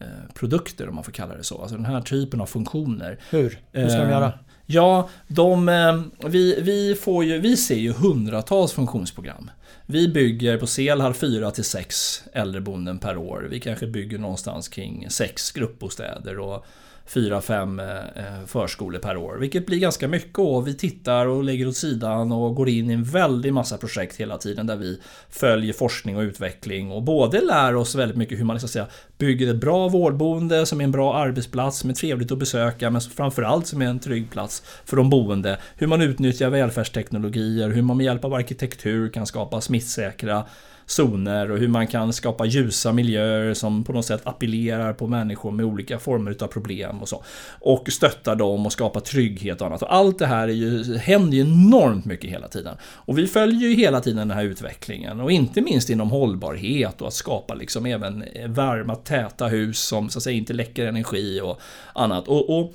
eh, 0.00 0.06
produkter 0.34 0.88
om 0.88 0.94
man 0.94 1.04
får 1.04 1.12
kalla 1.12 1.36
det 1.36 1.44
så. 1.44 1.60
Alltså 1.60 1.76
den 1.76 1.84
här 1.84 2.00
typen 2.00 2.40
av 2.40 2.46
funktioner. 2.46 3.20
Hur? 3.30 3.58
Hur 3.72 3.88
ska 3.88 3.98
de 3.98 4.10
göra? 4.10 4.32
Ja, 4.66 5.08
de, 5.28 5.68
eh, 5.68 6.02
vi, 6.28 6.60
vi, 6.60 6.94
får 6.94 7.24
ju, 7.24 7.38
vi 7.38 7.56
ser 7.56 7.74
ju 7.74 7.92
hundratals 7.92 8.72
funktionsprogram. 8.72 9.50
Vi 9.86 10.08
bygger 10.08 10.58
på 10.58 10.66
Selhall 10.66 11.14
4 11.14 11.50
till 11.50 11.64
6 11.64 12.22
äldreboenden 12.32 12.98
per 12.98 13.16
år. 13.16 13.46
Vi 13.50 13.60
kanske 13.60 13.86
bygger 13.86 14.18
någonstans 14.18 14.68
kring 14.68 15.06
6 15.10 15.52
gruppbostäder 15.52 16.38
och 16.38 16.66
4-5 17.08 17.80
eh, 17.80 18.24
eh, 18.24 18.46
förskolor 18.46 18.98
per 18.98 19.16
år. 19.16 19.36
Vilket 19.36 19.66
blir 19.66 19.78
ganska 19.78 20.08
mycket 20.08 20.38
och 20.38 20.68
vi 20.68 20.74
tittar 20.74 21.26
och 21.26 21.44
lägger 21.44 21.68
åt 21.68 21.76
sidan 21.76 22.32
och 22.32 22.54
går 22.54 22.68
in 22.68 22.90
i 22.90 22.94
en 22.94 23.04
väldig 23.04 23.52
massa 23.52 23.76
projekt 23.76 24.16
hela 24.16 24.38
tiden 24.38 24.66
där 24.66 24.76
vi 24.76 25.00
följer 25.30 25.72
forskning 25.72 26.16
och 26.16 26.20
utveckling 26.20 26.90
och 26.90 27.02
både 27.02 27.40
lär 27.40 27.76
oss 27.76 27.94
väldigt 27.94 28.16
mycket 28.16 28.38
hur 28.38 28.44
man 28.44 28.54
liksom 28.54 28.68
ska 28.68 28.78
säga, 28.78 28.86
bygger 29.18 29.50
ett 29.50 29.60
bra 29.60 29.88
vårdboende 29.88 30.66
som 30.66 30.80
är 30.80 30.84
en 30.84 30.92
bra 30.92 31.14
arbetsplats 31.14 31.78
som 31.78 31.90
är 31.90 31.94
trevligt 31.94 32.32
att 32.32 32.38
besöka 32.38 32.90
men 32.90 33.00
framförallt 33.00 33.66
som 33.66 33.82
är 33.82 33.86
en 33.86 33.98
trygg 33.98 34.30
plats 34.30 34.62
för 34.84 34.96
de 34.96 35.10
boende. 35.10 35.58
Hur 35.76 35.86
man 35.86 36.02
utnyttjar 36.02 36.50
välfärdsteknologier, 36.50 37.68
hur 37.68 37.82
man 37.82 37.96
med 37.96 38.06
hjälp 38.06 38.24
av 38.24 38.34
arkitektur 38.34 39.08
kan 39.08 39.26
skapa 39.26 39.60
smittsäkra 39.60 40.44
zoner 40.86 41.50
och 41.50 41.58
hur 41.58 41.68
man 41.68 41.86
kan 41.86 42.12
skapa 42.12 42.44
ljusa 42.44 42.92
miljöer 42.92 43.54
som 43.54 43.84
på 43.84 43.92
något 43.92 44.04
sätt 44.04 44.20
appellerar 44.24 44.92
på 44.92 45.06
människor 45.06 45.50
med 45.50 45.66
olika 45.66 45.98
former 45.98 46.36
av 46.40 46.46
problem 46.46 47.02
och 47.02 47.08
så. 47.08 47.24
Och 47.60 47.88
stöttar 47.90 48.36
dem 48.36 48.66
och 48.66 48.72
skapar 48.72 49.00
trygghet 49.00 49.60
och 49.60 49.66
annat. 49.66 49.82
Och 49.82 49.94
allt 49.94 50.18
det 50.18 50.26
här 50.26 50.48
är 50.48 50.52
ju, 50.52 50.96
händer 50.96 51.36
ju 51.36 51.40
enormt 51.40 52.04
mycket 52.04 52.30
hela 52.30 52.48
tiden. 52.48 52.76
Och 52.82 53.18
vi 53.18 53.26
följer 53.26 53.68
ju 53.68 53.74
hela 53.74 54.00
tiden 54.00 54.28
den 54.28 54.36
här 54.36 54.44
utvecklingen 54.44 55.20
och 55.20 55.32
inte 55.32 55.60
minst 55.60 55.90
inom 55.90 56.10
hållbarhet 56.10 57.00
och 57.00 57.08
att 57.08 57.14
skapa 57.14 57.54
liksom 57.54 57.86
även 57.86 58.24
varma 58.46 58.94
täta 58.94 59.46
hus 59.46 59.78
som 59.78 60.08
så 60.08 60.18
att 60.18 60.22
säga 60.22 60.36
inte 60.36 60.52
läcker 60.52 60.86
energi 60.86 61.40
och 61.40 61.60
annat. 61.94 62.28
och, 62.28 62.58
och 62.58 62.74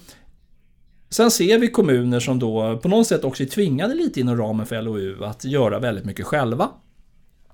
Sen 1.09 1.31
ser 1.31 1.59
vi 1.59 1.67
kommuner 1.67 2.19
som 2.19 2.39
då 2.39 2.77
på 2.77 2.87
något 2.87 3.07
sätt 3.07 3.23
också 3.23 3.43
är 3.43 3.47
tvingade 3.47 3.93
lite 3.93 4.19
inom 4.19 4.37
ramen 4.37 4.65
för 4.65 4.81
LOU 4.81 5.25
att 5.25 5.45
göra 5.45 5.79
väldigt 5.79 6.05
mycket 6.05 6.25
själva. 6.25 6.69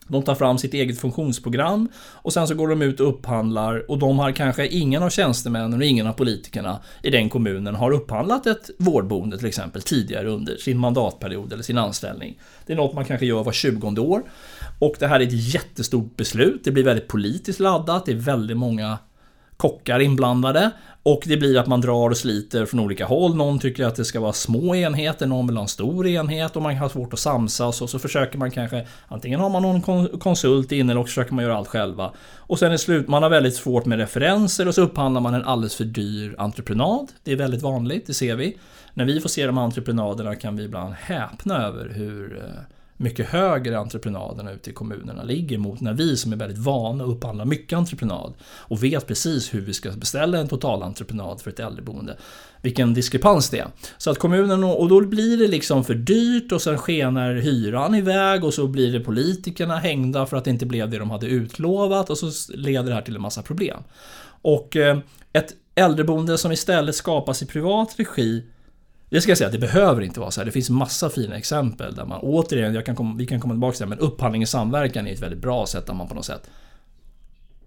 De 0.08 0.24
tar 0.24 0.36
fram 0.36 0.58
sitt 0.58 0.74
eget 0.74 1.00
funktionsprogram 1.00 1.90
och 1.98 2.34
sen 2.34 2.48
så 2.48 2.56
går 2.56 2.68
de 2.68 2.82
ut 2.82 3.00
och 3.00 3.10
upphandlar 3.10 3.92
och 3.92 3.98
de 3.98 4.20
har 4.20 4.32
kanske 4.32 4.68
ingen 4.68 5.04
av 5.04 5.10
tjänstemännen 5.10 5.80
och 5.80 5.86
ingen 5.86 6.08
av 6.08 6.14
politikerna 6.14 6.82
i 7.04 7.10
den 7.10 7.30
kommunen 7.30 7.76
har 7.76 7.92
upphandlat 7.92 8.48
ett 8.48 8.70
vårdboende 8.78 9.38
till 9.38 9.48
exempel 9.48 9.82
tidigare 9.82 10.28
under 10.28 10.58
sin 10.58 10.78
mandatperiod 10.78 11.54
eller 11.54 11.64
sin 11.64 11.78
anställning. 11.78 12.40
Det 12.66 12.74
är 12.74 12.78
något 12.78 12.94
man 12.94 13.06
kanske 13.06 13.26
gör 13.26 13.44
var 13.44 13.52
20 13.52 14.02
år. 14.02 14.24
Och 14.80 14.96
det 15.00 15.08
här 15.08 15.20
är 15.20 15.24
ett 15.24 15.54
jättestort 15.54 16.16
beslut. 16.16 16.62
Det 16.64 16.72
blir 16.72 16.84
väldigt 16.84 17.08
politiskt 17.08 17.60
laddat. 17.60 18.06
Det 18.06 18.12
är 18.12 18.16
väldigt 18.16 18.58
många 18.58 18.98
kockar 19.58 20.00
inblandade. 20.00 20.72
Och 21.04 21.24
det 21.26 21.38
blir 21.38 21.60
att 21.60 21.68
man 21.68 21.82
drar 21.82 22.10
och 22.10 22.18
sliter 22.18 22.66
från 22.66 22.80
olika 22.80 23.06
håll. 23.06 23.36
Någon 23.36 23.60
tycker 23.60 23.86
att 23.86 23.96
det 23.96 24.06
ska 24.06 24.20
vara 24.20 24.34
små 24.34 24.76
enheter, 24.76 25.28
någon 25.28 25.48
vill 25.48 25.58
ha 25.58 25.62
en 25.62 25.68
stor 25.68 26.08
enhet 26.08 26.56
och 26.56 26.62
man 26.62 26.78
har 26.78 26.90
svårt 26.90 27.14
att 27.14 27.20
samsas 27.20 27.82
och 27.82 27.90
så 27.90 28.00
försöker 28.00 28.38
man 28.38 28.52
kanske 28.52 28.88
Antingen 29.08 29.40
har 29.40 29.50
man 29.50 29.62
någon 29.62 30.08
konsult 30.20 30.72
inne 30.72 30.92
eller 30.92 31.02
också 31.02 31.12
försöker 31.12 31.34
man 31.34 31.44
göra 31.44 31.58
allt 31.58 31.68
själva. 31.68 32.12
Och 32.38 32.60
sen 32.60 32.72
är 32.72 32.78
slut, 32.78 33.08
man 33.08 33.24
har 33.24 33.30
väldigt 33.30 33.56
svårt 33.56 33.86
med 33.86 34.00
referenser 34.00 34.68
och 34.68 34.76
så 34.76 34.82
upphandlar 34.82 35.22
man 35.22 35.34
en 35.34 35.44
alldeles 35.44 35.76
för 35.76 35.84
dyr 35.84 36.36
entreprenad. 36.38 37.08
Det 37.24 37.32
är 37.32 37.36
väldigt 37.36 37.62
vanligt, 37.62 38.08
det 38.08 38.14
ser 38.14 38.36
vi. 38.36 38.58
När 38.94 39.06
vi 39.06 39.20
får 39.20 39.30
se 39.30 39.46
de 39.46 39.58
här 39.58 39.64
entreprenaderna 39.64 40.36
kan 40.36 40.56
vi 40.56 40.64
ibland 40.64 40.94
häpna 40.94 41.68
över 41.68 41.90
hur 41.90 42.38
eh, 42.38 42.77
mycket 42.98 43.30
högre 43.30 43.78
entreprenaderna 43.78 44.52
ute 44.52 44.70
i 44.70 44.74
kommunerna 44.74 45.24
ligger 45.24 45.58
mot 45.58 45.82
när 45.82 45.94
vi 45.94 46.18
som 46.18 46.34
är 46.34 46.38
väldigt 46.38 46.58
vana 46.58 47.04
att 47.04 47.10
upphandla 47.10 47.46
mycket 47.46 47.78
entreprenad 47.78 48.34
och 48.44 48.84
vet 48.84 49.08
precis 49.08 49.54
hur 49.54 49.62
vi 49.62 49.74
ska 49.74 49.92
beställa 49.92 50.38
en 50.38 50.48
totalentreprenad 50.48 51.42
för 51.42 51.52
ett 51.52 51.60
äldreboende. 51.60 52.18
Vilken 52.62 52.94
diskrepans 52.94 53.50
det 53.50 53.60
är. 53.60 53.68
Så 53.98 54.12
att 54.12 54.20
kommunen, 54.20 54.64
och 54.64 54.90
då 54.90 55.02
blir 55.02 55.38
det 55.38 55.48
liksom 55.48 55.84
för 55.84 55.94
dyrt 55.94 56.52
och 56.52 56.62
sen 56.62 56.78
skenar 56.78 57.36
hyran 57.36 57.96
iväg 57.96 58.44
och 58.44 58.54
så 58.54 58.68
blir 58.68 58.94
det 58.94 59.00
politikerna 59.00 59.78
hängda 59.78 60.26
för 60.26 60.38
att 60.38 60.44
det 60.44 60.50
inte 60.50 60.66
blev 60.66 60.90
det 60.90 60.98
de 60.98 61.12
hade 61.12 61.28
utlovat 61.28 62.10
och 62.10 62.18
så 62.18 62.54
leder 62.54 62.90
det 62.90 62.96
här 62.96 63.02
till 63.02 63.16
en 63.16 63.22
massa 63.22 63.42
problem. 63.42 63.84
Och 64.42 64.76
eh, 64.76 64.98
ett 65.34 65.54
äldreboende 65.76 66.38
som 66.38 66.52
istället 66.52 66.96
skapas 66.96 67.42
i 67.42 67.46
privat 67.46 67.96
regi 67.98 68.44
det 69.10 69.22
ska 69.22 69.32
jag 69.32 69.38
säga, 69.38 69.50
det 69.50 69.58
behöver 69.58 70.02
inte 70.02 70.20
vara 70.20 70.32
så 70.32 70.42
här. 70.42 70.46
Det 70.46 70.52
finns 70.52 70.70
massa 70.70 71.10
fina 71.10 71.38
exempel 71.38 71.96
där 71.96 72.06
man 72.06 72.20
återigen, 72.22 72.74
jag 72.74 72.86
kan 72.86 72.96
komma, 72.96 73.16
vi 73.18 73.26
kan 73.26 73.40
komma 73.40 73.54
tillbaka 73.54 73.78
till 73.78 73.86
det, 73.86 73.90
men 73.90 74.00
upphandling 74.00 74.42
i 74.42 74.46
samverkan 74.46 75.08
är 75.08 75.14
ett 75.14 75.22
väldigt 75.22 75.42
bra 75.42 75.66
sätt 75.66 75.86
där 75.86 75.94
man 75.94 76.08
på 76.08 76.16
något 76.16 76.26
sätt 76.26 76.50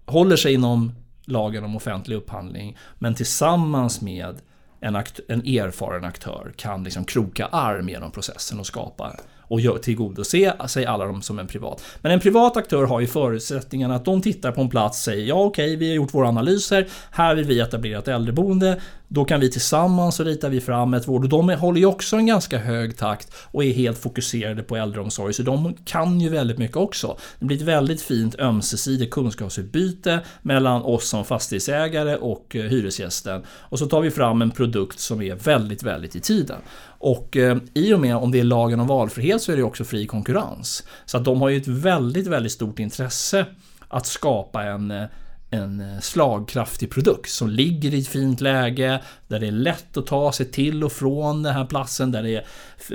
håller 0.05 0.35
sig 0.35 0.53
inom 0.53 0.91
lagen 1.25 1.63
om 1.63 1.75
offentlig 1.75 2.15
upphandling, 2.15 2.77
men 2.99 3.15
tillsammans 3.15 4.01
med 4.01 4.35
en, 4.79 4.95
akt, 4.95 5.19
en 5.27 5.41
erfaren 5.41 6.03
aktör 6.03 6.53
kan 6.55 6.83
liksom 6.83 7.05
kroka 7.05 7.45
arm 7.45 7.89
genom 7.89 8.11
processen 8.11 8.59
och 8.59 8.65
skapa 8.65 9.15
och 9.51 9.81
tillgodose 9.81 10.53
sig 10.67 10.85
alla 10.85 11.05
de 11.05 11.21
som 11.21 11.39
en 11.39 11.47
privat. 11.47 11.83
Men 12.01 12.11
en 12.11 12.19
privat 12.19 12.57
aktör 12.57 12.83
har 12.83 12.99
ju 12.99 13.07
förutsättningarna 13.07 13.95
att 13.95 14.05
de 14.05 14.21
tittar 14.21 14.51
på 14.51 14.61
en 14.61 14.69
plats 14.69 14.99
och 14.99 15.03
säger 15.03 15.25
ja 15.25 15.35
okej, 15.35 15.65
okay, 15.65 15.75
vi 15.75 15.89
har 15.89 15.95
gjort 15.95 16.13
våra 16.13 16.27
analyser, 16.27 16.87
här 17.11 17.35
vill 17.35 17.45
vi 17.45 17.59
etablera 17.59 17.99
ett 17.99 18.07
äldreboende, 18.07 18.81
då 19.13 19.25
kan 19.25 19.39
vi 19.39 19.51
tillsammans 19.51 20.15
så 20.15 20.23
ritar 20.23 20.49
vi 20.49 20.61
fram 20.61 20.93
ett 20.93 21.07
vård 21.07 21.23
och 21.23 21.29
de 21.29 21.49
håller 21.49 21.79
ju 21.79 21.85
också 21.85 22.15
en 22.15 22.25
ganska 22.25 22.57
hög 22.57 22.97
takt 22.97 23.33
och 23.51 23.63
är 23.63 23.73
helt 23.73 23.97
fokuserade 23.97 24.63
på 24.63 24.75
äldreomsorg 24.75 25.33
så 25.33 25.43
de 25.43 25.75
kan 25.85 26.21
ju 26.21 26.29
väldigt 26.29 26.57
mycket 26.57 26.77
också. 26.77 27.17
Det 27.39 27.45
blir 27.45 27.57
ett 27.57 27.63
väldigt 27.63 28.01
fint 28.01 28.39
ömsesidigt 28.39 29.13
kunskapsutbyte 29.13 30.19
mellan 30.41 30.81
oss 30.81 31.09
som 31.09 31.25
fastighetsägare 31.25 32.15
och 32.15 32.55
eh, 32.55 32.63
hyresgästen 32.63 33.43
och 33.47 33.79
så 33.79 33.85
tar 33.85 34.01
vi 34.01 34.11
fram 34.11 34.41
en 34.41 34.51
produkt 34.51 34.99
som 34.99 35.21
är 35.21 35.35
väldigt, 35.35 35.83
väldigt 35.83 36.15
i 36.15 36.19
tiden. 36.19 36.57
Och 37.03 37.37
eh, 37.37 37.57
i 37.73 37.93
och 37.93 37.99
med 37.99 38.15
om 38.15 38.31
det 38.31 38.39
är 38.39 38.43
lagen 38.43 38.79
om 38.79 38.87
valfrihet 38.87 39.41
så 39.41 39.51
är 39.51 39.57
det 39.57 39.63
också 39.63 39.83
fri 39.83 40.05
konkurrens. 40.05 40.83
Så 41.05 41.17
att 41.17 41.25
de 41.25 41.41
har 41.41 41.49
ju 41.49 41.57
ett 41.57 41.67
väldigt, 41.67 42.27
väldigt 42.27 42.51
stort 42.51 42.79
intresse 42.79 43.45
att 43.87 44.05
skapa 44.05 44.63
en 44.63 44.91
eh, 44.91 45.05
en 45.53 45.79
eh, 45.79 45.99
slagkraftig 45.99 46.91
produkt 46.91 47.31
som 47.31 47.49
ligger 47.49 47.93
i 47.93 47.99
ett 47.99 48.07
fint 48.07 48.41
läge, 48.41 49.01
där 49.27 49.39
det 49.39 49.47
är 49.47 49.51
lätt 49.51 49.97
att 49.97 50.07
ta 50.07 50.31
sig 50.31 50.45
till 50.45 50.83
och 50.83 50.91
från 50.91 51.43
den 51.43 51.53
här 51.53 51.65
platsen, 51.65 52.11
där 52.11 52.23
det 52.23 52.35
är 52.35 52.45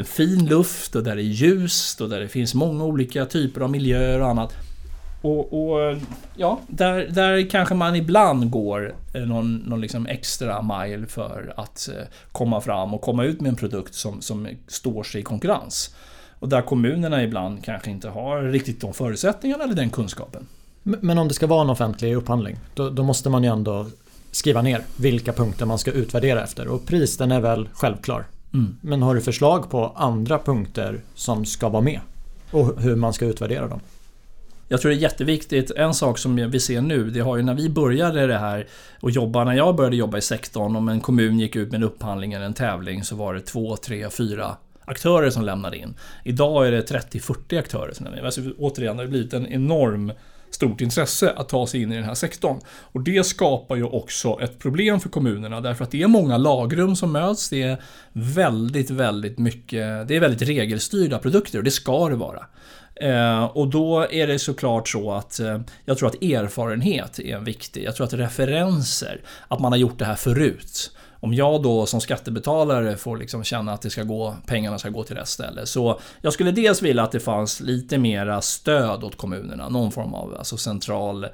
fin 0.04 0.46
luft 0.46 0.96
och 0.96 1.02
där 1.02 1.16
det 1.16 1.22
är 1.22 1.24
ljust 1.24 2.00
och 2.00 2.08
där 2.08 2.20
det 2.20 2.28
finns 2.28 2.54
många 2.54 2.84
olika 2.84 3.26
typer 3.26 3.60
av 3.60 3.70
miljöer 3.70 4.20
och 4.20 4.28
annat. 4.28 4.54
Och, 5.26 5.52
och 5.52 5.96
ja, 6.36 6.60
där, 6.68 7.08
där 7.10 7.50
kanske 7.50 7.74
man 7.74 7.96
ibland 7.96 8.50
går 8.50 8.94
någon, 9.26 9.56
någon 9.56 9.80
liksom 9.80 10.06
extra 10.06 10.62
mile 10.62 11.06
för 11.06 11.54
att 11.56 11.88
eh, 11.88 12.04
komma 12.32 12.60
fram 12.60 12.94
och 12.94 13.00
komma 13.00 13.24
ut 13.24 13.40
med 13.40 13.48
en 13.48 13.56
produkt 13.56 13.94
som, 13.94 14.22
som 14.22 14.48
står 14.66 15.02
sig 15.02 15.20
i 15.20 15.24
konkurrens. 15.24 15.94
Och 16.38 16.48
där 16.48 16.62
kommunerna 16.62 17.22
ibland 17.22 17.64
kanske 17.64 17.90
inte 17.90 18.08
har 18.08 18.42
riktigt 18.42 18.80
de 18.80 18.94
förutsättningarna 18.94 19.64
eller 19.64 19.74
den 19.74 19.90
kunskapen. 19.90 20.46
Men 20.82 21.18
om 21.18 21.28
det 21.28 21.34
ska 21.34 21.46
vara 21.46 21.60
en 21.60 21.70
offentlig 21.70 22.14
upphandling, 22.16 22.56
då, 22.74 22.90
då, 22.90 23.02
måste 23.02 23.30
man 23.30 23.44
ju 23.44 23.50
ändå 23.50 23.86
skriva 24.30 24.62
ner 24.62 24.82
vilka 24.96 25.32
punkter 25.32 25.66
man 25.66 25.78
ska 25.78 25.90
utvärdera 25.90 26.42
efter. 26.42 26.68
Och 26.68 26.86
pris 26.86 27.16
den 27.16 27.32
är 27.32 27.40
väl 27.40 27.68
självklar. 27.72 28.24
Mm. 28.54 28.76
Men 28.80 29.02
har 29.02 29.14
du 29.14 29.20
förslag 29.20 29.70
på 29.70 29.92
andra 29.96 30.38
punkter 30.38 31.00
som 31.14 31.44
ska 31.44 31.68
vara 31.68 31.82
med? 31.82 32.00
Och 32.50 32.80
hur 32.80 32.96
man 32.96 33.12
ska 33.12 33.24
utvärdera 33.24 33.68
dem? 33.68 33.80
Jag 34.68 34.80
tror 34.80 34.90
det 34.90 34.96
är 34.96 35.00
jätteviktigt. 35.00 35.70
En 35.70 35.94
sak 35.94 36.18
som 36.18 36.50
vi 36.50 36.60
ser 36.60 36.80
nu, 36.80 37.10
det 37.10 37.20
har 37.20 37.36
ju 37.36 37.42
när 37.42 37.54
vi 37.54 37.68
började 37.68 38.26
det 38.26 38.38
här 38.38 38.66
och 39.00 39.10
jobba, 39.10 39.44
när 39.44 39.54
jag 39.54 39.76
började 39.76 39.96
jobba 39.96 40.18
i 40.18 40.22
sektorn, 40.22 40.76
om 40.76 40.88
en 40.88 41.00
kommun 41.00 41.40
gick 41.40 41.56
ut 41.56 41.70
med 41.70 41.78
en 41.78 41.82
upphandling 41.82 42.32
eller 42.32 42.46
en 42.46 42.54
tävling 42.54 43.04
så 43.04 43.16
var 43.16 43.34
det 43.34 43.40
två, 43.40 43.76
tre, 43.76 44.10
fyra 44.10 44.56
aktörer 44.84 45.30
som 45.30 45.44
lämnade 45.44 45.76
in. 45.76 45.94
Idag 46.24 46.66
är 46.66 46.72
det 46.72 46.90
30-40 46.90 47.58
aktörer 47.58 47.92
som 47.92 48.04
lämnar 48.04 48.18
in. 48.18 48.24
Alltså, 48.24 48.40
återigen, 48.58 48.96
det 48.96 49.02
har 49.02 49.08
blivit 49.08 49.32
en 49.32 49.46
enorm 49.46 50.12
stort 50.50 50.80
intresse 50.80 51.32
att 51.36 51.48
ta 51.48 51.66
sig 51.66 51.82
in 51.82 51.92
i 51.92 51.96
den 51.96 52.04
här 52.04 52.14
sektorn. 52.14 52.60
Och 52.66 53.00
det 53.00 53.26
skapar 53.26 53.76
ju 53.76 53.84
också 53.84 54.38
ett 54.40 54.58
problem 54.58 55.00
för 55.00 55.08
kommunerna 55.08 55.60
därför 55.60 55.84
att 55.84 55.90
det 55.90 56.02
är 56.02 56.06
många 56.06 56.36
lagrum 56.36 56.96
som 56.96 57.12
möts. 57.12 57.50
Det 57.50 57.62
är 57.62 57.82
väldigt, 58.12 58.90
väldigt 58.90 59.38
mycket, 59.38 60.08
det 60.08 60.16
är 60.16 60.20
väldigt 60.20 60.48
regelstyrda 60.48 61.18
produkter 61.18 61.58
och 61.58 61.64
det 61.64 61.70
ska 61.70 62.08
det 62.08 62.16
vara. 62.16 62.46
Eh, 63.00 63.44
och 63.44 63.68
då 63.68 64.06
är 64.10 64.26
det 64.26 64.38
såklart 64.38 64.88
så 64.88 65.12
att 65.12 65.40
eh, 65.40 65.60
jag 65.84 65.98
tror 65.98 66.08
att 66.08 66.22
erfarenhet 66.22 67.18
är 67.18 67.36
en 67.36 67.44
viktig. 67.44 67.84
Jag 67.84 67.96
tror 67.96 68.06
att 68.06 68.12
referenser, 68.12 69.20
att 69.48 69.60
man 69.60 69.72
har 69.72 69.78
gjort 69.78 69.98
det 69.98 70.04
här 70.04 70.14
förut. 70.14 70.92
Om 71.20 71.34
jag 71.34 71.62
då 71.62 71.86
som 71.86 72.00
skattebetalare 72.00 72.96
får 72.96 73.16
liksom 73.16 73.44
känna 73.44 73.72
att 73.72 73.82
det 73.82 73.90
ska 73.90 74.02
gå, 74.02 74.36
pengarna 74.46 74.78
ska 74.78 74.88
gå 74.88 75.04
till 75.04 75.16
rätt 75.16 75.28
ställe. 75.28 75.66
Så 75.66 76.00
jag 76.20 76.32
skulle 76.32 76.50
dels 76.50 76.82
vilja 76.82 77.02
att 77.02 77.12
det 77.12 77.20
fanns 77.20 77.60
lite 77.60 77.98
mera 77.98 78.40
stöd 78.40 79.04
åt 79.04 79.16
kommunerna. 79.16 79.68
Någon 79.68 79.92
form 79.92 80.14
av 80.14 80.34
alltså 80.38 80.56
central 80.56 81.26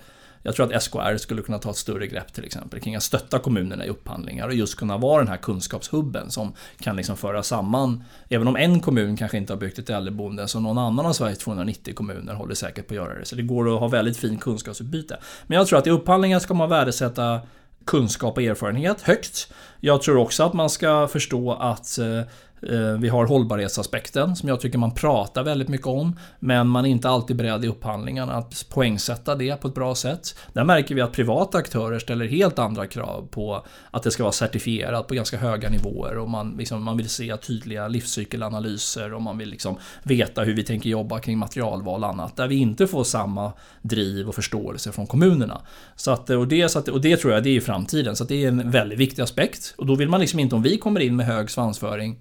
jag 0.42 0.54
tror 0.54 0.74
att 0.74 0.82
SKR 0.82 1.16
skulle 1.16 1.42
kunna 1.42 1.58
ta 1.58 1.70
ett 1.70 1.76
större 1.76 2.06
grepp 2.06 2.32
till 2.32 2.44
exempel 2.44 2.80
kring 2.80 2.96
att 2.96 3.02
stötta 3.02 3.38
kommunerna 3.38 3.86
i 3.86 3.88
upphandlingar 3.88 4.48
och 4.48 4.54
just 4.54 4.76
kunna 4.76 4.98
vara 4.98 5.18
den 5.18 5.28
här 5.28 5.36
kunskapshubben 5.36 6.30
som 6.30 6.52
kan 6.78 6.96
liksom 6.96 7.16
föra 7.16 7.42
samman, 7.42 8.04
även 8.28 8.48
om 8.48 8.56
en 8.56 8.80
kommun 8.80 9.16
kanske 9.16 9.36
inte 9.36 9.52
har 9.52 9.60
byggt 9.60 9.78
ett 9.78 9.90
äldreboende 9.90 10.48
så 10.48 10.60
någon 10.60 10.78
annan 10.78 11.06
av 11.06 11.12
Sveriges 11.12 11.38
290 11.38 11.94
kommuner 11.94 12.34
håller 12.34 12.54
säkert 12.54 12.88
på 12.88 12.94
att 12.94 12.96
göra 12.96 13.18
det. 13.18 13.24
Så 13.24 13.36
det 13.36 13.42
går 13.42 13.74
att 13.74 13.80
ha 13.80 13.88
väldigt 13.88 14.16
fint 14.16 14.40
kunskapsutbyte. 14.40 15.18
Men 15.46 15.58
jag 15.58 15.66
tror 15.66 15.78
att 15.78 15.86
i 15.86 15.90
upphandlingar 15.90 16.38
ska 16.38 16.54
man 16.54 16.68
värdesätta 16.68 17.40
kunskap 17.84 18.36
och 18.36 18.42
erfarenhet 18.42 19.00
högt. 19.00 19.52
Jag 19.80 20.02
tror 20.02 20.16
också 20.16 20.42
att 20.42 20.52
man 20.52 20.70
ska 20.70 21.08
förstå 21.08 21.52
att 21.52 21.98
Eh, 21.98 22.22
Eh, 22.70 22.98
vi 22.98 23.08
har 23.08 23.26
hållbarhetsaspekten 23.26 24.36
som 24.36 24.48
jag 24.48 24.60
tycker 24.60 24.78
man 24.78 24.94
pratar 24.94 25.42
väldigt 25.42 25.68
mycket 25.68 25.86
om. 25.86 26.18
Men 26.38 26.68
man 26.68 26.84
är 26.84 26.88
inte 26.88 27.08
alltid 27.08 27.36
beredd 27.36 27.64
i 27.64 27.68
upphandlingarna 27.68 28.32
att 28.32 28.66
poängsätta 28.68 29.34
det 29.34 29.60
på 29.60 29.68
ett 29.68 29.74
bra 29.74 29.94
sätt. 29.94 30.38
Där 30.52 30.64
märker 30.64 30.94
vi 30.94 31.00
att 31.00 31.12
privata 31.12 31.58
aktörer 31.58 31.98
ställer 31.98 32.26
helt 32.26 32.58
andra 32.58 32.86
krav 32.86 33.28
på 33.30 33.64
att 33.90 34.02
det 34.02 34.10
ska 34.10 34.22
vara 34.22 34.32
certifierat 34.32 35.06
på 35.06 35.14
ganska 35.14 35.36
höga 35.36 35.68
nivåer. 35.68 36.18
Och 36.18 36.30
man, 36.30 36.54
liksom, 36.58 36.82
man 36.82 36.96
vill 36.96 37.08
se 37.08 37.36
tydliga 37.36 37.88
livscykelanalyser 37.88 39.14
och 39.14 39.22
man 39.22 39.38
vill 39.38 39.48
liksom 39.48 39.76
veta 40.02 40.42
hur 40.42 40.54
vi 40.54 40.62
tänker 40.62 40.90
jobba 40.90 41.18
kring 41.18 41.38
materialval 41.38 42.04
och 42.04 42.10
annat. 42.10 42.36
Där 42.36 42.48
vi 42.48 42.56
inte 42.56 42.86
får 42.86 43.04
samma 43.04 43.52
driv 43.82 44.28
och 44.28 44.34
förståelse 44.34 44.92
från 44.92 45.06
kommunerna. 45.06 45.60
Så 45.96 46.10
att, 46.10 46.30
och, 46.30 46.48
det, 46.48 46.68
så 46.68 46.78
att, 46.78 46.88
och 46.88 47.00
det 47.00 47.16
tror 47.16 47.32
jag 47.32 47.42
det 47.42 47.56
är 47.56 47.60
framtiden. 47.60 48.16
Så 48.16 48.24
det 48.24 48.44
är 48.44 48.48
en 48.48 48.70
väldigt 48.70 48.98
viktig 48.98 49.22
aspekt. 49.22 49.74
Och 49.78 49.86
då 49.86 49.94
vill 49.94 50.08
man 50.08 50.20
liksom 50.20 50.38
inte, 50.40 50.54
om 50.54 50.62
vi 50.62 50.78
kommer 50.78 51.00
in 51.00 51.16
med 51.16 51.26
hög 51.26 51.50
svansföring 51.50 52.16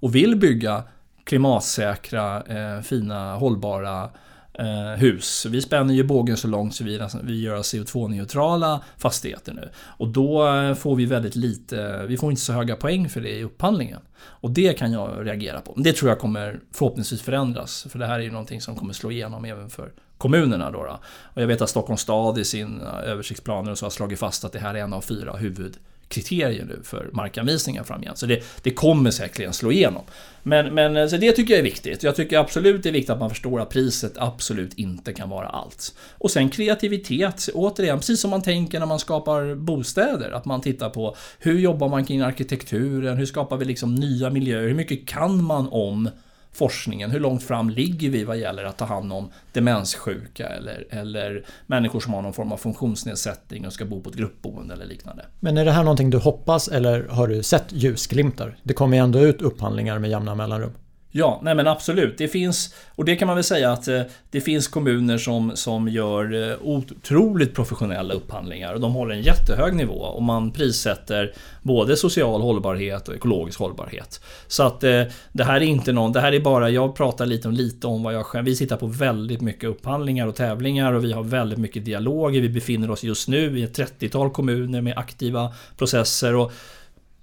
och 0.00 0.14
vill 0.14 0.36
bygga 0.36 0.82
klimatsäkra, 1.24 2.42
eh, 2.42 2.82
fina, 2.82 3.36
hållbara 3.36 4.10
eh, 4.58 4.98
hus. 4.98 5.46
Vi 5.50 5.60
spänner 5.60 5.94
ju 5.94 6.04
bågen 6.04 6.36
så 6.36 6.48
långt 6.48 6.74
så 6.74 6.84
vi, 6.84 7.00
vi 7.22 7.42
gör 7.42 7.56
CO2-neutrala 7.56 8.80
fastigheter 8.96 9.52
nu. 9.52 9.68
Och 9.76 10.08
då 10.08 10.54
eh, 10.54 10.74
får 10.74 10.96
vi 10.96 11.06
väldigt 11.06 11.36
lite, 11.36 12.06
vi 12.06 12.16
får 12.16 12.30
inte 12.30 12.42
så 12.42 12.52
höga 12.52 12.76
poäng 12.76 13.08
för 13.08 13.20
det 13.20 13.30
i 13.30 13.44
upphandlingen. 13.44 14.00
Och 14.20 14.50
det 14.50 14.78
kan 14.78 14.92
jag 14.92 15.26
reagera 15.26 15.60
på. 15.60 15.74
Det 15.76 15.92
tror 15.92 16.08
jag 16.08 16.18
kommer 16.18 16.60
förhoppningsvis 16.72 17.22
förändras. 17.22 17.86
För 17.90 17.98
det 17.98 18.06
här 18.06 18.18
är 18.18 18.22
ju 18.22 18.30
någonting 18.30 18.60
som 18.60 18.76
kommer 18.76 18.92
slå 18.92 19.10
igenom 19.10 19.44
även 19.44 19.70
för 19.70 19.92
kommunerna. 20.18 20.70
Då, 20.70 20.84
då. 20.84 21.00
Och 21.22 21.42
jag 21.42 21.46
vet 21.46 21.62
att 21.62 21.70
Stockholms 21.70 22.00
stad 22.00 22.38
i 22.38 22.44
sina 22.44 23.02
översiktsplaner 23.02 23.70
och 23.70 23.78
så 23.78 23.84
har 23.84 23.90
slagit 23.90 24.18
fast 24.18 24.44
att 24.44 24.52
det 24.52 24.58
här 24.58 24.74
är 24.74 24.78
en 24.78 24.92
av 24.92 25.00
fyra 25.00 25.36
huvud 25.36 25.76
kriterier 26.08 26.64
nu 26.64 26.80
för 26.84 27.10
markanvisningar 27.12 27.84
framgent. 27.84 28.18
Så 28.18 28.26
det, 28.26 28.42
det 28.62 28.70
kommer 28.70 29.10
säkerligen 29.10 29.52
slå 29.52 29.72
igenom. 29.72 30.02
Men, 30.42 30.74
men 30.74 31.10
så 31.10 31.16
det 31.16 31.32
tycker 31.32 31.54
jag 31.54 31.58
är 31.58 31.64
viktigt. 31.64 32.02
Jag 32.02 32.16
tycker 32.16 32.38
absolut 32.38 32.82
det 32.82 32.88
är 32.88 32.92
viktigt 32.92 33.10
att 33.10 33.18
man 33.18 33.30
förstår 33.30 33.60
att 33.60 33.70
priset 33.70 34.12
absolut 34.16 34.74
inte 34.74 35.12
kan 35.12 35.28
vara 35.28 35.48
allt. 35.48 35.94
Och 36.18 36.30
sen 36.30 36.50
kreativitet, 36.50 37.48
återigen, 37.54 37.98
precis 37.98 38.20
som 38.20 38.30
man 38.30 38.42
tänker 38.42 38.78
när 38.78 38.86
man 38.86 38.98
skapar 38.98 39.54
bostäder. 39.54 40.30
Att 40.30 40.44
man 40.44 40.60
tittar 40.60 40.90
på 40.90 41.16
hur 41.38 41.58
jobbar 41.58 41.88
man 41.88 42.04
kring 42.04 42.20
arkitekturen, 42.20 43.16
hur 43.16 43.26
skapar 43.26 43.56
vi 43.56 43.64
liksom 43.64 43.94
nya 43.94 44.30
miljöer, 44.30 44.68
hur 44.68 44.74
mycket 44.74 45.08
kan 45.08 45.44
man 45.44 45.68
om 45.70 46.10
forskningen? 46.52 47.10
Hur 47.10 47.20
långt 47.20 47.42
fram 47.42 47.70
ligger 47.70 48.10
vi 48.10 48.24
vad 48.24 48.38
gäller 48.38 48.64
att 48.64 48.78
ta 48.78 48.84
hand 48.84 49.12
om 49.12 49.30
demenssjuka 49.52 50.46
eller, 50.46 50.86
eller 50.90 51.44
människor 51.66 52.00
som 52.00 52.12
har 52.12 52.22
någon 52.22 52.32
form 52.32 52.52
av 52.52 52.56
funktionsnedsättning 52.56 53.66
och 53.66 53.72
ska 53.72 53.84
bo 53.84 54.00
på 54.00 54.10
ett 54.10 54.16
gruppboende 54.16 54.74
eller 54.74 54.86
liknande? 54.86 55.24
Men 55.40 55.56
är 55.58 55.64
det 55.64 55.72
här 55.72 55.82
någonting 55.82 56.10
du 56.10 56.18
hoppas 56.18 56.68
eller 56.68 57.08
har 57.08 57.28
du 57.28 57.42
sett 57.42 57.72
ljusglimtar? 57.72 58.56
Det 58.62 58.74
kommer 58.74 58.96
ju 58.96 59.02
ändå 59.02 59.20
ut 59.20 59.42
upphandlingar 59.42 59.98
med 59.98 60.10
jämna 60.10 60.34
mellanrum. 60.34 60.72
Ja, 61.10 61.40
nej 61.42 61.54
men 61.54 61.66
absolut. 61.66 62.18
Det 62.18 62.28
finns, 62.28 62.74
och 62.94 63.04
det 63.04 63.16
kan 63.16 63.26
man 63.26 63.36
väl 63.36 63.44
säga 63.44 63.72
att 63.72 63.88
eh, 63.88 64.02
det 64.30 64.40
finns 64.40 64.68
kommuner 64.68 65.18
som, 65.18 65.52
som 65.54 65.88
gör 65.88 66.50
eh, 66.50 66.56
otroligt 66.62 67.54
professionella 67.54 68.14
upphandlingar 68.14 68.74
och 68.74 68.80
de 68.80 68.92
håller 68.92 69.14
en 69.14 69.22
jättehög 69.22 69.74
nivå 69.74 69.94
och 69.94 70.22
man 70.22 70.50
prissätter 70.50 71.32
både 71.62 71.96
social 71.96 72.40
hållbarhet 72.40 73.08
och 73.08 73.14
ekologisk 73.14 73.58
hållbarhet. 73.58 74.20
Så 74.46 74.62
att 74.62 74.84
eh, 74.84 75.02
det 75.32 75.44
här 75.44 75.56
är 75.56 75.60
inte 75.60 75.92
någon, 75.92 76.12
det 76.12 76.20
här 76.20 76.32
är 76.32 76.40
bara, 76.40 76.70
jag 76.70 76.96
pratar 76.96 77.26
lite 77.26 77.48
om, 77.48 77.54
lite 77.54 77.86
om 77.86 78.02
vad 78.02 78.14
jag 78.14 78.26
själv, 78.26 78.44
vi 78.44 78.56
sitter 78.56 78.76
på 78.76 78.86
väldigt 78.86 79.40
mycket 79.40 79.70
upphandlingar 79.70 80.26
och 80.26 80.36
tävlingar 80.36 80.92
och 80.92 81.04
vi 81.04 81.12
har 81.12 81.22
väldigt 81.22 81.58
mycket 81.58 81.84
dialoger. 81.84 82.40
Vi 82.40 82.48
befinner 82.48 82.90
oss 82.90 83.02
just 83.04 83.28
nu 83.28 83.58
i 83.58 83.62
ett 83.62 83.78
30-tal 83.78 84.30
kommuner 84.30 84.80
med 84.80 84.98
aktiva 84.98 85.54
processer 85.76 86.34
och 86.34 86.52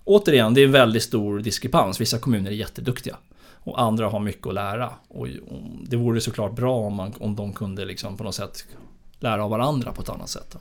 återigen, 0.03 0.53
det 0.53 0.61
är 0.61 0.65
en 0.65 0.71
väldigt 0.71 1.03
stor 1.03 1.39
diskrepans. 1.39 2.01
Vissa 2.01 2.19
kommuner 2.19 2.51
är 2.51 2.55
jätteduktiga. 2.55 3.15
Och 3.65 3.81
andra 3.81 4.09
har 4.09 4.19
mycket 4.19 4.47
att 4.47 4.53
lära. 4.53 4.89
Och, 5.07 5.27
det 5.81 5.97
vore 5.97 6.21
såklart 6.21 6.55
bra 6.55 6.75
om, 6.75 6.93
man, 6.93 7.13
om 7.19 7.35
de 7.35 7.53
kunde 7.53 7.85
liksom 7.85 8.17
på 8.17 8.23
något 8.23 8.35
sätt 8.35 8.65
lära 9.19 9.43
av 9.43 9.49
varandra 9.49 9.91
på 9.91 10.01
ett 10.01 10.09
annat 10.09 10.29
sätt. 10.29 10.55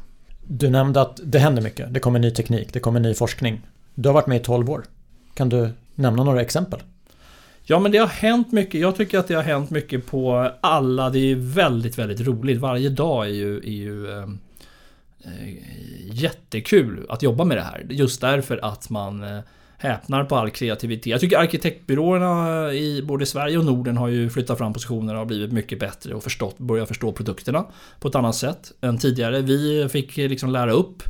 Du 0.47 0.71
nämnde 0.71 1.01
att 1.01 1.21
det 1.25 1.39
händer 1.39 1.63
mycket. 1.63 1.95
Det 1.95 2.01
kommer 2.01 2.19
ny 2.19 2.31
teknik, 2.31 2.73
det 2.73 2.81
kommer 2.81 3.01
ny 3.01 3.15
forskning. 3.15 3.61
Du 3.95 4.09
har 4.09 4.15
varit 4.15 4.27
med 4.27 4.41
i 4.41 4.45
12 4.45 4.71
år. 4.71 4.85
Kan 5.35 5.49
du 5.49 5.71
nämna 5.95 6.25
några 6.25 6.41
exempel? 6.41 6.81
Ja 7.63 7.79
men 7.79 7.93
det 7.93 7.99
har 7.99 8.07
hänt 8.07 8.53
mycket. 8.53 8.81
Jag 8.81 8.97
tycker 8.97 9.19
att 9.19 9.29
det 9.29 9.35
har 9.35 9.43
hänt 9.43 9.71
mycket 9.71 10.07
på 10.07 10.51
alla. 10.61 11.11
Det 11.11 11.19
är 11.19 11.35
väldigt, 11.37 11.99
väldigt 11.99 12.21
roligt. 12.21 12.61
Varje 12.61 12.89
dag 12.89 13.27
är 13.27 13.33
ju, 13.33 13.57
är 13.57 13.71
ju 13.71 14.11
eh, 14.11 14.29
eh 15.25 15.55
jättekul 16.13 17.07
att 17.09 17.23
jobba 17.23 17.45
med 17.45 17.57
det 17.57 17.63
här. 17.63 17.87
Just 17.91 18.21
därför 18.21 18.65
att 18.65 18.91
man 18.91 19.23
eh, 19.23 19.41
häpnar 19.79 20.25
på 20.25 20.37
all 20.37 20.51
kreativitet. 20.51 21.07
Jag 21.07 21.21
tycker 21.21 21.39
arkitektbyråerna 21.39 22.73
i 22.73 23.03
både 23.03 23.27
Sverige 23.27 23.59
och 23.59 23.65
Norden 23.65 23.97
har 23.97 24.09
ju 24.09 24.31
flyttat 24.31 24.59
fram 24.59 24.73
positionerna 24.73 25.21
och 25.21 25.27
blivit 25.27 25.53
mycket 25.53 25.81
bättre 25.81 26.15
och 26.15 26.23
förstått, 26.23 26.59
börjat 26.59 26.89
förstå 26.89 27.13
produkterna 27.13 27.65
på 28.01 28.09
ett 28.09 28.15
annat 28.15 28.35
sätt 28.35 28.73
än 28.81 28.99
tidigare. 28.99 29.41
Vi 29.41 29.89
fick 29.89 30.17
liksom 30.17 30.51
lära 30.51 30.73
upp 30.73 31.03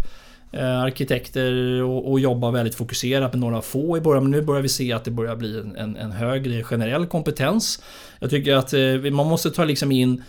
eh, 0.53 0.81
arkitekter 0.81 1.83
och, 1.83 2.11
och, 2.11 2.21
jobba 2.21 2.51
väldigt 2.51 2.75
fokuserat 2.75 3.33
med 3.33 3.41
några 3.41 3.63
få 3.63 3.97
i 3.97 4.01
början. 4.01 4.23
Men 4.23 4.31
nu 4.31 4.43
börjar 4.43 4.63
vi 4.63 4.69
se 4.69 4.93
att 4.93 5.05
det 5.05 5.11
börjar 5.11 5.37
bli 5.37 5.59
en, 5.59 5.97
en 5.97 6.13
högre 6.13 6.63
generell 6.63 7.07
kompetens. 7.07 7.83
Jag 8.19 8.31
tycker 8.31 8.55
att 8.57 8.73
eh, 8.73 9.13
man 9.13 9.27
måste 9.27 9.51
ta 9.51 9.65
liksom 9.65 9.93
in 9.93 10.23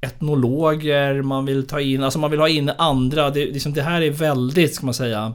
etnologer, 0.00 1.22
man 1.22 1.46
vill 1.46 1.66
ta 1.66 1.80
in, 1.80 2.02
alltså 2.02 2.18
man 2.18 2.30
vill 2.30 2.40
ha 2.40 2.48
in 2.48 2.70
andra. 2.78 3.30
Det, 3.30 3.44
liksom, 3.44 3.72
det 3.72 3.82
här 3.82 4.02
är 4.02 4.10
väldigt, 4.10 4.74
ska 4.74 4.86
man 4.86 4.94
säga, 4.94 5.34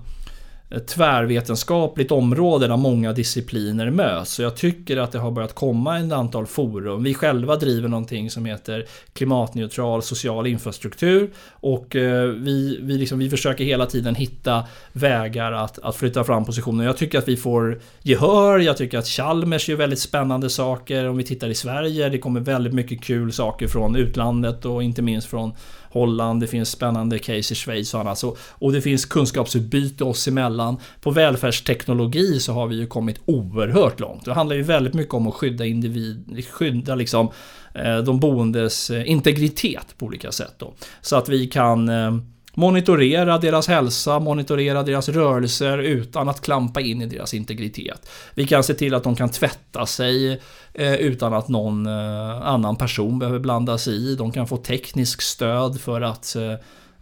tvärvetenskapligt 0.80 2.12
område 2.12 2.68
där 2.68 2.78
många 2.78 3.14
discipliner 3.14 3.90
möts. 3.90 4.32
Så 4.32 4.42
jag 4.42 4.56
tycker 4.56 4.98
att 4.98 5.12
det 5.12 5.20
har 5.20 5.32
börjat 5.32 5.56
komma 5.56 6.00
ett 6.00 6.12
antal 6.12 6.46
forum. 6.46 7.04
Vi 7.04 7.14
själva 7.14 7.56
driver 7.56 7.90
någonting 7.90 8.32
som 8.32 8.46
heter 8.46 8.86
klimatneutral 9.14 10.04
social 10.04 10.48
infrastruktur. 10.48 11.32
Och 11.50 11.96
eh, 11.96 12.28
vi, 12.28 12.80
vi, 12.82 12.98
liksom, 12.98 13.20
vi 13.20 13.30
försöker 13.30 13.64
hela 13.64 13.86
tiden 13.86 14.16
hitta 14.16 14.64
vägar 14.92 15.52
att, 15.52 15.80
att 15.80 15.96
flytta 15.96 16.24
fram 16.24 16.46
positioner. 16.46 16.86
Jag 16.86 16.98
tycker 16.98 17.18
att 17.18 17.28
vi 17.28 17.38
får 17.38 17.80
gehör. 18.02 18.60
Jag 18.60 18.78
tycker 18.78 18.98
att 18.98 19.08
Chalmers 19.08 19.70
gör 19.70 19.78
väldigt 19.78 20.00
spännande 20.00 20.50
saker. 20.50 21.10
Om 21.10 21.18
vi 21.18 21.24
tittar 21.24 21.50
i 21.50 21.56
Sverige, 21.56 22.10
det 22.10 22.18
kommer 22.18 22.40
väldigt 22.40 22.74
mycket 22.74 23.04
kul 23.04 23.34
saker 23.34 23.68
från 23.68 23.96
utlandet 23.96 24.66
och 24.66 24.84
inte 24.84 25.02
minst 25.02 25.28
från 25.28 25.54
Holland, 25.94 26.42
det 26.42 26.48
finns 26.48 26.70
spännande 26.70 27.20
case 27.20 27.54
i 27.54 27.56
Schweiz 27.56 27.94
och 27.94 28.00
annat. 28.00 28.18
Så, 28.18 28.38
och 28.40 28.72
det 28.72 28.82
finns 28.82 29.06
kunskapsutbyte 29.06 30.04
oss 30.04 30.28
emellan. 30.28 30.63
På 31.02 31.12
välfärdsteknologi 31.12 32.40
så 32.40 32.54
har 32.54 32.68
vi 32.68 32.76
ju 32.76 32.88
kommit 32.88 33.20
oerhört 33.26 34.00
långt. 34.00 34.26
Det 34.26 34.34
handlar 34.34 34.56
ju 34.56 34.64
väldigt 34.64 34.94
mycket 34.94 35.14
om 35.14 35.28
att 35.28 35.34
skydda 35.34 35.66
individ, 35.66 36.46
skydda 36.52 36.96
liksom 36.96 37.32
eh, 37.76 37.98
de 37.98 38.20
boendes 38.20 38.90
eh, 38.90 39.10
integritet 39.10 39.98
på 39.98 40.06
olika 40.06 40.32
sätt. 40.32 40.54
Då. 40.58 40.74
Så 41.02 41.16
att 41.16 41.30
vi 41.30 41.48
kan 41.48 41.90
eh, 41.90 42.12
Monitorera 42.56 43.38
deras 43.38 43.68
hälsa, 43.68 44.20
monitorera 44.20 44.84
deras 44.84 45.10
rörelser 45.10 45.78
utan 45.78 46.30
att 46.30 46.42
klampa 46.42 46.82
in 46.82 47.02
i 47.02 47.06
deras 47.06 47.34
integritet. 47.34 48.10
Vi 48.36 48.48
kan 48.48 48.64
se 48.64 48.74
till 48.74 48.94
att 48.94 49.04
de 49.04 49.16
kan 49.16 49.30
tvätta 49.30 49.86
sig 49.86 50.42
eh, 50.74 50.94
utan 50.94 51.34
att 51.34 51.48
någon 51.48 51.86
eh, 51.86 52.48
annan 52.48 52.76
person 52.76 53.20
behöver 53.20 53.40
blanda 53.40 53.78
sig 53.78 53.94
i. 53.94 54.16
De 54.16 54.32
kan 54.32 54.48
få 54.48 54.58
teknisk 54.58 55.22
stöd 55.22 55.82
för 55.82 56.02
att 56.02 56.36
eh, 56.36 56.54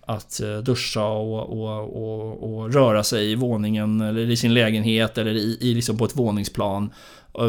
att 0.06 0.42
eh, 0.42 0.58
duscha 0.58 1.06
och, 1.06 1.50
och, 1.50 2.04
och, 2.04 2.54
och, 2.54 2.74
röra 2.74 3.04
sig 3.04 3.32
i 3.32 3.36
våningen 3.36 4.02
eller 4.02 4.30
i 4.30 4.38
sin 4.38 4.54
lägenhet 4.54 5.18
eller 5.18 5.32
i, 5.32 5.58
i 5.62 5.74
liksom 5.74 5.98
på 5.98 6.06
ett 6.06 6.16
våningsplan. 6.16 6.90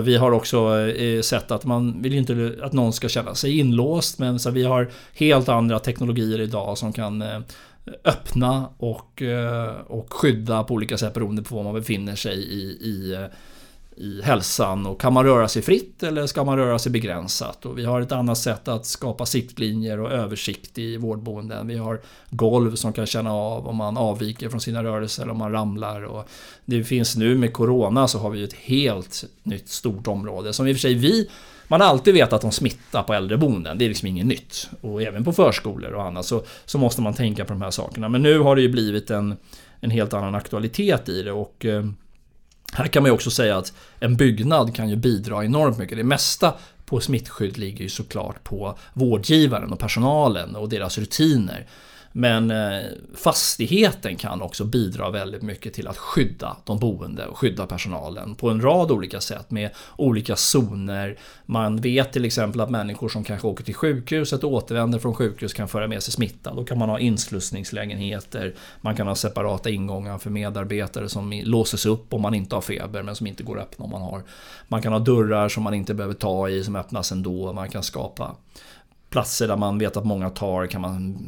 Vi 0.05 0.17
har 0.17 0.33
också 0.33 0.79
eh, 0.79 1.05
eh, 1.05 1.21
sett 1.21 1.51
att 1.51 1.65
man 1.65 2.03
vill 2.03 2.15
inte 2.15 2.57
att 2.63 2.73
någon 2.73 2.93
ska 2.93 3.09
känna 3.09 3.35
sig 3.35 3.59
inlåst 3.59 4.19
men 4.19 4.39
så 4.39 4.51
vi 4.51 4.65
har 4.65 4.91
helt 5.15 5.49
andra 5.49 5.79
teknologier 5.79 6.41
idag 6.41 6.79
som 6.79 6.93
kan 6.93 7.25
öppna 8.05 8.69
och, 8.77 9.23
och 9.87 10.13
skydda 10.13 10.65
på 10.65 10.75
olika 10.75 10.99
sätt 10.99 11.15
beroende 11.15 11.43
på 11.43 11.57
var 11.57 11.63
man 11.63 11.75
befinner 11.75 12.17
sig 12.17 12.39
i, 12.39 12.63
i, 12.63 13.27
i 14.03 14.23
hälsan. 14.23 14.87
Och 14.87 15.01
kan 15.01 15.13
man 15.13 15.25
röra 15.25 15.49
sig 15.49 15.63
fritt 15.63 16.03
eller 16.03 16.27
ska 16.27 16.45
man 16.45 16.59
röra 16.59 16.79
sig 16.79 16.93
begränsat? 16.93 17.67
Och 17.67 17.79
vi 17.79 17.85
har 17.85 18.01
ett 18.01 18.13
annat 18.13 18.39
sätt 18.39 18.69
att 18.69 18.87
skapa 18.87 19.27
siktlinjer 19.27 20.01
och 20.01 20.13
översikt 20.13 20.79
i 20.79 20.97
vårdboenden. 20.97 21.67
Vi 21.67 21.77
har 21.77 22.01
golv 22.31 22.75
som 22.75 22.93
kan 22.93 23.07
känna 23.07 23.33
av 23.33 23.69
om 23.69 23.77
man 23.77 23.97
avviker 23.97 24.49
från 24.49 24.61
sina 24.61 24.85
rörelser 24.85 25.23
eller 25.23 25.33
om 25.33 25.39
man 25.39 25.53
ramlar. 25.53 26.03
Och 26.03 26.29
det 26.65 26.85
finns 26.85 27.17
nu 27.17 27.39
med 27.39 27.53
Corona 27.53 28.09
så 28.09 28.19
har 28.19 28.31
vi 28.31 28.43
ett 28.43 28.53
helt 28.53 29.25
nytt 29.43 29.69
stort 29.69 30.07
område 30.07 30.53
som 30.53 30.67
i 30.67 30.73
och 30.73 30.77
för 30.77 30.81
sig 30.81 30.95
vi 30.95 31.29
man 31.69 31.81
har 31.81 31.89
alltid 31.89 32.15
vetat 32.15 32.33
att 32.33 32.41
de 32.41 32.53
smittar 32.53 33.03
på 33.03 33.15
äldreboenden. 33.15 33.79
Det 33.79 33.85
är 33.85 33.89
liksom 33.89 34.09
inget 34.09 34.27
nytt. 34.27 34.71
Och 34.81 35.03
även 35.03 35.25
på 35.25 35.33
förskolor 35.33 35.93
och 35.93 36.05
annat 36.05 36.27
så, 36.27 36.43
så 36.65 36.79
måste 36.79 37.03
man 37.03 37.15
tänka 37.15 37.45
på 37.45 37.53
de 37.53 37.63
här 37.63 37.71
sakerna. 37.71 38.09
Men 38.09 38.23
nu 38.23 38.39
har 38.39 38.57
det 38.57 38.63
ju 38.63 38.69
blivit 38.69 39.11
en, 39.11 39.37
en 39.81 39.91
helt 39.91 40.15
annan 40.15 40.35
aktualitet 40.35 41.09
i 41.09 41.23
det. 41.23 41.33
Och 41.33 41.65
eh, 41.65 41.85
här 42.73 42.87
kan 42.87 43.03
man 43.03 43.09
ju 43.09 43.15
också 43.15 43.31
säga 43.31 43.57
att 43.57 43.73
en 44.01 44.17
byggnad 44.17 44.75
kan 44.75 44.89
ju 44.89 44.97
bidra 44.97 45.45
enormt 45.45 45.79
mycket. 45.79 45.99
Det 45.99 46.05
mesta 46.05 46.55
på 46.85 47.01
smittskydd 47.01 47.59
ligger 47.59 47.83
ju 47.83 47.89
såklart 47.89 48.45
på 48.45 48.79
vårdgivaren 48.93 49.73
och 49.73 49.79
personalen 49.79 50.57
och 50.57 50.69
deras 50.69 50.99
rutiner. 50.99 51.67
Men 52.13 52.51
eh, 52.51 52.81
fastigheten 53.15 54.17
kan 54.17 54.43
också 54.43 54.65
bidra 54.65 55.11
väldigt 55.11 55.43
mycket 55.43 55.75
till 55.75 55.89
att 55.89 55.99
skydda 55.99 56.57
de 56.65 56.79
boende 56.79 57.27
och 57.27 57.39
skydda 57.39 57.67
personalen 57.67 58.35
på 58.35 58.51
en 58.51 58.61
rad 58.61 58.91
olika 58.91 59.21
sätt 59.21 59.51
med 59.51 59.71
olika 59.97 60.37
zoner. 60.37 61.19
Man 61.47 61.77
vet 61.77 62.13
till 62.13 62.25
exempel 62.25 62.61
att 62.61 62.71
människor 62.71 63.09
som 63.09 63.25
kanske 63.25 63.49
åker 63.49 63.65
till 63.65 63.75
sjukhuset 63.75 64.45
och 64.45 64.53
återvänder 64.53 64.99
från 64.99 65.15
sjukhus 65.15 65.53
kan 65.53 65.69
föra 65.69 65.89
med 65.89 66.03
sig 66.03 66.13
smitta. 66.13 66.55
Då 66.55 66.65
kan 66.65 66.79
man 66.79 66.89
ha 66.89 66.99
inslussningslägenheter, 66.99 68.55
man 68.81 68.97
kan 68.97 69.07
ha 69.07 69.15
separata 69.15 69.71
ingångar 69.71 70.19
för 70.19 70.31
medarbetare 70.31 71.09
som 71.09 71.43
låses 71.45 71.87
upp 71.87 72.15
om 72.15 72.23
man 72.23 72.35
inte 72.35 72.55
har 72.55 72.63
feber 72.63 73.03
men 73.03 73.17
som 73.17 73.27
inte 73.27 73.43
går 73.43 73.59
att 73.59 73.63
öppna 73.63 73.85
om 73.85 73.91
man 73.91 74.03
har. 74.03 74.23
Man 74.69 74.83
kan 74.83 74.93
ha 74.93 74.99
dörrar 74.99 75.49
som 75.49 75.63
man 75.63 75.75
inte 75.75 75.95
behöver 75.95 76.15
ta 76.15 76.49
i 76.49 76.65
som 76.65 76.77
öppnas 76.77 77.13
ändå. 77.13 77.53
Man 77.53 77.69
kan 77.69 77.83
skapa 77.83 78.37
platser 79.13 79.49
där 79.49 79.57
man 79.57 79.79
vet 79.79 79.97
att 79.97 80.05
många 80.05 80.31
tar 80.31 80.67
kan 80.67 80.81
man 80.81 81.19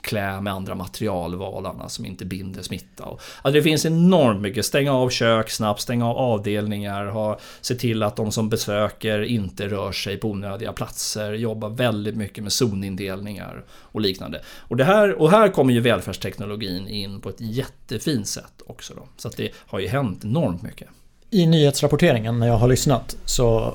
klä 0.00 0.40
med 0.40 0.52
andra 0.52 0.74
materialval 0.74 1.66
annars 1.66 1.92
som 1.92 2.06
inte 2.06 2.24
binder 2.24 2.62
smitta. 2.62 3.04
Alltså 3.04 3.50
det 3.50 3.62
finns 3.62 3.86
enormt 3.86 4.40
mycket. 4.40 4.66
Stänga 4.66 4.92
av 4.92 5.10
kök 5.10 5.50
snabbt, 5.50 5.80
stänga 5.80 6.08
av 6.08 6.16
avdelningar, 6.16 7.06
ha, 7.06 7.38
se 7.60 7.74
till 7.74 8.02
att 8.02 8.16
de 8.16 8.32
som 8.32 8.48
besöker 8.48 9.22
inte 9.22 9.68
rör 9.68 9.92
sig 9.92 10.16
på 10.16 10.30
onödiga 10.30 10.72
platser, 10.72 11.32
jobba 11.32 11.68
väldigt 11.68 12.16
mycket 12.16 12.44
med 12.44 12.52
zonindelningar 12.52 13.64
och 13.70 14.00
liknande. 14.00 14.42
Och, 14.68 14.76
det 14.76 14.84
här, 14.84 15.20
och 15.20 15.30
här 15.30 15.48
kommer 15.48 15.72
ju 15.72 15.80
välfärdsteknologin 15.80 16.88
in 16.88 17.20
på 17.20 17.28
ett 17.28 17.40
jättefint 17.40 18.28
sätt 18.28 18.62
också. 18.66 18.94
Då. 18.94 19.02
Så 19.16 19.28
att 19.28 19.36
det 19.36 19.50
har 19.56 19.78
ju 19.78 19.88
hänt 19.88 20.24
enormt 20.24 20.62
mycket 20.62 20.88
i 21.32 21.46
nyhetsrapporteringen 21.46 22.38
när 22.38 22.46
jag 22.46 22.56
har 22.56 22.68
lyssnat 22.68 23.16
så 23.24 23.74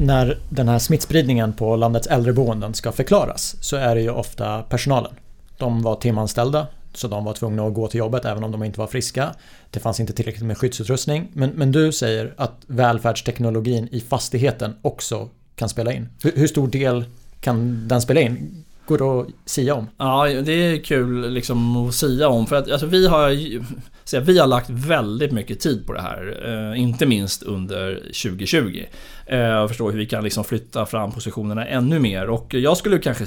när 0.00 0.38
den 0.48 0.68
här 0.68 0.78
smittspridningen 0.78 1.52
på 1.52 1.76
landets 1.76 2.06
äldreboenden 2.06 2.74
ska 2.74 2.92
förklaras 2.92 3.56
så 3.60 3.76
är 3.76 3.94
det 3.94 4.00
ju 4.00 4.10
ofta 4.10 4.62
personalen. 4.62 5.12
De 5.56 5.82
var 5.82 5.96
timanställda 5.96 6.66
så 6.94 7.08
de 7.08 7.24
var 7.24 7.32
tvungna 7.32 7.66
att 7.66 7.74
gå 7.74 7.88
till 7.88 7.98
jobbet 7.98 8.24
även 8.24 8.44
om 8.44 8.52
de 8.52 8.64
inte 8.64 8.80
var 8.80 8.86
friska. 8.86 9.34
Det 9.70 9.80
fanns 9.80 10.00
inte 10.00 10.12
tillräckligt 10.12 10.44
med 10.44 10.58
skyddsutrustning. 10.58 11.28
Men, 11.32 11.50
men 11.50 11.72
du 11.72 11.92
säger 11.92 12.34
att 12.36 12.54
välfärdsteknologin 12.66 13.88
i 13.92 14.00
fastigheten 14.00 14.74
också 14.82 15.28
kan 15.56 15.68
spela 15.68 15.92
in. 15.92 16.08
Hur, 16.22 16.32
hur 16.36 16.46
stor 16.46 16.68
del 16.68 17.04
kan 17.40 17.88
den 17.88 18.00
spela 18.00 18.20
in? 18.20 18.64
Går 18.86 18.98
det 18.98 19.20
att 19.20 19.50
sia 19.50 19.74
om? 19.74 19.86
Ja, 19.98 20.26
det 20.26 20.52
är 20.52 20.84
kul 20.84 21.30
liksom 21.30 21.76
att 21.76 21.94
sia 21.94 22.28
om. 22.28 22.46
För 22.46 22.56
att 22.56 22.70
alltså, 22.70 22.86
vi 22.86 23.06
har 23.06 23.30
så 24.08 24.20
vi 24.20 24.38
har 24.38 24.46
lagt 24.46 24.70
väldigt 24.70 25.32
mycket 25.32 25.60
tid 25.60 25.86
på 25.86 25.92
det 25.92 26.00
här, 26.00 26.40
eh, 26.46 26.80
inte 26.80 27.06
minst 27.06 27.42
under 27.42 27.94
2020. 27.94 28.86
Eh, 29.26 29.58
och 29.58 29.68
förstå 29.68 29.90
hur 29.90 29.98
vi 29.98 30.06
kan 30.06 30.24
liksom 30.24 30.44
flytta 30.44 30.86
fram 30.86 31.12
positionerna 31.12 31.66
ännu 31.66 31.98
mer. 31.98 32.30
Och 32.30 32.54
jag 32.54 32.76
skulle 32.76 32.98
kanske, 32.98 33.24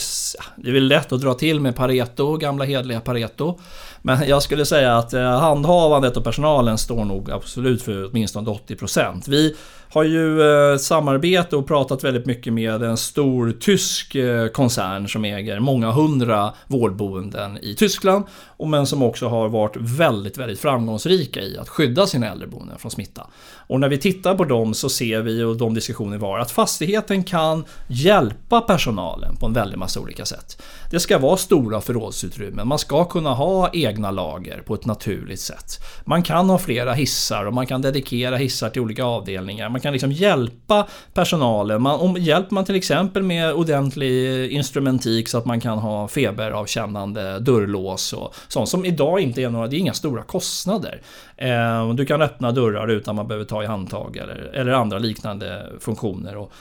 det 0.55 0.69
är 0.69 0.73
väl 0.73 0.87
lätt 0.87 1.11
att 1.11 1.21
dra 1.21 1.33
till 1.33 1.59
med 1.59 1.75
Pareto, 1.75 2.37
gamla 2.37 2.65
hedliga 2.65 2.99
Pareto. 2.99 3.59
Men 4.01 4.27
jag 4.27 4.43
skulle 4.43 4.65
säga 4.65 4.97
att 4.97 5.13
eh, 5.13 5.39
handhavandet 5.39 6.17
och 6.17 6.23
personalen 6.23 6.77
står 6.77 7.05
nog 7.05 7.31
absolut 7.31 7.81
för 7.81 8.09
åtminstone 8.09 8.49
80%. 8.49 9.29
Vi 9.29 9.55
har 9.89 10.03
ju 10.03 10.39
samarbete 10.79 11.55
och 11.55 11.67
pratat 11.67 12.03
väldigt 12.03 12.25
mycket 12.25 12.53
med 12.53 12.83
en 12.83 12.97
stor 12.97 13.51
tysk 13.59 14.15
koncern 14.53 15.07
som 15.07 15.25
äger 15.25 15.59
många 15.59 15.91
hundra 15.91 16.53
vårdboenden 16.67 17.57
i 17.61 17.75
Tyskland. 17.75 18.25
Men 18.65 18.87
som 18.87 19.03
också 19.03 19.27
har 19.27 19.49
varit 19.49 19.75
väldigt, 19.79 20.37
väldigt 20.37 20.59
framgångsrika 20.71 21.41
i 21.41 21.57
att 21.57 21.69
skydda 21.69 22.07
sina 22.07 22.31
äldreboenden 22.31 22.77
från 22.79 22.91
smitta. 22.91 23.27
Och 23.67 23.79
när 23.79 23.89
vi 23.89 23.97
tittar 23.97 24.35
på 24.35 24.43
dem 24.43 24.73
så 24.73 24.89
ser 24.89 25.21
vi, 25.21 25.43
och 25.43 25.57
de 25.57 25.73
diskussioner 25.73 26.17
var, 26.17 26.39
att 26.39 26.51
fastigheten 26.51 27.23
kan 27.23 27.65
hjälpa 27.87 28.61
personalen 28.61 29.35
på 29.35 29.45
en 29.45 29.53
väldig 29.53 29.77
massa 29.77 29.99
olika 29.99 30.25
sätt. 30.25 30.61
Det 30.91 30.99
ska 30.99 31.17
vara 31.17 31.37
stora 31.37 31.81
förrådsutrymmen, 31.81 32.67
man 32.67 32.79
ska 32.79 33.05
kunna 33.05 33.33
ha 33.33 33.69
egna 33.73 34.11
lager 34.11 34.61
på 34.61 34.73
ett 34.73 34.85
naturligt 34.85 35.39
sätt. 35.39 35.79
Man 36.05 36.23
kan 36.23 36.49
ha 36.49 36.57
flera 36.57 36.93
hissar 36.93 37.45
och 37.45 37.53
man 37.53 37.67
kan 37.67 37.81
dedikera 37.81 38.37
hissar 38.37 38.69
till 38.69 38.81
olika 38.81 39.03
avdelningar. 39.03 39.69
Man 39.69 39.81
kan 39.81 39.93
liksom 39.93 40.11
hjälpa 40.11 40.87
personalen. 41.13 41.81
Man, 41.81 41.99
om, 41.99 42.17
hjälper 42.17 42.53
man 42.53 42.65
till 42.65 42.75
exempel 42.75 43.23
med 43.23 43.53
ordentlig 43.53 44.51
instrumentik 44.51 45.29
så 45.29 45.37
att 45.37 45.45
man 45.45 45.59
kan 45.59 45.77
ha 45.77 46.07
feberavkännande 46.07 47.39
dörrlås 47.39 48.13
och 48.13 48.35
sånt 48.47 48.69
som 48.69 48.85
idag 48.85 49.19
inte 49.19 49.41
är 49.41 49.49
några, 49.49 49.67
det 49.67 49.75
är 49.75 49.79
inga 49.79 49.93
stora 49.93 50.23
kostnader 50.23 50.60
kostnader. 50.61 51.01
Eh, 51.37 51.93
du 51.93 52.05
kan 52.05 52.21
öppna 52.21 52.51
dörrar 52.51 52.87
utan 52.87 53.15
man 53.15 53.27
behöver 53.27 53.45
ta 53.45 53.63
i 53.63 53.65
handtag 53.65 54.17
eller, 54.17 54.51
eller 54.53 54.71
andra 54.71 54.99
liknande 54.99 55.67
funktioner. 55.79 56.37
Och 56.37 56.51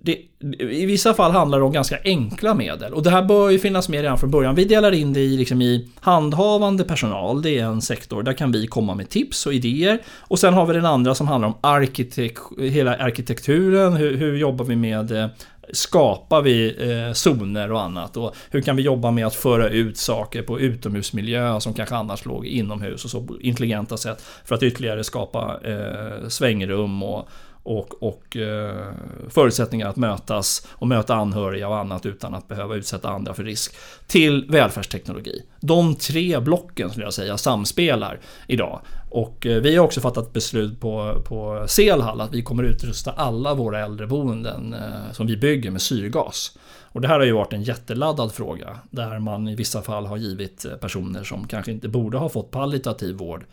det, 0.00 0.18
I 0.58 0.86
vissa 0.86 1.14
fall 1.14 1.32
handlar 1.32 1.58
det 1.58 1.64
om 1.64 1.72
ganska 1.72 1.98
enkla 2.04 2.54
medel 2.54 2.94
och 2.94 3.02
det 3.02 3.10
här 3.10 3.22
bör 3.22 3.50
ju 3.50 3.58
finnas 3.58 3.88
med 3.88 4.02
redan 4.02 4.18
från 4.18 4.30
början. 4.30 4.54
Vi 4.54 4.64
delar 4.64 4.92
in 4.92 5.12
det 5.12 5.20
i, 5.20 5.36
liksom 5.36 5.62
i 5.62 5.88
handhavande 6.00 6.84
personal, 6.84 7.42
det 7.42 7.58
är 7.58 7.64
en 7.64 7.82
sektor. 7.82 8.22
Där 8.22 8.32
kan 8.32 8.52
vi 8.52 8.66
komma 8.66 8.94
med 8.94 9.08
tips 9.08 9.46
och 9.46 9.54
idéer. 9.54 9.98
Och 10.18 10.38
sen 10.38 10.54
har 10.54 10.66
vi 10.66 10.74
den 10.74 10.86
andra 10.86 11.14
som 11.14 11.28
handlar 11.28 11.48
om 11.48 11.54
arkitek 11.60 12.36
hela 12.58 12.96
arkitekturen, 12.96 13.92
hur, 13.92 14.16
hur 14.16 14.36
jobbar 14.36 14.64
vi 14.64 14.76
med 14.76 15.10
eh, 15.10 15.26
skapar 15.72 16.42
vi 16.42 16.76
eh, 16.90 17.12
zoner 17.12 17.72
och 17.72 17.82
annat? 17.82 18.16
Och 18.16 18.34
hur 18.50 18.60
kan 18.60 18.76
vi 18.76 18.82
jobba 18.82 19.10
med 19.10 19.26
att 19.26 19.34
föra 19.34 19.68
ut 19.68 19.96
saker 19.96 20.42
på 20.42 20.60
utomhusmiljö 20.60 21.60
som 21.60 21.74
kanske 21.74 21.94
annars 21.94 22.24
låg 22.24 22.46
inomhus 22.46 23.04
och 23.04 23.10
så 23.10 23.22
på 23.22 23.40
intelligenta 23.40 23.96
sätt 23.96 24.24
för 24.44 24.54
att 24.54 24.62
ytterligare 24.62 25.04
skapa 25.04 25.60
eh, 25.64 26.28
svängrum 26.28 27.02
och, 27.02 27.28
och, 27.62 28.02
och 28.02 28.36
eh, 28.36 28.86
förutsättningar 29.28 29.88
att 29.88 29.96
mötas 29.96 30.66
och 30.72 30.88
möta 30.88 31.14
anhöriga 31.14 31.68
och 31.68 31.78
annat 31.78 32.06
utan 32.06 32.34
att 32.34 32.48
behöva 32.48 32.74
utsätta 32.74 33.08
andra 33.08 33.34
för 33.34 33.44
risk. 33.44 33.74
Till 34.06 34.46
välfärdsteknologi. 34.48 35.42
De 35.60 35.94
tre 35.94 36.40
blocken 36.40 36.90
skulle 36.90 37.06
jag 37.06 37.14
säga 37.14 37.36
samspelar 37.36 38.20
idag. 38.46 38.80
Och 39.10 39.46
eh, 39.46 39.60
vi 39.62 39.76
har 39.76 39.84
också 39.84 40.00
fattat 40.00 40.32
beslut 40.32 40.80
på, 40.80 41.22
på 41.24 41.64
Selhall 41.68 42.20
att 42.20 42.34
vi 42.34 42.42
kommer 42.42 42.62
utrusta 42.62 43.12
alla 43.12 43.54
våra 43.54 43.84
äldreboenden 43.84 44.74
eh, 44.74 45.12
som 45.12 45.26
vi 45.26 45.36
bygger 45.36 45.70
med 45.70 45.82
syrgas. 45.82 46.58
Och 46.82 47.00
det 47.00 47.08
här 47.08 47.18
har 47.18 47.26
ju 47.26 47.32
varit 47.32 47.52
en 47.52 47.62
jätteladdad 47.62 48.32
fråga 48.32 48.78
där 48.90 49.18
man 49.18 49.48
i 49.48 49.54
vissa 49.54 49.82
fall 49.82 50.06
har 50.06 50.16
givit 50.16 50.64
eh, 50.64 50.72
personer 50.72 51.24
som 51.24 51.46
kanske 51.46 51.72
inte 51.72 51.88
borde 51.88 52.18
ha 52.18 52.28
fått 52.28 52.50
palliativ 52.50 53.14
vård 53.14 53.44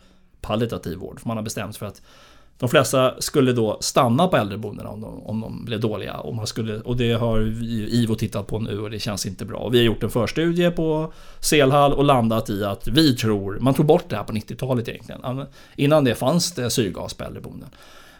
palliativ 0.46 0.98
vård. 0.98 1.20
För 1.20 1.28
man 1.28 1.36
har 1.36 1.44
bestämt 1.44 1.74
sig 1.74 1.78
för 1.78 1.86
att 1.86 2.02
de 2.58 2.68
flesta 2.68 3.14
skulle 3.18 3.52
då 3.52 3.78
stanna 3.80 4.28
på 4.28 4.36
äldreboendena 4.36 4.90
om 4.90 5.00
de, 5.00 5.22
om 5.22 5.40
de 5.40 5.64
blev 5.64 5.80
dåliga. 5.80 6.14
Och, 6.16 6.34
man 6.34 6.46
skulle, 6.46 6.80
och 6.80 6.96
det 6.96 7.12
har 7.12 7.40
IVO 7.94 8.14
tittat 8.14 8.46
på 8.46 8.58
nu 8.58 8.80
och 8.80 8.90
det 8.90 8.98
känns 8.98 9.26
inte 9.26 9.44
bra. 9.44 9.58
Och 9.58 9.74
vi 9.74 9.78
har 9.78 9.84
gjort 9.84 10.02
en 10.02 10.10
förstudie 10.10 10.70
på 10.70 11.12
Selhall 11.40 11.92
och 11.92 12.04
landat 12.04 12.50
i 12.50 12.64
att 12.64 12.88
vi 12.88 13.16
tror, 13.16 13.58
man 13.60 13.74
tog 13.74 13.86
bort 13.86 14.04
det 14.08 14.16
här 14.16 14.24
på 14.24 14.32
90-talet 14.32 14.88
egentligen. 14.88 15.46
Innan 15.76 16.04
det 16.04 16.14
fanns 16.14 16.54
det 16.54 16.70
syrgas 16.70 17.14
på 17.14 17.24
äldreboenden. 17.24 17.68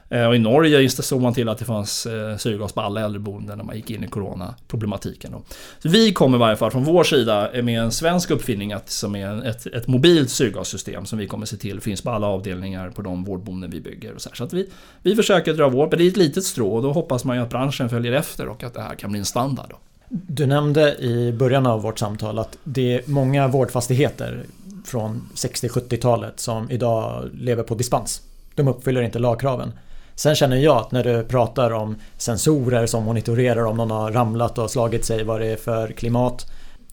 Eh, 0.08 0.26
och 0.26 0.36
I 0.36 0.38
Norge 0.38 0.88
såg 0.88 1.20
man 1.20 1.34
till 1.34 1.48
att 1.48 1.58
det 1.58 1.64
fanns 1.64 2.06
eh, 2.06 2.36
syrgas 2.36 2.72
på 2.72 2.80
alla 2.80 3.00
äldreboenden 3.00 3.58
när 3.58 3.64
man 3.64 3.76
gick 3.76 3.90
in 3.90 4.04
i 4.04 4.08
coronaproblematiken. 4.08 5.34
Så 5.78 5.88
vi 5.88 6.12
kommer 6.12 6.38
i 6.38 6.40
varje 6.40 6.56
fall 6.56 6.70
från 6.70 6.84
vår 6.84 7.04
sida 7.04 7.52
eh, 7.52 7.62
med 7.62 7.80
en 7.80 7.92
svensk 7.92 8.30
uppfinning 8.30 8.72
att, 8.72 8.90
som 8.90 9.16
är 9.16 9.46
ett, 9.46 9.66
ett 9.66 9.86
mobilt 9.86 10.30
syrgassystem 10.30 11.06
som 11.06 11.18
vi 11.18 11.26
kommer 11.26 11.46
se 11.46 11.56
till 11.56 11.80
finns 11.80 12.02
på 12.02 12.10
alla 12.10 12.26
avdelningar 12.26 12.90
på 12.90 13.02
de 13.02 13.24
vårdboenden 13.24 13.70
vi 13.70 13.80
bygger. 13.80 14.14
Och 14.14 14.20
så 14.20 14.30
så 14.34 14.44
att 14.44 14.52
vi, 14.52 14.70
vi 15.02 15.16
försöker 15.16 15.54
dra 15.54 15.68
vårt, 15.68 15.90
men 15.90 15.98
det 15.98 16.04
är 16.04 16.08
ett 16.08 16.16
litet 16.16 16.44
strå 16.44 16.74
och 16.74 16.82
då 16.82 16.92
hoppas 16.92 17.24
man 17.24 17.36
ju 17.36 17.42
att 17.42 17.50
branschen 17.50 17.88
följer 17.88 18.12
efter 18.12 18.48
och 18.48 18.64
att 18.64 18.74
det 18.74 18.82
här 18.82 18.94
kan 18.94 19.10
bli 19.10 19.18
en 19.18 19.26
standard. 19.26 19.66
Då. 19.70 19.76
Du 20.08 20.46
nämnde 20.46 20.96
i 20.96 21.32
början 21.32 21.66
av 21.66 21.82
vårt 21.82 21.98
samtal 21.98 22.38
att 22.38 22.58
det 22.64 22.94
är 22.94 23.02
många 23.06 23.48
vårdfastigheter 23.48 24.44
från 24.84 25.28
60-70-talet 25.34 26.40
som 26.40 26.70
idag 26.70 27.30
lever 27.34 27.62
på 27.62 27.74
dispens. 27.74 28.22
De 28.54 28.68
uppfyller 28.68 29.02
inte 29.02 29.18
lagkraven. 29.18 29.72
Sen 30.16 30.34
känner 30.34 30.56
jag 30.56 30.76
att 30.76 30.92
när 30.92 31.04
du 31.04 31.24
pratar 31.24 31.70
om 31.70 31.96
sensorer 32.16 32.86
som 32.86 33.04
monitorerar 33.04 33.64
om 33.64 33.76
någon 33.76 33.90
har 33.90 34.12
ramlat 34.12 34.58
och 34.58 34.70
slagit 34.70 35.04
sig, 35.04 35.24
vad 35.24 35.40
det 35.40 35.46
är 35.46 35.56
för 35.56 35.88
klimat. 35.88 36.46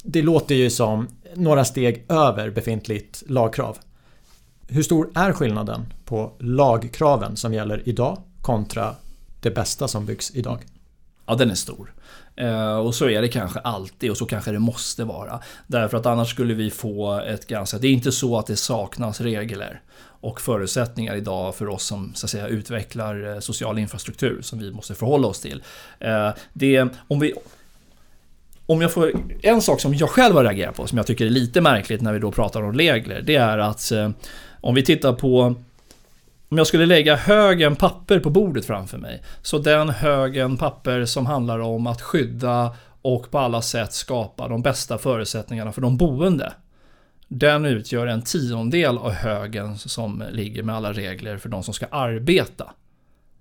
Det 0.04 0.22
låter 0.22 0.56
ju 0.56 0.70
som 0.70 1.08
några 1.36 1.66
steg 1.66 2.06
över 2.10 2.50
befintligt 2.50 3.24
lagkrav. 3.28 3.78
Hur 4.68 4.84
stor 4.84 5.10
är 5.16 5.34
skillnaden 5.34 5.94
på 6.06 6.32
lagkraven 6.40 7.38
som 7.38 7.54
gäller 7.54 7.90
idag 7.90 8.18
kontra 8.42 8.96
det 9.42 9.52
bästa 9.52 9.88
som 9.88 10.06
byggs 10.06 10.32
idag? 10.36 10.60
Ja, 11.26 11.36
den 11.36 11.52
är 11.52 11.56
stor. 11.56 11.94
Eh, 12.36 12.76
och 12.76 12.96
så 12.96 13.10
är 13.10 13.22
det 13.22 13.28
kanske 13.28 13.60
alltid 13.60 14.12
och 14.12 14.18
så 14.18 14.26
kanske 14.26 14.52
det 14.52 14.60
måste 14.60 15.04
vara. 15.04 15.40
Därför 15.68 15.98
att 15.98 16.06
annars 16.06 16.30
skulle 16.30 16.54
vi 16.54 16.70
få 16.70 17.20
ett 17.20 17.48
ganska... 17.48 17.78
Det 17.78 17.88
är 17.88 17.92
inte 17.92 18.12
så 18.12 18.38
att 18.38 18.48
det 18.48 18.56
saknas 18.56 19.22
regler 19.22 19.82
och 20.04 20.42
förutsättningar 20.42 21.16
idag 21.16 21.56
för 21.56 21.70
oss 21.70 21.84
som 21.84 22.12
så 22.16 22.26
att 22.26 22.30
säga, 22.30 22.48
utvecklar 22.48 23.34
eh, 23.34 23.40
social 23.40 23.80
infrastruktur 23.80 24.42
som 24.42 24.60
vi 24.60 24.72
måste 24.72 24.96
förhålla 24.96 25.28
oss 25.28 25.42
till. 25.42 25.64
Eh, 26.00 26.30
det, 26.54 26.88
om 27.08 27.20
vi 27.20 27.34
om 28.66 28.82
jag 28.82 28.92
får, 28.92 29.12
en 29.42 29.62
sak 29.62 29.82
som 29.82 29.94
jag 29.94 30.10
själv 30.10 30.36
har 30.36 30.44
reagerat 30.44 30.76
på, 30.76 30.88
som 30.88 30.98
jag 30.98 31.08
tycker 31.08 31.26
är 31.26 31.30
lite 31.30 31.62
märkligt 31.62 32.02
när 32.02 32.14
vi 32.14 32.20
då 32.20 32.32
pratar 32.32 32.62
om 32.62 32.74
regler, 32.74 33.22
det 33.22 33.36
är 33.36 33.58
att 33.58 33.92
om 34.62 34.76
vi 34.76 34.84
tittar 34.84 35.14
på 35.14 35.56
om 36.54 36.58
jag 36.58 36.68
skulle 36.68 36.86
lägga 36.86 37.16
högen 37.16 37.76
papper 37.76 38.20
på 38.20 38.30
bordet 38.30 38.66
framför 38.66 38.98
mig, 38.98 39.24
så 39.42 39.58
den 39.58 39.90
högen 39.90 40.58
papper 40.58 41.06
som 41.06 41.26
handlar 41.26 41.60
om 41.60 41.88
att 41.88 42.02
skydda 42.02 42.76
och 43.02 43.32
på 43.32 43.40
alla 43.40 43.62
sätt 43.62 43.94
skapa 43.94 44.48
de 44.48 44.62
bästa 44.62 44.98
förutsättningarna 44.98 45.72
för 45.72 45.82
de 45.82 45.98
boende. 45.98 46.54
Den 47.28 47.66
utgör 47.66 48.08
en 48.08 48.22
tiondel 48.22 48.98
av 48.98 49.12
högen 49.12 49.78
som 49.78 50.24
ligger 50.32 50.64
med 50.64 50.76
alla 50.76 50.94
regler 50.94 51.38
för 51.38 51.50
de 51.50 51.64
som 51.64 51.74
ska 51.74 51.86
arbeta 51.86 52.74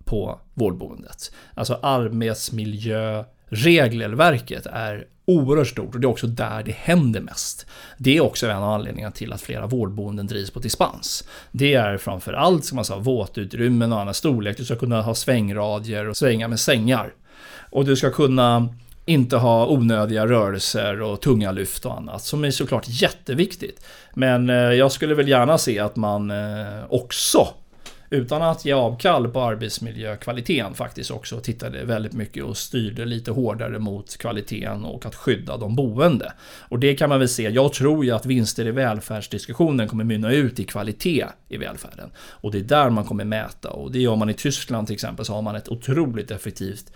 på 0.05 0.41
vårdboendet. 0.55 1.33
Alltså 1.55 1.79
arbetsmiljö, 1.83 3.25
Regelverket 3.55 4.67
är 4.67 5.05
oerhört 5.25 5.69
stort 5.69 5.95
och 5.95 6.01
det 6.01 6.07
är 6.07 6.11
också 6.11 6.27
där 6.27 6.63
det 6.63 6.73
händer 6.73 7.21
mest. 7.21 7.67
Det 7.99 8.17
är 8.17 8.21
också 8.21 8.47
en 8.47 8.57
av 8.57 8.71
anledningarna 8.71 9.13
till 9.13 9.33
att 9.33 9.41
flera 9.41 9.67
vårdboenden 9.67 10.27
drivs 10.27 10.51
på 10.51 10.59
dispens. 10.59 11.29
Det 11.51 11.75
är 11.75 11.99
framförallt 11.99 12.65
som 12.65 12.77
man 12.77 12.85
sa, 12.85 12.99
våtutrymmen 12.99 13.93
och 13.93 14.01
annan 14.01 14.15
storlek. 14.15 14.57
Du 14.57 14.65
ska 14.65 14.77
kunna 14.77 15.03
ha 15.03 15.15
svängradier 15.15 16.09
och 16.09 16.17
svänga 16.17 16.49
med 16.49 16.61
sängar. 16.61 17.13
Och 17.71 17.85
du 17.85 17.97
ska 17.97 18.11
kunna 18.11 18.69
inte 19.07 19.37
ha 19.37 19.67
onödiga 19.67 20.27
rörelser 20.27 21.03
och 21.03 21.21
tunga 21.21 21.53
lyft 21.53 21.85
och 21.85 21.97
annat 21.97 22.23
som 22.23 22.45
är 22.45 22.51
såklart 22.51 22.85
jätteviktigt. 22.89 23.85
Men 24.15 24.51
eh, 24.51 24.57
jag 24.57 24.93
skulle 24.93 25.15
väl 25.15 25.29
gärna 25.29 25.59
se 25.59 25.79
att 25.79 25.97
man 25.97 26.31
eh, 26.31 26.85
också 26.89 27.49
utan 28.13 28.43
att 28.43 28.65
ge 28.65 28.73
avkall 28.73 29.29
på 29.29 29.41
arbetsmiljökvaliteten 29.41 30.75
faktiskt 30.75 31.11
också 31.11 31.41
tittade 31.41 31.85
väldigt 31.85 32.13
mycket 32.13 32.45
och 32.45 32.57
styrde 32.57 33.05
lite 33.05 33.31
hårdare 33.31 33.79
mot 33.79 34.17
kvaliteten 34.17 34.85
och 34.85 35.07
att 35.07 35.15
skydda 35.15 35.57
de 35.57 35.77
boende. 35.77 36.33
Och 36.69 36.79
det 36.79 36.95
kan 36.95 37.09
man 37.09 37.19
väl 37.19 37.29
se, 37.29 37.49
jag 37.49 37.73
tror 37.73 38.05
ju 38.05 38.11
att 38.11 38.27
vinster 38.27 38.67
i 38.67 38.71
välfärdsdiskussionen 38.71 39.89
kommer 39.89 40.05
mynna 40.05 40.33
ut 40.33 40.61
i 40.61 40.65
kvalitet 40.65 41.27
i 41.49 41.57
välfärden. 41.57 42.11
Och 42.17 42.53
det 42.53 42.59
är 42.59 42.63
där 42.63 42.91
man 42.91 43.05
kommer 43.05 43.25
mäta 43.25 43.71
och 43.71 43.93
det 43.93 43.99
gör 43.99 44.17
man 44.17 44.31
i 44.31 44.35
Tyskland 44.35 44.87
till 44.87 44.95
exempel 44.95 45.25
så 45.25 45.33
har 45.35 45.43
man 45.43 45.57
ett 45.57 45.69
otroligt 45.69 46.31
effektivt 46.31 46.93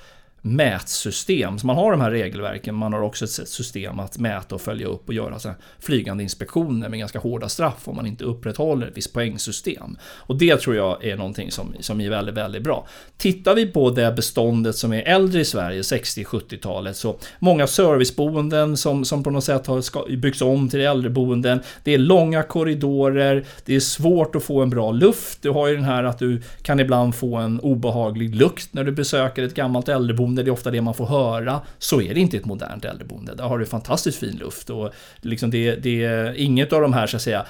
mätsystem. 0.47 1.59
Så 1.59 1.67
man 1.67 1.77
har 1.77 1.91
de 1.91 2.01
här 2.01 2.11
regelverken, 2.11 2.75
man 2.75 2.93
har 2.93 3.01
också 3.01 3.25
ett 3.25 3.49
system 3.49 4.01
att 4.01 4.19
mäta 4.19 4.55
och 4.55 4.61
följa 4.61 4.87
upp 4.87 5.09
och 5.09 5.15
göra 5.15 5.39
så 5.39 5.51
flygande 5.79 6.23
inspektioner 6.23 6.89
med 6.89 6.99
ganska 6.99 7.19
hårda 7.19 7.49
straff 7.49 7.89
om 7.89 7.97
man 7.97 8.07
inte 8.07 8.25
upprätthåller 8.25 8.87
ett 8.87 8.97
visst 8.97 9.13
poängsystem. 9.13 9.97
Och 10.03 10.39
det 10.39 10.57
tror 10.57 10.77
jag 10.77 11.05
är 11.05 11.17
någonting 11.17 11.51
som, 11.51 11.75
som 11.81 12.01
är 12.01 12.11
väldigt, 12.11 12.35
väldigt 12.35 12.63
bra. 12.63 12.87
Tittar 13.17 13.55
vi 13.55 13.67
på 13.67 13.91
det 13.91 14.13
beståndet 14.13 14.77
som 14.77 14.93
är 14.93 15.03
äldre 15.03 15.41
i 15.41 15.45
Sverige, 15.45 15.83
60-70-talet, 15.83 16.97
så 16.97 17.19
många 17.39 17.67
serviceboenden 17.67 18.77
som, 18.77 19.05
som 19.05 19.23
på 19.23 19.31
något 19.31 19.45
sätt 19.45 19.67
har 19.67 20.17
byggts 20.17 20.43
om 20.43 20.69
till 20.69 20.81
äldreboenden. 20.81 21.61
Det 21.85 21.95
är 21.95 21.99
långa 21.99 22.43
korridorer, 22.43 23.45
det 23.65 23.75
är 23.75 23.81
svårt 23.81 24.37
att 24.37 24.43
få 24.43 24.63
en 24.63 24.71
bra 24.71 24.93
luft. 24.93 25.43
Du 25.43 25.51
har 25.51 25.69
ju 25.69 25.75
den 25.75 25.85
här 25.85 26.05
att 26.05 26.19
du 26.19 26.43
kan 26.63 26.81
ibland 26.81 27.15
få 27.15 27.37
en 27.37 27.61
obehaglig 27.61 28.35
lukt 28.35 28.69
när 28.73 28.85
du 28.85 28.93
besöker 28.93 29.43
ett 29.43 29.55
gammalt 29.55 29.89
äldreboende 29.89 30.36
äldreboende, 30.37 30.43
det 30.43 30.51
är 30.51 30.53
ofta 30.53 30.71
det 30.71 30.83
man 30.83 30.95
får 30.95 31.07
höra. 31.07 31.61
Så 31.79 32.01
är 32.01 32.15
det 32.15 32.21
inte 32.21 32.37
i 32.37 32.41
ett 32.41 32.47
modernt 32.47 32.85
äldreboende. 32.85 33.35
Där 33.35 33.45
har 33.45 33.59
du 33.59 33.67
fantastiskt 33.67 34.19
fin 34.19 34.37
luft 34.37 34.71
och 34.71 34.91
liksom 35.23 35.51
det, 35.51 35.77
det 35.77 36.05
är 36.05 36.35
inget 36.35 36.73
av 36.73 36.81
de 36.81 36.93
här 36.93 37.07
så 37.07 37.17
att 37.17 37.23
säga 37.23 37.47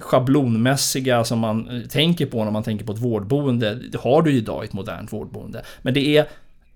schablonmässiga 0.00 1.24
som 1.24 1.38
man 1.38 1.68
eh, 1.68 1.88
tänker 1.88 2.26
på 2.26 2.44
när 2.44 2.50
man 2.50 2.62
tänker 2.62 2.84
på 2.84 2.92
ett 2.92 2.98
vårdboende. 2.98 3.74
Det 3.74 3.98
har 3.98 4.22
du 4.22 4.32
idag 4.32 4.64
i 4.64 4.66
ett 4.66 4.72
modernt 4.72 5.12
vårdboende. 5.12 5.62
Men 5.82 5.94
det 5.94 6.16
är 6.16 6.26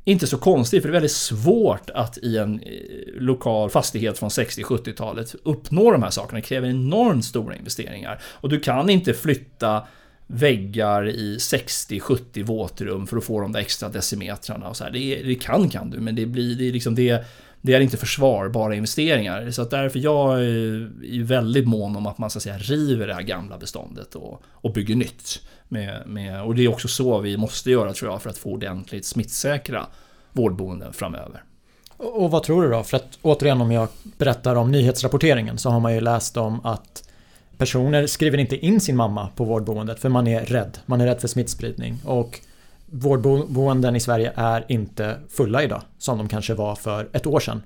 inte 0.05 0.27
så 0.27 0.39
konstigt, 0.39 0.83
för 0.83 0.89
det 0.89 0.93
är 0.93 1.01
väldigt 1.01 1.13
svårt 1.13 1.91
att 1.91 2.19
i 2.19 2.39
en 2.39 2.61
eh, 2.61 3.21
lokal 3.21 3.71
fastighet 3.71 4.19
från 4.19 4.29
60-70-talet 4.29 5.35
uppnå 5.45 5.91
de 5.91 6.03
här 6.03 6.11
sakerna. 6.11 6.41
Det 6.41 6.47
kräver 6.47 6.69
enormt 6.69 7.25
stora 7.25 7.57
investeringar. 7.57 8.21
Och 8.23 8.49
du 8.49 8.61
kan 8.61 8.91
inte 8.91 9.15
flytta 9.15 9.83
väggar 10.33 11.09
i 11.09 11.37
60-70 11.37 12.45
våtrum 12.45 13.07
för 13.07 13.17
att 13.17 13.25
få 13.25 13.41
de 13.41 13.53
där 13.53 13.61
extra 13.61 13.89
decimetrarna 13.89 14.69
och 14.69 14.77
så 14.77 14.85
här. 14.85 14.91
Det, 14.91 15.23
det 15.23 15.35
kan 15.35 15.69
kan 15.69 15.91
du, 15.91 16.01
men 16.01 16.15
det 16.15 16.27
blir 16.27 16.55
det 16.55 16.69
är 16.69 16.73
liksom 16.73 16.95
det 16.95 17.25
det 17.63 17.75
är 17.75 17.81
inte 17.81 17.97
försvarbara 17.97 18.75
investeringar. 18.75 19.51
Så 19.51 19.63
att 19.63 19.71
därför 19.71 19.99
jag 19.99 20.41
är 20.41 21.23
väldigt 21.25 21.69
mån 21.69 21.97
om 21.97 22.07
att 22.07 22.19
man 22.19 22.31
så 22.31 22.39
att 22.39 22.43
säga 22.43 22.59
river 22.59 23.07
det 23.07 23.15
här 23.15 23.23
gamla 23.23 23.59
beståndet 23.59 24.15
och, 24.15 24.43
och 24.47 24.73
bygger 24.73 24.97
nytt. 24.97 25.43
Med, 25.69 26.03
med, 26.07 26.43
och 26.43 26.55
det 26.55 26.65
är 26.65 26.69
också 26.69 26.89
så 26.89 27.19
vi 27.19 27.37
måste 27.37 27.71
göra 27.71 27.93
tror 27.93 28.11
jag 28.11 28.23
för 28.23 28.31
att 28.31 28.39
få 28.39 28.51
ordentligt 28.51 29.07
smittsäkra 29.07 29.87
vårdboenden 30.33 30.93
framöver. 30.93 31.43
Och 31.97 32.31
vad 32.31 32.43
tror 32.43 32.63
du 32.63 32.71
då? 32.71 32.83
För 32.83 32.97
att 32.97 33.19
återigen 33.23 33.61
om 33.61 33.73
jag 33.73 33.89
berättar 34.19 34.57
om 34.57 34.73
nyhetsrapporteringen 34.73 35.59
så 35.59 35.71
har 35.71 35.81
man 35.81 35.95
ju 35.95 36.01
läst 36.01 36.37
om 36.37 36.67
att 36.67 37.10
personer 37.61 38.07
skriver 38.07 38.39
inte 38.39 38.67
in 38.67 38.81
sin 38.81 38.97
mamma 38.97 39.29
på 39.37 39.45
vårdboendet 39.45 40.01
för 40.01 40.09
man 40.09 40.27
är 40.27 40.45
rädd. 40.45 40.79
Man 40.87 41.01
är 41.01 41.07
rädd 41.07 41.21
för 41.21 41.29
smittspridning. 41.29 41.99
Och 42.05 42.41
vårdboenden 42.87 43.97
i 43.97 44.01
Sverige 44.01 44.33
är 44.37 44.65
inte 44.69 45.17
fulla 45.29 45.63
idag 45.63 45.83
som 45.99 46.19
de 46.19 46.29
kanske 46.29 46.55
var 46.55 46.75
för 46.75 47.09
ett 47.13 47.27
år 47.27 47.41
sedan. 47.41 47.63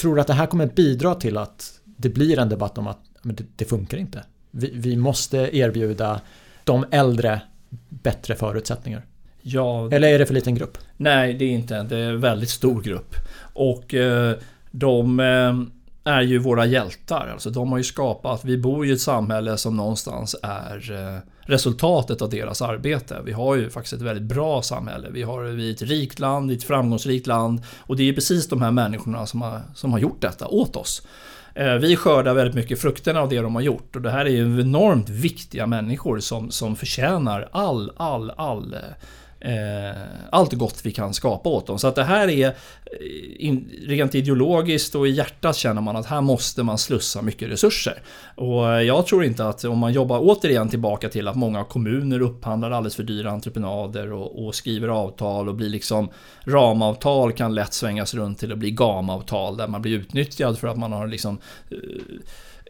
Tror 0.00 0.14
du 0.14 0.20
att 0.20 0.26
det 0.26 0.32
här 0.32 0.46
kommer 0.46 0.66
bidra 0.66 1.14
till 1.14 1.36
att 1.36 1.80
det 1.84 2.08
blir 2.08 2.38
en 2.38 2.48
debatt 2.48 2.78
om 2.78 2.86
att 2.86 2.98
det, 3.22 3.44
det 3.56 3.64
funkar 3.64 3.98
inte? 3.98 4.24
Vi, 4.50 4.70
vi, 4.74 4.96
måste 4.96 5.56
erbjuda 5.56 6.20
de 6.64 6.84
äldre 6.90 7.40
bättre 7.88 8.34
förutsättningar. 8.34 9.02
Ja, 9.42 9.88
Eller 9.92 10.08
är 10.08 10.18
det 10.18 10.26
för 10.26 10.34
liten 10.34 10.54
grupp? 10.54 10.78
Nej, 10.96 11.34
det 11.34 11.44
är 11.44 11.50
inte. 11.50 11.82
Det 11.82 11.98
är 11.98 12.10
en 12.10 12.20
väldigt 12.20 12.50
stor 12.50 12.82
grupp. 12.82 13.14
Och 13.54 13.94
eh, 13.94 14.34
de 14.70 15.20
eh, 15.20 15.79
är 16.04 16.20
ju 16.20 16.38
våra 16.38 16.66
hjältar. 16.66 17.28
Alltså 17.32 17.50
de 17.50 17.70
har 17.70 17.78
ju 17.78 17.84
skapat, 17.84 18.44
vi 18.44 18.58
bor 18.58 18.86
i 18.86 18.92
ett 18.92 19.00
samhälle 19.00 19.56
som 19.56 19.76
någonstans 19.76 20.36
är 20.42 20.92
eh, 20.92 21.20
resultatet 21.40 22.22
av 22.22 22.30
deras 22.30 22.62
arbete. 22.62 23.20
Vi 23.24 23.32
har 23.32 23.54
ju 23.54 23.70
faktiskt 23.70 23.92
ett 23.92 24.02
väldigt 24.02 24.24
bra 24.24 24.62
samhälle. 24.62 25.08
Vi 25.10 25.22
har 25.22 25.42
vi 25.42 25.70
ett 25.70 25.82
rikt 25.82 26.18
land, 26.18 26.50
ett 26.50 26.64
framgångsrikt 26.64 27.26
land 27.26 27.62
och 27.78 27.96
det 27.96 28.08
är 28.08 28.12
precis 28.12 28.48
de 28.48 28.62
här 28.62 28.70
människorna 28.70 29.26
som 29.26 29.42
har, 29.42 29.60
som 29.74 29.92
har 29.92 29.98
gjort 29.98 30.20
detta 30.20 30.48
åt 30.48 30.76
oss. 30.76 31.02
Eh, 31.54 31.74
vi 31.74 31.96
skördar 31.96 32.34
väldigt 32.34 32.54
mycket 32.54 32.80
frukterna 32.80 33.20
av 33.20 33.28
det 33.28 33.40
de 33.40 33.54
har 33.54 33.62
gjort 33.62 33.96
och 33.96 34.02
det 34.02 34.10
här 34.10 34.24
är 34.24 34.30
ju 34.30 34.60
enormt 34.60 35.08
viktiga 35.08 35.66
människor 35.66 36.18
som, 36.18 36.50
som 36.50 36.76
förtjänar 36.76 37.48
all, 37.52 37.92
all, 37.96 38.30
all 38.30 38.74
eh, 38.74 38.80
Eh, 39.40 39.96
allt 40.30 40.52
gott 40.52 40.80
vi 40.82 40.92
kan 40.92 41.14
skapa 41.14 41.48
åt 41.48 41.66
dem. 41.66 41.78
Så 41.78 41.88
att 41.88 41.94
det 41.94 42.04
här 42.04 42.28
är 42.28 42.46
eh, 42.46 42.52
in, 43.38 43.70
rent 43.86 44.14
ideologiskt 44.14 44.94
och 44.94 45.08
i 45.08 45.10
hjärtat 45.10 45.56
känner 45.56 45.80
man 45.80 45.96
att 45.96 46.06
här 46.06 46.20
måste 46.20 46.62
man 46.62 46.78
slussa 46.78 47.22
mycket 47.22 47.48
resurser. 47.48 48.02
Och 48.34 48.84
jag 48.84 49.06
tror 49.06 49.24
inte 49.24 49.48
att 49.48 49.64
om 49.64 49.78
man 49.78 49.92
jobbar 49.92 50.18
återigen 50.22 50.68
tillbaka 50.68 51.08
till 51.08 51.28
att 51.28 51.36
många 51.36 51.64
kommuner 51.64 52.20
upphandlar 52.20 52.70
alldeles 52.70 52.96
för 52.96 53.02
dyra 53.02 53.30
entreprenader 53.30 54.12
och, 54.12 54.46
och 54.46 54.54
skriver 54.54 54.88
avtal 54.88 55.48
och 55.48 55.54
blir 55.54 55.68
liksom 55.68 56.08
ramavtal 56.44 57.32
kan 57.32 57.54
lätt 57.54 57.72
svängas 57.72 58.14
runt 58.14 58.38
till 58.38 58.52
att 58.52 58.58
bli 58.58 58.70
gamavtal 58.70 59.56
där 59.56 59.68
man 59.68 59.82
blir 59.82 59.98
utnyttjad 59.98 60.58
för 60.58 60.68
att 60.68 60.78
man 60.78 60.92
har 60.92 61.06
liksom 61.06 61.38
eh, 61.70 61.76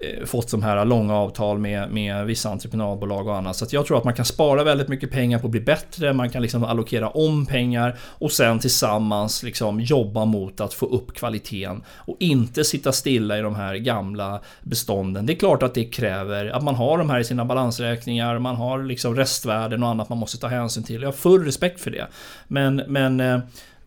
Eh, 0.03 0.27
fått 0.27 0.51
de 0.51 0.63
här 0.63 0.85
långa 0.85 1.15
avtal 1.17 1.59
med, 1.59 1.91
med 1.91 2.27
vissa 2.27 2.51
entreprenadbolag 2.51 3.27
och 3.27 3.37
annat. 3.37 3.57
Så 3.57 3.67
jag 3.71 3.87
tror 3.87 3.99
att 3.99 4.05
man 4.05 4.15
kan 4.15 4.25
spara 4.25 4.65
väldigt 4.65 4.89
mycket 4.89 5.11
pengar 5.11 5.39
på 5.39 5.47
att 5.47 5.51
bli 5.51 5.61
bättre, 5.61 6.13
man 6.13 6.31
kan 6.31 6.43
liksom 6.43 6.65
allokera 6.65 7.09
om 7.09 7.47
pengar 7.47 7.99
och 8.03 8.33
sen 8.33 8.59
tillsammans 8.59 9.43
liksom 9.43 9.81
jobba 9.81 10.25
mot 10.25 10.61
att 10.61 10.75
få 10.75 10.87
upp 10.87 11.15
kvaliteten 11.15 11.83
och 11.89 12.17
inte 12.19 12.65
sitta 12.65 12.93
stilla 12.93 13.39
i 13.39 13.41
de 13.41 13.55
här 13.55 13.75
gamla 13.75 14.41
bestånden. 14.63 15.27
Det 15.27 15.33
är 15.33 15.39
klart 15.39 15.63
att 15.63 15.75
det 15.75 15.85
kräver 15.85 16.47
att 16.47 16.63
man 16.63 16.75
har 16.75 16.99
de 16.99 17.11
här 17.11 17.21
i 17.21 17.25
sina 17.25 17.45
balansräkningar, 17.45 18.39
man 18.39 18.57
har 18.57 18.83
liksom 18.83 19.17
restvärden 19.17 19.83
och 19.83 19.89
annat 19.89 20.09
man 20.09 20.19
måste 20.19 20.39
ta 20.39 20.47
hänsyn 20.47 20.85
till. 20.85 21.03
Jag 21.03 21.09
har 21.09 21.13
full 21.13 21.45
respekt 21.45 21.81
för 21.81 21.91
det. 21.91 22.07
Men, 22.49 22.77
men 22.77 23.21
eh, 23.21 23.39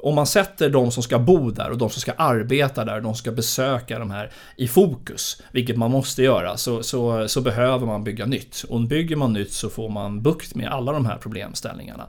om 0.03 0.15
man 0.15 0.27
sätter 0.27 0.69
de 0.69 0.91
som 0.91 1.03
ska 1.03 1.19
bo 1.19 1.51
där 1.51 1.69
och 1.69 1.77
de 1.77 1.89
som 1.89 2.01
ska 2.01 2.11
arbeta 2.11 2.85
där 2.85 2.95
och 2.95 3.01
de 3.01 3.13
som 3.13 3.17
ska 3.17 3.31
besöka 3.31 3.99
de 3.99 4.11
här 4.11 4.31
i 4.55 4.67
fokus, 4.67 5.41
vilket 5.51 5.77
man 5.77 5.91
måste 5.91 6.23
göra, 6.23 6.57
så, 6.57 6.83
så, 6.83 7.27
så 7.27 7.41
behöver 7.41 7.85
man 7.85 8.03
bygga 8.03 8.25
nytt. 8.25 8.65
Och 8.69 8.81
bygger 8.81 9.15
man 9.15 9.33
nytt 9.33 9.51
så 9.51 9.69
får 9.69 9.89
man 9.89 10.21
bukt 10.21 10.55
med 10.55 10.67
alla 10.67 10.91
de 10.91 11.05
här 11.05 11.17
problemställningarna. 11.17 12.07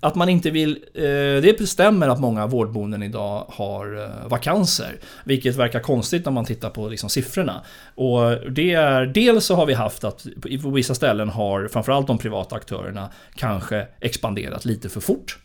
Att 0.00 0.14
man 0.14 0.28
inte 0.28 0.50
vill... 0.50 0.78
Eh, 0.94 1.02
det 1.42 1.58
bestämmer 1.58 2.08
att 2.08 2.20
många 2.20 2.46
vårdboenden 2.46 3.02
idag 3.02 3.44
har 3.48 4.04
eh, 4.04 4.28
vakanser, 4.28 4.96
vilket 5.24 5.56
verkar 5.56 5.80
konstigt 5.80 6.24
när 6.24 6.32
man 6.32 6.44
tittar 6.44 6.70
på 6.70 6.88
liksom 6.88 7.10
siffrorna. 7.10 7.60
Och 7.94 8.50
det 8.50 8.72
är... 8.74 9.06
Dels 9.06 9.44
så 9.44 9.54
har 9.54 9.66
vi 9.66 9.74
haft 9.74 10.04
att 10.04 10.26
på 10.62 10.70
vissa 10.70 10.94
ställen 10.94 11.28
har 11.28 11.68
framförallt 11.68 12.06
de 12.06 12.18
privata 12.18 12.56
aktörerna 12.56 13.10
kanske 13.34 13.86
expanderat 14.00 14.64
lite 14.64 14.88
för 14.88 15.00
fort. 15.00 15.38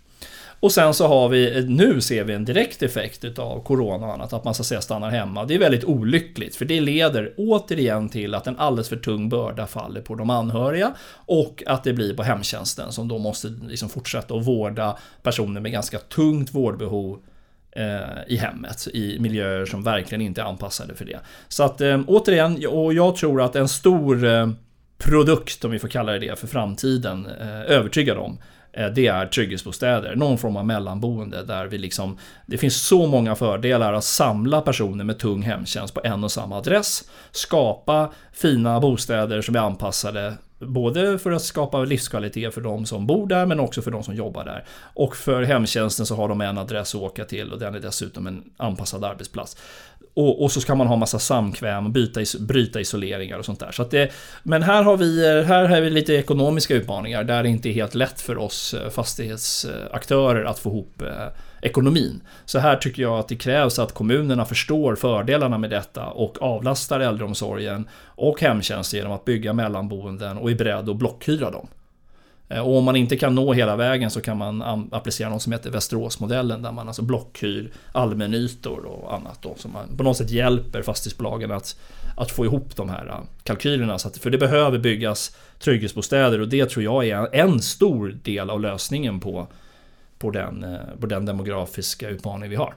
Och 0.60 0.72
sen 0.72 0.94
så 0.94 1.08
har 1.08 1.30
vi, 1.30 1.66
nu 1.68 2.02
ser 2.02 2.24
vi 2.24 2.34
en 2.34 2.46
direkt 2.46 2.84
effekt 2.84 3.40
av 3.40 3.64
Corona 3.64 4.08
och 4.08 4.14
annat, 4.14 4.34
att 4.34 4.44
man 4.44 4.54
så 4.54 4.62
att 4.62 4.66
säga 4.66 4.82
stannar 4.82 5.10
hemma. 5.10 5.46
Det 5.46 5.56
är 5.56 5.60
väldigt 5.60 5.84
olyckligt, 5.84 6.56
för 6.56 6.66
det 6.66 6.82
leder 6.82 7.34
återigen 7.38 8.10
till 8.10 8.36
att 8.36 8.48
en 8.48 8.58
alldeles 8.58 8.90
för 8.90 8.96
tung 8.96 9.30
börda 9.30 9.68
faller 9.68 10.02
på 10.02 10.16
de 10.16 10.30
anhöriga 10.30 10.94
och 11.26 11.64
att 11.66 11.84
det 11.84 11.94
blir 11.94 12.14
på 12.14 12.24
hemtjänsten 12.24 12.92
som 12.92 13.08
då 13.08 13.18
måste 13.18 13.48
liksom 13.48 13.90
fortsätta 13.90 14.36
att 14.36 14.48
vårda 14.48 14.98
personer 15.24 15.62
med 15.62 15.72
ganska 15.72 16.00
tungt 16.00 16.54
vårdbehov 16.54 17.20
eh, 17.72 18.24
i 18.28 18.36
hemmet, 18.36 18.88
i 18.94 19.20
miljöer 19.20 19.66
som 19.66 19.84
verkligen 19.84 20.22
inte 20.22 20.42
är 20.42 20.46
anpassade 20.46 20.96
för 20.96 21.06
det. 21.06 21.20
Så 21.48 21.64
att 21.64 21.82
eh, 21.82 22.02
återigen, 22.08 22.68
och 22.68 22.94
jag 22.94 23.16
tror 23.16 23.42
att 23.42 23.56
en 23.56 23.68
stor 23.68 24.26
eh, 24.26 24.50
produkt, 24.98 25.66
om 25.66 25.72
vi 25.72 25.80
får 25.80 25.88
kalla 25.88 26.12
det 26.12 26.20
det, 26.20 26.40
för 26.40 26.48
framtiden, 26.48 27.26
övertygad 27.68 28.18
om, 28.18 28.38
Eh, 28.76 28.88
det 28.88 29.08
är 29.08 29.26
trygghetsbostäder, 29.26 30.16
någon 30.16 30.38
form 30.38 30.58
av 30.58 30.66
mellanboende 30.66 31.44
där 31.44 31.66
vi 31.66 31.78
liksom 31.78 32.18
Det 32.46 32.58
finns 32.58 32.82
så 32.82 33.08
många 33.08 33.36
fördelar 33.36 33.94
att 33.94 34.04
samla 34.04 34.62
personer 34.62 35.04
med 35.04 35.20
tung 35.20 35.42
hemtjänst 35.42 35.94
på 35.94 36.02
en 36.04 36.24
och 36.24 36.32
samma 36.32 36.58
adress 36.58 37.10
Skapa 37.32 38.12
fina 38.34 38.80
bostäder 38.80 39.42
som 39.42 39.56
är 39.56 39.60
anpassade 39.60 40.34
Både 40.60 41.20
för 41.20 41.32
att 41.32 41.42
skapa 41.42 41.80
livskvalitet 41.80 42.54
för 42.54 42.62
de 42.62 42.86
som 42.86 43.08
bor 43.08 43.28
där 43.28 43.46
men 43.46 43.60
också 43.60 43.82
för 43.82 43.92
de 43.92 44.04
som 44.04 44.16
jobbar 44.16 44.46
där. 44.46 44.66
Och 44.94 45.16
för 45.16 45.44
hemtjänsten 45.44 46.06
så 46.06 46.16
har 46.16 46.30
de 46.30 46.42
en 46.42 46.58
adress 46.58 46.96
att 46.96 47.02
åka 47.02 47.26
till 47.26 47.52
och 47.52 47.60
den 47.60 47.76
är 47.76 47.80
dessutom 47.80 48.28
en 48.28 48.44
anpassad 48.58 49.04
arbetsplats. 49.04 49.58
Och, 50.18 50.44
och, 50.44 50.52
så 50.52 50.62
ska 50.62 50.76
man 50.76 50.88
ha 50.88 50.96
massa 50.96 51.20
samkväm, 51.20 51.92
byta, 51.92 52.22
bryta 52.40 52.80
isoleringar 52.80 53.38
och 53.38 53.46
sånt 53.46 53.60
där. 53.60 53.72
Så 53.72 53.84
det, 53.84 54.12
men 54.44 54.64
här 54.64 54.84
har, 54.84 54.98
vi, 54.98 55.44
här 55.44 55.66
har 55.66 55.82
vi 55.82 55.90
lite 55.90 56.14
ekonomiska 56.14 56.76
utmaningar 56.76 57.24
där 57.24 57.44
det 57.44 57.50
inte 57.50 57.70
är 57.70 57.74
helt 57.74 57.96
lätt 57.96 58.22
för 58.22 58.38
oss 58.38 58.74
eh, 58.74 58.90
fastighetsaktörer 58.90 60.44
att 60.44 60.60
få 60.60 60.70
ihop 60.70 61.02
eh, 61.02 61.28
ekonomin. 61.62 62.22
Så 62.46 62.60
här 62.60 62.76
tycker 62.76 63.02
jag 63.02 63.20
att 63.20 63.28
det 63.28 63.36
krävs 63.36 63.80
att 63.80 63.94
kommunerna 63.94 64.46
förstår 64.46 64.96
fördelarna 64.96 65.58
med 65.58 65.70
detta 65.70 66.06
och 66.06 66.42
avlastar 66.42 67.00
äldreomsorgen 67.00 67.88
och 68.06 68.42
hemtjänst 68.42 68.94
genom 68.94 69.12
att 69.12 69.26
bygga 69.26 69.54
mellanboenden 69.54 70.38
och 70.38 70.52
är 70.52 70.56
beredd 70.56 70.90
att 70.90 70.98
blockhyra 70.98 71.52
dem. 71.52 71.68
Eh, 72.50 72.60
och 72.60 72.78
om 72.78 72.84
man 72.84 72.96
inte 72.96 73.18
kan 73.18 73.36
nå 73.36 73.54
hela 73.54 73.76
vägen 73.76 74.12
så 74.12 74.22
kan 74.22 74.38
man 74.38 74.88
applicera 74.92 75.30
något 75.30 75.42
som 75.42 75.52
heter 75.52 75.72
Västeråsmodellen 75.72 76.62
där 76.62 76.72
man 76.72 76.88
alltså 76.88 77.02
blockhyr 77.02 77.72
allmännytor 77.92 78.86
och 78.86 79.14
annat 79.14 79.42
då 79.42 79.56
som 79.58 79.72
man 79.72 79.98
på 79.98 80.04
något 80.04 80.18
sätt 80.18 80.30
hjälper 80.30 80.82
fastighetsbolagen 80.82 81.52
att, 81.52 81.80
att 82.18 82.32
få 82.32 82.46
ihop 82.46 82.76
de 82.76 82.90
här 82.90 83.08
eh, 83.08 83.20
kalkylerna. 83.44 84.00
Så 84.00 84.08
att, 84.08 84.18
för 84.18 84.30
det 84.30 84.38
behöver 84.38 84.78
byggas 84.78 85.38
trygghetsbostäder 85.60 86.40
och 86.40 86.48
det 86.48 86.70
tror 86.70 86.84
jag 86.84 87.08
är 87.08 87.36
en 87.36 87.62
stor 87.62 88.16
del 88.24 88.50
av 88.50 88.62
lösningen 88.62 89.20
på, 89.20 89.48
på, 90.18 90.32
den, 90.32 90.64
eh, 90.64 90.80
på 91.00 91.08
den 91.08 91.26
demografiska 91.26 92.10
utmaning 92.10 92.50
vi 92.50 92.56
har. 92.56 92.74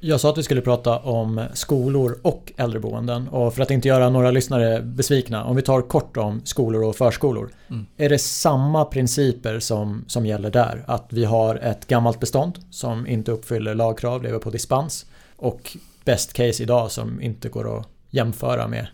Jag 0.00 0.20
sa 0.20 0.30
att 0.30 0.38
vi 0.38 0.42
skulle 0.42 0.60
prata 0.60 0.98
om 0.98 1.44
skolor 1.54 2.18
och 2.22 2.52
äldreboenden 2.56 3.28
och 3.28 3.54
för 3.54 3.62
att 3.62 3.70
inte 3.70 3.88
göra 3.88 4.10
några 4.10 4.30
lyssnare 4.30 4.82
besvikna, 4.82 5.44
om 5.44 5.56
vi 5.56 5.62
tar 5.62 5.82
kort 5.82 6.16
om 6.16 6.40
skolor 6.44 6.84
och 6.84 6.96
förskolor. 6.96 7.50
Mm. 7.68 7.86
Är 7.96 8.08
det 8.08 8.18
samma 8.18 8.84
principer 8.84 9.60
som, 9.60 10.04
som 10.06 10.26
gäller 10.26 10.50
där? 10.50 10.84
Att 10.86 11.06
vi 11.08 11.24
har 11.24 11.56
ett 11.56 11.86
gammalt 11.86 12.20
bestånd 12.20 12.58
som 12.70 13.06
inte 13.06 13.32
uppfyller 13.32 13.74
lagkrav, 13.74 14.22
lever 14.22 14.38
på 14.38 14.50
dispens 14.50 15.06
och 15.36 15.76
best 16.04 16.32
case 16.32 16.62
idag 16.62 16.90
som 16.90 17.22
inte 17.22 17.48
går 17.48 17.78
att 17.78 17.86
jämföra 18.10 18.68
med 18.68 18.86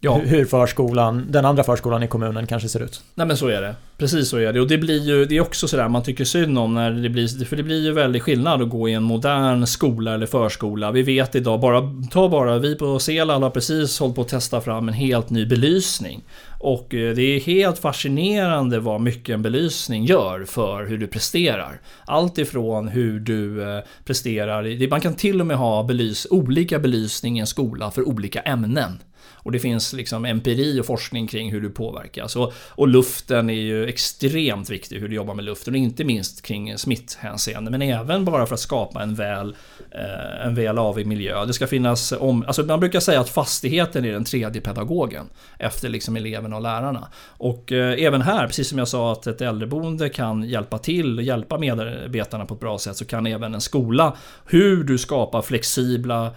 ja. 0.00 0.18
hur 0.18 0.44
förskolan, 0.44 1.26
den 1.28 1.44
andra 1.44 1.64
förskolan 1.64 2.02
i 2.02 2.08
kommunen 2.08 2.46
kanske 2.46 2.68
ser 2.68 2.82
ut. 2.82 3.02
Nej 3.14 3.26
men 3.26 3.36
så 3.36 3.48
är 3.48 3.62
det. 3.62 3.74
Precis 3.98 4.28
så 4.28 4.36
är 4.36 4.52
det. 4.52 4.60
Och 4.60 4.68
det 4.68 4.78
blir 4.78 4.98
ju, 4.98 5.24
det 5.24 5.36
är 5.36 5.40
också 5.40 5.68
sådär 5.68 5.88
man 5.88 6.02
tycker 6.02 6.24
synd 6.24 6.58
om 6.58 6.74
när 6.74 6.90
det 6.90 7.08
blir, 7.08 7.44
för 7.44 7.56
det 7.56 7.62
blir 7.62 7.84
ju 7.84 7.92
väldigt 7.92 8.22
skillnad 8.22 8.62
att 8.62 8.68
gå 8.68 8.88
i 8.88 8.92
en 8.92 9.02
modern 9.02 9.66
skola 9.66 10.14
eller 10.14 10.26
förskola. 10.26 10.90
Vi 10.90 11.02
vet 11.02 11.34
idag, 11.34 11.60
bara, 11.60 11.82
ta 12.10 12.28
bara, 12.28 12.58
vi 12.58 12.74
på 12.74 12.98
Selal 12.98 13.42
har 13.42 13.50
precis 13.50 13.98
hållit 13.98 14.16
på 14.16 14.22
att 14.22 14.28
testa 14.28 14.60
fram 14.60 14.88
en 14.88 14.94
helt 14.94 15.30
ny 15.30 15.46
belysning. 15.46 16.22
Och 16.60 16.94
eh, 16.94 17.14
det 17.14 17.22
är 17.22 17.40
helt 17.40 17.78
fascinerande 17.78 18.80
vad 18.80 19.00
mycket 19.00 19.34
en 19.34 19.42
belysning 19.42 20.04
gör 20.04 20.44
för 20.44 20.86
hur 20.86 20.98
du 20.98 21.06
presterar. 21.06 21.80
Allt 22.04 22.38
ifrån 22.38 22.88
hur 22.88 23.20
du 23.20 23.62
eh, 23.62 23.84
presterar, 24.04 24.88
man 24.90 25.00
kan 25.00 25.14
till 25.14 25.40
och 25.40 25.46
med 25.46 25.56
ha 25.56 25.82
belys, 25.82 26.26
olika 26.30 26.78
belysning 26.78 27.36
i 27.36 27.40
en 27.40 27.46
skola 27.46 27.90
för 27.90 28.08
olika 28.08 28.40
ämnen. 28.40 28.98
Och 29.42 29.52
det 29.52 29.58
finns 29.58 29.92
liksom 29.92 30.24
empiri 30.24 30.80
och 30.80 30.86
forskning 30.86 31.26
kring 31.26 31.52
hur 31.52 31.60
du 31.60 31.70
påverkas. 31.70 32.36
Och, 32.36 32.52
och 32.68 32.88
luften 32.88 33.50
är 33.50 33.54
ju 33.54 33.86
extremt 33.86 34.70
viktig, 34.70 35.00
hur 35.00 35.08
du 35.08 35.14
jobbar 35.14 35.34
med 35.34 35.44
luften. 35.44 35.74
Och 35.74 35.78
inte 35.78 36.04
minst 36.04 36.42
kring 36.42 36.78
smitthänseende. 36.78 37.70
Men 37.70 37.82
även 37.82 38.24
bara 38.24 38.46
för 38.46 38.54
att 38.54 38.60
skapa 38.60 39.02
en 39.02 39.14
väl, 39.14 39.56
eh, 39.90 40.46
en 40.46 40.54
väl 40.54 40.78
avig 40.78 41.06
miljö. 41.06 41.44
Det 41.46 41.52
ska 41.52 41.66
finnas 41.66 42.12
om... 42.12 42.44
Alltså 42.46 42.62
man 42.62 42.80
brukar 42.80 43.00
säga 43.00 43.20
att 43.20 43.28
fastigheten 43.28 44.04
är 44.04 44.12
den 44.12 44.24
tredje 44.24 44.60
pedagogen. 44.60 45.26
Efter 45.58 45.88
liksom 45.88 46.16
eleverna 46.16 46.56
och 46.56 46.62
lärarna. 46.62 47.08
Och 47.26 47.72
eh, 47.72 48.04
även 48.04 48.22
här, 48.22 48.46
precis 48.46 48.68
som 48.68 48.78
jag 48.78 48.88
sa 48.88 49.12
att 49.12 49.26
ett 49.26 49.40
äldreboende 49.40 50.08
kan 50.08 50.42
hjälpa 50.42 50.78
till 50.78 51.18
och 51.18 51.24
hjälpa 51.24 51.58
medarbetarna 51.58 52.44
på 52.44 52.54
ett 52.54 52.60
bra 52.60 52.78
sätt. 52.78 52.96
Så 52.96 53.04
kan 53.04 53.26
även 53.26 53.54
en 53.54 53.60
skola, 53.60 54.16
hur 54.46 54.84
du 54.84 54.98
skapar 54.98 55.42
flexibla 55.42 56.30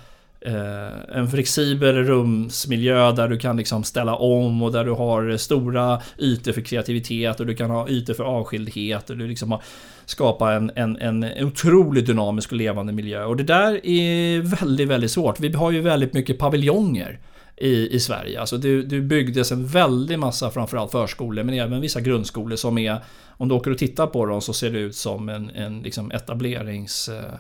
Eh, 0.46 1.18
en 1.18 1.28
flexibel 1.28 1.96
rumsmiljö 1.96 3.12
där 3.12 3.28
du 3.28 3.38
kan 3.38 3.58
liksom 3.58 3.84
ställa 3.84 4.16
om 4.16 4.64
och 4.64 4.72
där 4.72 4.86
du 4.86 4.92
har 4.92 5.38
stora 5.38 6.02
ytor 6.18 6.52
för 6.52 6.62
kreativitet 6.62 7.40
och 7.40 7.46
du 7.46 7.56
kan 7.56 7.70
ha 7.70 7.90
ytor 7.90 8.14
för 8.14 8.24
avskildhet 8.24 9.10
och 9.10 9.18
du 9.18 9.28
liksom 9.28 9.52
har 9.52 9.62
skapa 10.06 10.54
en, 10.54 10.72
en, 10.76 10.96
en 10.96 11.46
otroligt 11.46 12.06
dynamisk 12.06 12.52
och 12.52 12.58
levande 12.58 12.94
miljö. 12.94 13.26
Och 13.26 13.38
det 13.38 13.44
där 13.44 13.86
är 13.86 14.42
väldigt, 14.42 14.88
väldigt 14.88 15.12
svårt. 15.12 15.40
Vi 15.40 15.54
har 15.54 15.72
ju 15.72 15.82
väldigt 15.82 16.14
mycket 16.14 16.40
paviljonger 16.40 17.20
i, 17.58 17.96
i 17.96 18.00
Sverige. 18.00 18.40
Alltså 18.40 18.58
det, 18.58 18.82
det 18.82 19.02
byggdes 19.02 19.52
en 19.52 19.68
väldig 19.68 20.20
massa 20.20 20.52
framförallt 20.52 20.92
förskolor 20.92 21.44
men 21.44 21.56
även 21.56 21.82
vissa 21.82 22.02
grundskolor 22.02 22.56
som 22.56 22.78
är 22.78 22.98
Om 23.38 23.48
du 23.48 23.56
åker 23.56 23.72
och 23.72 23.78
tittar 23.78 24.08
på 24.08 24.26
dem 24.26 24.42
så 24.42 24.54
ser 24.54 24.72
det 24.72 24.80
ut 24.80 24.96
som 24.96 25.30
en, 25.30 25.50
en 25.50 25.82
liksom 25.82 26.12
etablerings... 26.12 27.10
Eh, 27.10 27.34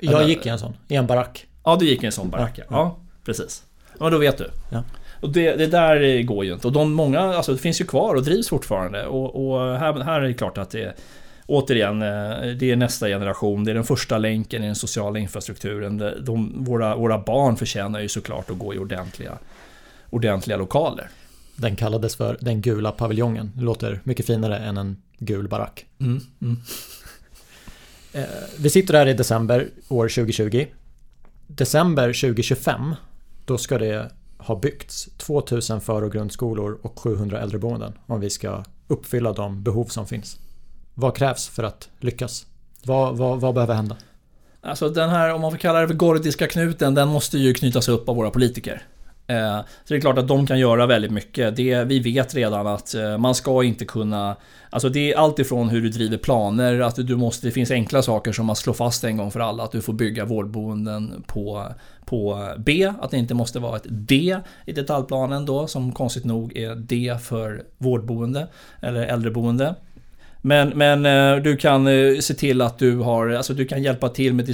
Jag 0.00 0.28
gick 0.28 0.46
i 0.46 0.48
en 0.48 0.58
sån, 0.58 0.76
i 0.88 0.94
en 0.94 1.06
barack. 1.06 1.46
Ja, 1.66 1.76
du 1.76 1.86
gick 1.86 2.02
i 2.02 2.06
en 2.06 2.12
sån 2.12 2.30
barack 2.30 2.58
ja. 2.58 2.64
ja 2.70 2.96
precis. 3.24 3.62
Ja, 4.00 4.10
då 4.10 4.18
vet 4.18 4.38
du. 4.38 4.50
Ja. 4.70 4.82
Och 5.20 5.30
det, 5.30 5.56
det, 5.56 5.66
där 5.66 6.22
går 6.22 6.44
ju 6.44 6.52
inte. 6.52 6.66
Och 6.66 6.72
de 6.72 6.92
många, 6.92 7.20
alltså 7.20 7.52
det 7.52 7.58
finns 7.58 7.80
ju 7.80 7.84
kvar 7.84 8.14
och 8.14 8.22
drivs 8.22 8.48
fortfarande. 8.48 9.06
Och, 9.06 9.48
och 9.48 9.78
här, 9.78 10.00
här 10.00 10.20
är 10.20 10.28
det 10.28 10.34
klart 10.34 10.58
att 10.58 10.70
det 10.70 10.94
Återigen, 11.48 12.02
eh, 12.02 12.56
det 12.58 12.70
är 12.70 12.76
nästa 12.76 13.08
generation, 13.08 13.64
det 13.64 13.70
är 13.70 13.74
den 13.74 13.84
första 13.84 14.18
länken 14.18 14.62
i 14.62 14.66
den 14.66 14.74
sociala 14.74 15.18
infrastrukturen. 15.18 16.12
De, 16.20 16.64
våra, 16.64 16.96
våra 16.96 17.18
barn 17.18 17.56
förtjänar 17.56 18.00
ju 18.00 18.08
såklart 18.08 18.50
att 18.50 18.58
gå 18.58 18.74
i 18.74 18.78
ordentliga, 18.78 19.38
ordentliga 20.10 20.56
lokaler. 20.56 21.08
Den 21.56 21.76
kallades 21.76 22.16
för 22.16 22.38
den 22.40 22.60
gula 22.60 22.92
paviljongen. 22.92 23.52
Det 23.54 23.62
låter 23.62 24.00
mycket 24.04 24.26
finare 24.26 24.58
än 24.58 24.76
en 24.76 24.96
gul 25.18 25.48
barack. 25.48 25.86
Mm, 26.00 26.20
mm. 26.42 26.56
Eh, 28.12 28.22
vi 28.58 28.70
sitter 28.70 28.94
här 28.94 29.06
i 29.06 29.14
december 29.14 29.66
år 29.88 30.08
2020 30.08 30.66
december 31.46 32.06
2025 32.06 32.94
då 33.44 33.58
ska 33.58 33.78
det 33.78 34.12
ha 34.38 34.56
byggts 34.56 35.08
2000 35.16 35.80
för 35.80 36.02
och 36.02 36.12
grundskolor 36.12 36.78
och 36.82 36.98
700 36.98 37.40
äldreboenden 37.40 37.92
om 38.06 38.20
vi 38.20 38.30
ska 38.30 38.64
uppfylla 38.88 39.32
de 39.32 39.62
behov 39.62 39.84
som 39.84 40.06
finns. 40.06 40.38
Vad 40.94 41.16
krävs 41.16 41.48
för 41.48 41.62
att 41.62 41.88
lyckas? 42.00 42.46
Vad, 42.84 43.16
vad, 43.16 43.40
vad 43.40 43.54
behöver 43.54 43.74
hända? 43.74 43.96
Alltså 44.60 44.88
den 44.88 45.10
här, 45.10 45.34
om 45.34 45.40
man 45.40 45.50
får 45.50 45.58
kalla 45.58 45.80
det 45.80 45.88
för 45.88 45.94
gordiska 45.94 46.46
knuten, 46.46 46.94
den 46.94 47.08
måste 47.08 47.38
ju 47.38 47.54
knytas 47.54 47.88
upp 47.88 48.08
av 48.08 48.16
våra 48.16 48.30
politiker. 48.30 48.82
Eh, 49.26 49.58
så 49.58 49.94
det 49.94 49.96
är 49.96 50.00
klart 50.00 50.18
att 50.18 50.28
de 50.28 50.46
kan 50.46 50.58
göra 50.58 50.86
väldigt 50.86 51.10
mycket. 51.10 51.56
Det, 51.56 51.84
vi 51.84 51.98
vet 51.98 52.34
redan 52.34 52.66
att 52.66 52.94
eh, 52.94 53.18
man 53.18 53.34
ska 53.34 53.64
inte 53.64 53.84
kunna... 53.84 54.36
Alltså 54.70 54.88
det 54.88 55.12
är 55.12 55.16
allt 55.16 55.38
ifrån 55.38 55.68
hur 55.68 55.82
du 55.82 55.88
driver 55.88 56.16
planer, 56.16 56.80
att 56.80 57.06
du 57.06 57.16
måste, 57.16 57.46
det 57.46 57.50
finns 57.50 57.70
enkla 57.70 58.02
saker 58.02 58.32
som 58.32 58.46
man 58.46 58.56
slår 58.56 58.74
fast 58.74 59.04
en 59.04 59.16
gång 59.16 59.30
för 59.30 59.40
alla. 59.40 59.64
Att 59.64 59.72
du 59.72 59.82
får 59.82 59.92
bygga 59.92 60.24
vårdboenden 60.24 61.24
på, 61.26 61.64
på 62.04 62.48
B, 62.58 62.92
att 63.00 63.10
det 63.10 63.16
inte 63.16 63.34
måste 63.34 63.58
vara 63.58 63.76
ett 63.76 63.86
D 63.88 64.36
i 64.66 64.72
detaljplanen 64.72 65.46
då, 65.46 65.66
som 65.66 65.92
konstigt 65.92 66.24
nog 66.24 66.56
är 66.56 66.74
D 66.74 67.16
för 67.22 67.62
vårdboende 67.78 68.48
eller 68.80 69.06
äldreboende. 69.06 69.74
Men, 70.40 70.68
men 70.68 71.06
eh, 71.06 71.42
du 71.42 71.56
kan 71.56 71.86
se 72.20 72.34
till 72.34 72.62
att 72.62 72.78
du 72.78 72.96
har, 72.96 73.28
alltså 73.28 73.54
du 73.54 73.64
kan 73.64 73.82
hjälpa 73.82 74.08
till 74.08 74.34
med 74.34 74.46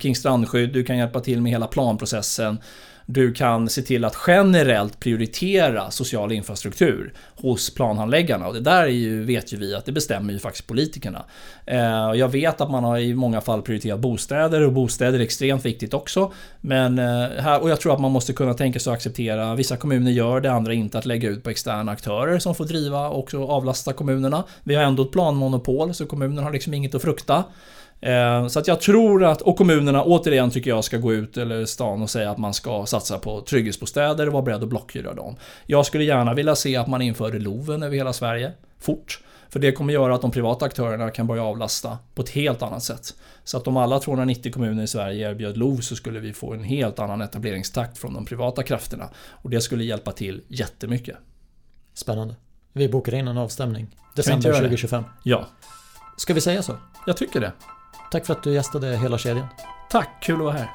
kring 0.00 0.16
strandskydd, 0.16 0.72
du 0.72 0.84
kan 0.84 0.98
hjälpa 0.98 1.20
till 1.20 1.40
med 1.40 1.52
hela 1.52 1.66
planprocessen. 1.66 2.58
Du 3.12 3.32
kan 3.32 3.68
se 3.68 3.82
till 3.82 4.04
att 4.04 4.16
generellt 4.26 5.00
prioritera 5.00 5.90
social 5.90 6.32
infrastruktur 6.32 7.12
hos 7.36 7.74
planhandläggarna. 7.74 8.46
Och 8.46 8.54
det 8.54 8.60
där 8.60 8.82
är 8.82 8.86
ju, 8.86 9.24
vet 9.24 9.52
ju 9.52 9.56
vi 9.56 9.74
att 9.74 9.84
det 9.84 9.92
bestämmer 9.92 10.32
ju 10.32 10.38
faktiskt 10.38 10.66
politikerna. 10.66 11.24
Eh, 11.66 11.78
jag 12.14 12.28
vet 12.28 12.60
att 12.60 12.70
man 12.70 12.84
har 12.84 12.98
i 12.98 13.14
många 13.14 13.40
fall 13.40 13.62
prioriterat 13.62 14.00
bostäder 14.00 14.60
och 14.60 14.72
bostäder 14.72 15.18
är 15.18 15.22
extremt 15.22 15.64
viktigt 15.64 15.94
också. 15.94 16.32
Men 16.60 16.98
eh, 16.98 17.28
här, 17.38 17.62
och 17.62 17.70
jag 17.70 17.80
tror 17.80 17.94
att 17.94 18.00
man 18.00 18.12
måste 18.12 18.32
kunna 18.32 18.54
tänka 18.54 18.78
sig 18.78 18.90
att 18.90 18.96
acceptera, 18.96 19.54
vissa 19.54 19.76
kommuner 19.76 20.10
gör 20.10 20.40
det, 20.40 20.52
andra 20.52 20.74
inte, 20.74 20.98
att 20.98 21.06
lägga 21.06 21.28
ut 21.28 21.44
på 21.44 21.50
externa 21.50 21.92
aktörer 21.92 22.38
som 22.38 22.54
får 22.54 22.64
driva 22.64 23.08
och 23.08 23.34
avlasta 23.34 23.92
kommunerna. 23.92 24.44
Vi 24.62 24.74
har 24.74 24.82
ändå 24.82 25.02
ett 25.02 25.12
planmonopol 25.12 25.94
så 25.94 26.06
kommunerna 26.06 26.42
har 26.42 26.52
liksom 26.52 26.74
inget 26.74 26.94
att 26.94 27.02
frukta. 27.02 27.44
Eh, 28.00 28.46
så 28.46 28.58
att 28.58 28.68
jag 28.68 28.80
tror 28.80 29.24
att, 29.24 29.42
och 29.42 29.56
kommunerna 29.56 30.04
återigen 30.04 30.50
tycker 30.50 30.70
jag 30.70 30.84
ska 30.84 30.96
gå 30.98 31.12
ut, 31.12 31.36
eller 31.36 31.64
stan 31.64 32.02
och 32.02 32.10
säga 32.10 32.30
att 32.30 32.38
man 32.38 32.54
ska 32.54 32.86
satsa 32.86 33.18
på 33.18 33.40
trygghetsbostäder 33.40 34.26
och 34.26 34.32
vara 34.32 34.42
beredd 34.42 34.62
att 34.62 34.68
blockhyra 34.68 35.14
dem. 35.14 35.36
Jag 35.66 35.86
skulle 35.86 36.04
gärna 36.04 36.34
vilja 36.34 36.54
se 36.54 36.76
att 36.76 36.88
man 36.88 37.02
införde 37.02 37.38
LOVen 37.38 37.82
över 37.82 37.96
hela 37.96 38.12
Sverige, 38.12 38.52
fort. 38.78 39.20
För 39.48 39.60
det 39.60 39.72
kommer 39.72 39.92
göra 39.92 40.14
att 40.14 40.22
de 40.22 40.30
privata 40.30 40.64
aktörerna 40.64 41.10
kan 41.10 41.26
börja 41.26 41.42
avlasta 41.42 41.98
på 42.14 42.22
ett 42.22 42.28
helt 42.28 42.62
annat 42.62 42.82
sätt. 42.82 43.14
Så 43.44 43.56
att 43.56 43.68
om 43.68 43.76
alla 43.76 43.98
290 43.98 44.52
kommuner 44.52 44.82
i 44.82 44.86
Sverige 44.86 45.30
erbjöd 45.30 45.56
LOV 45.56 45.80
så 45.80 45.96
skulle 45.96 46.20
vi 46.20 46.32
få 46.32 46.52
en 46.52 46.64
helt 46.64 46.98
annan 46.98 47.20
etableringstakt 47.20 47.98
från 47.98 48.14
de 48.14 48.24
privata 48.24 48.62
krafterna. 48.62 49.08
Och 49.28 49.50
det 49.50 49.60
skulle 49.60 49.84
hjälpa 49.84 50.12
till 50.12 50.42
jättemycket. 50.48 51.16
Spännande. 51.94 52.34
Vi 52.72 52.88
bokar 52.88 53.14
in 53.14 53.28
en 53.28 53.38
avstämning. 53.38 53.96
December 54.16 54.48
göra 54.48 54.54
det? 54.54 54.62
2025. 54.62 55.04
Ja, 55.22 55.48
Ska 56.16 56.34
vi 56.34 56.40
säga 56.40 56.62
så? 56.62 56.76
jag 57.06 57.16
tycker 57.16 57.40
det. 57.40 57.52
Tack 58.10 58.26
för 58.26 58.32
att 58.32 58.42
du 58.42 58.52
gästade 58.52 58.96
hela 58.96 59.18
kedjan. 59.18 59.46
Tack, 59.90 60.08
kul 60.20 60.34
att 60.34 60.40
vara 60.40 60.52
här. 60.52 60.70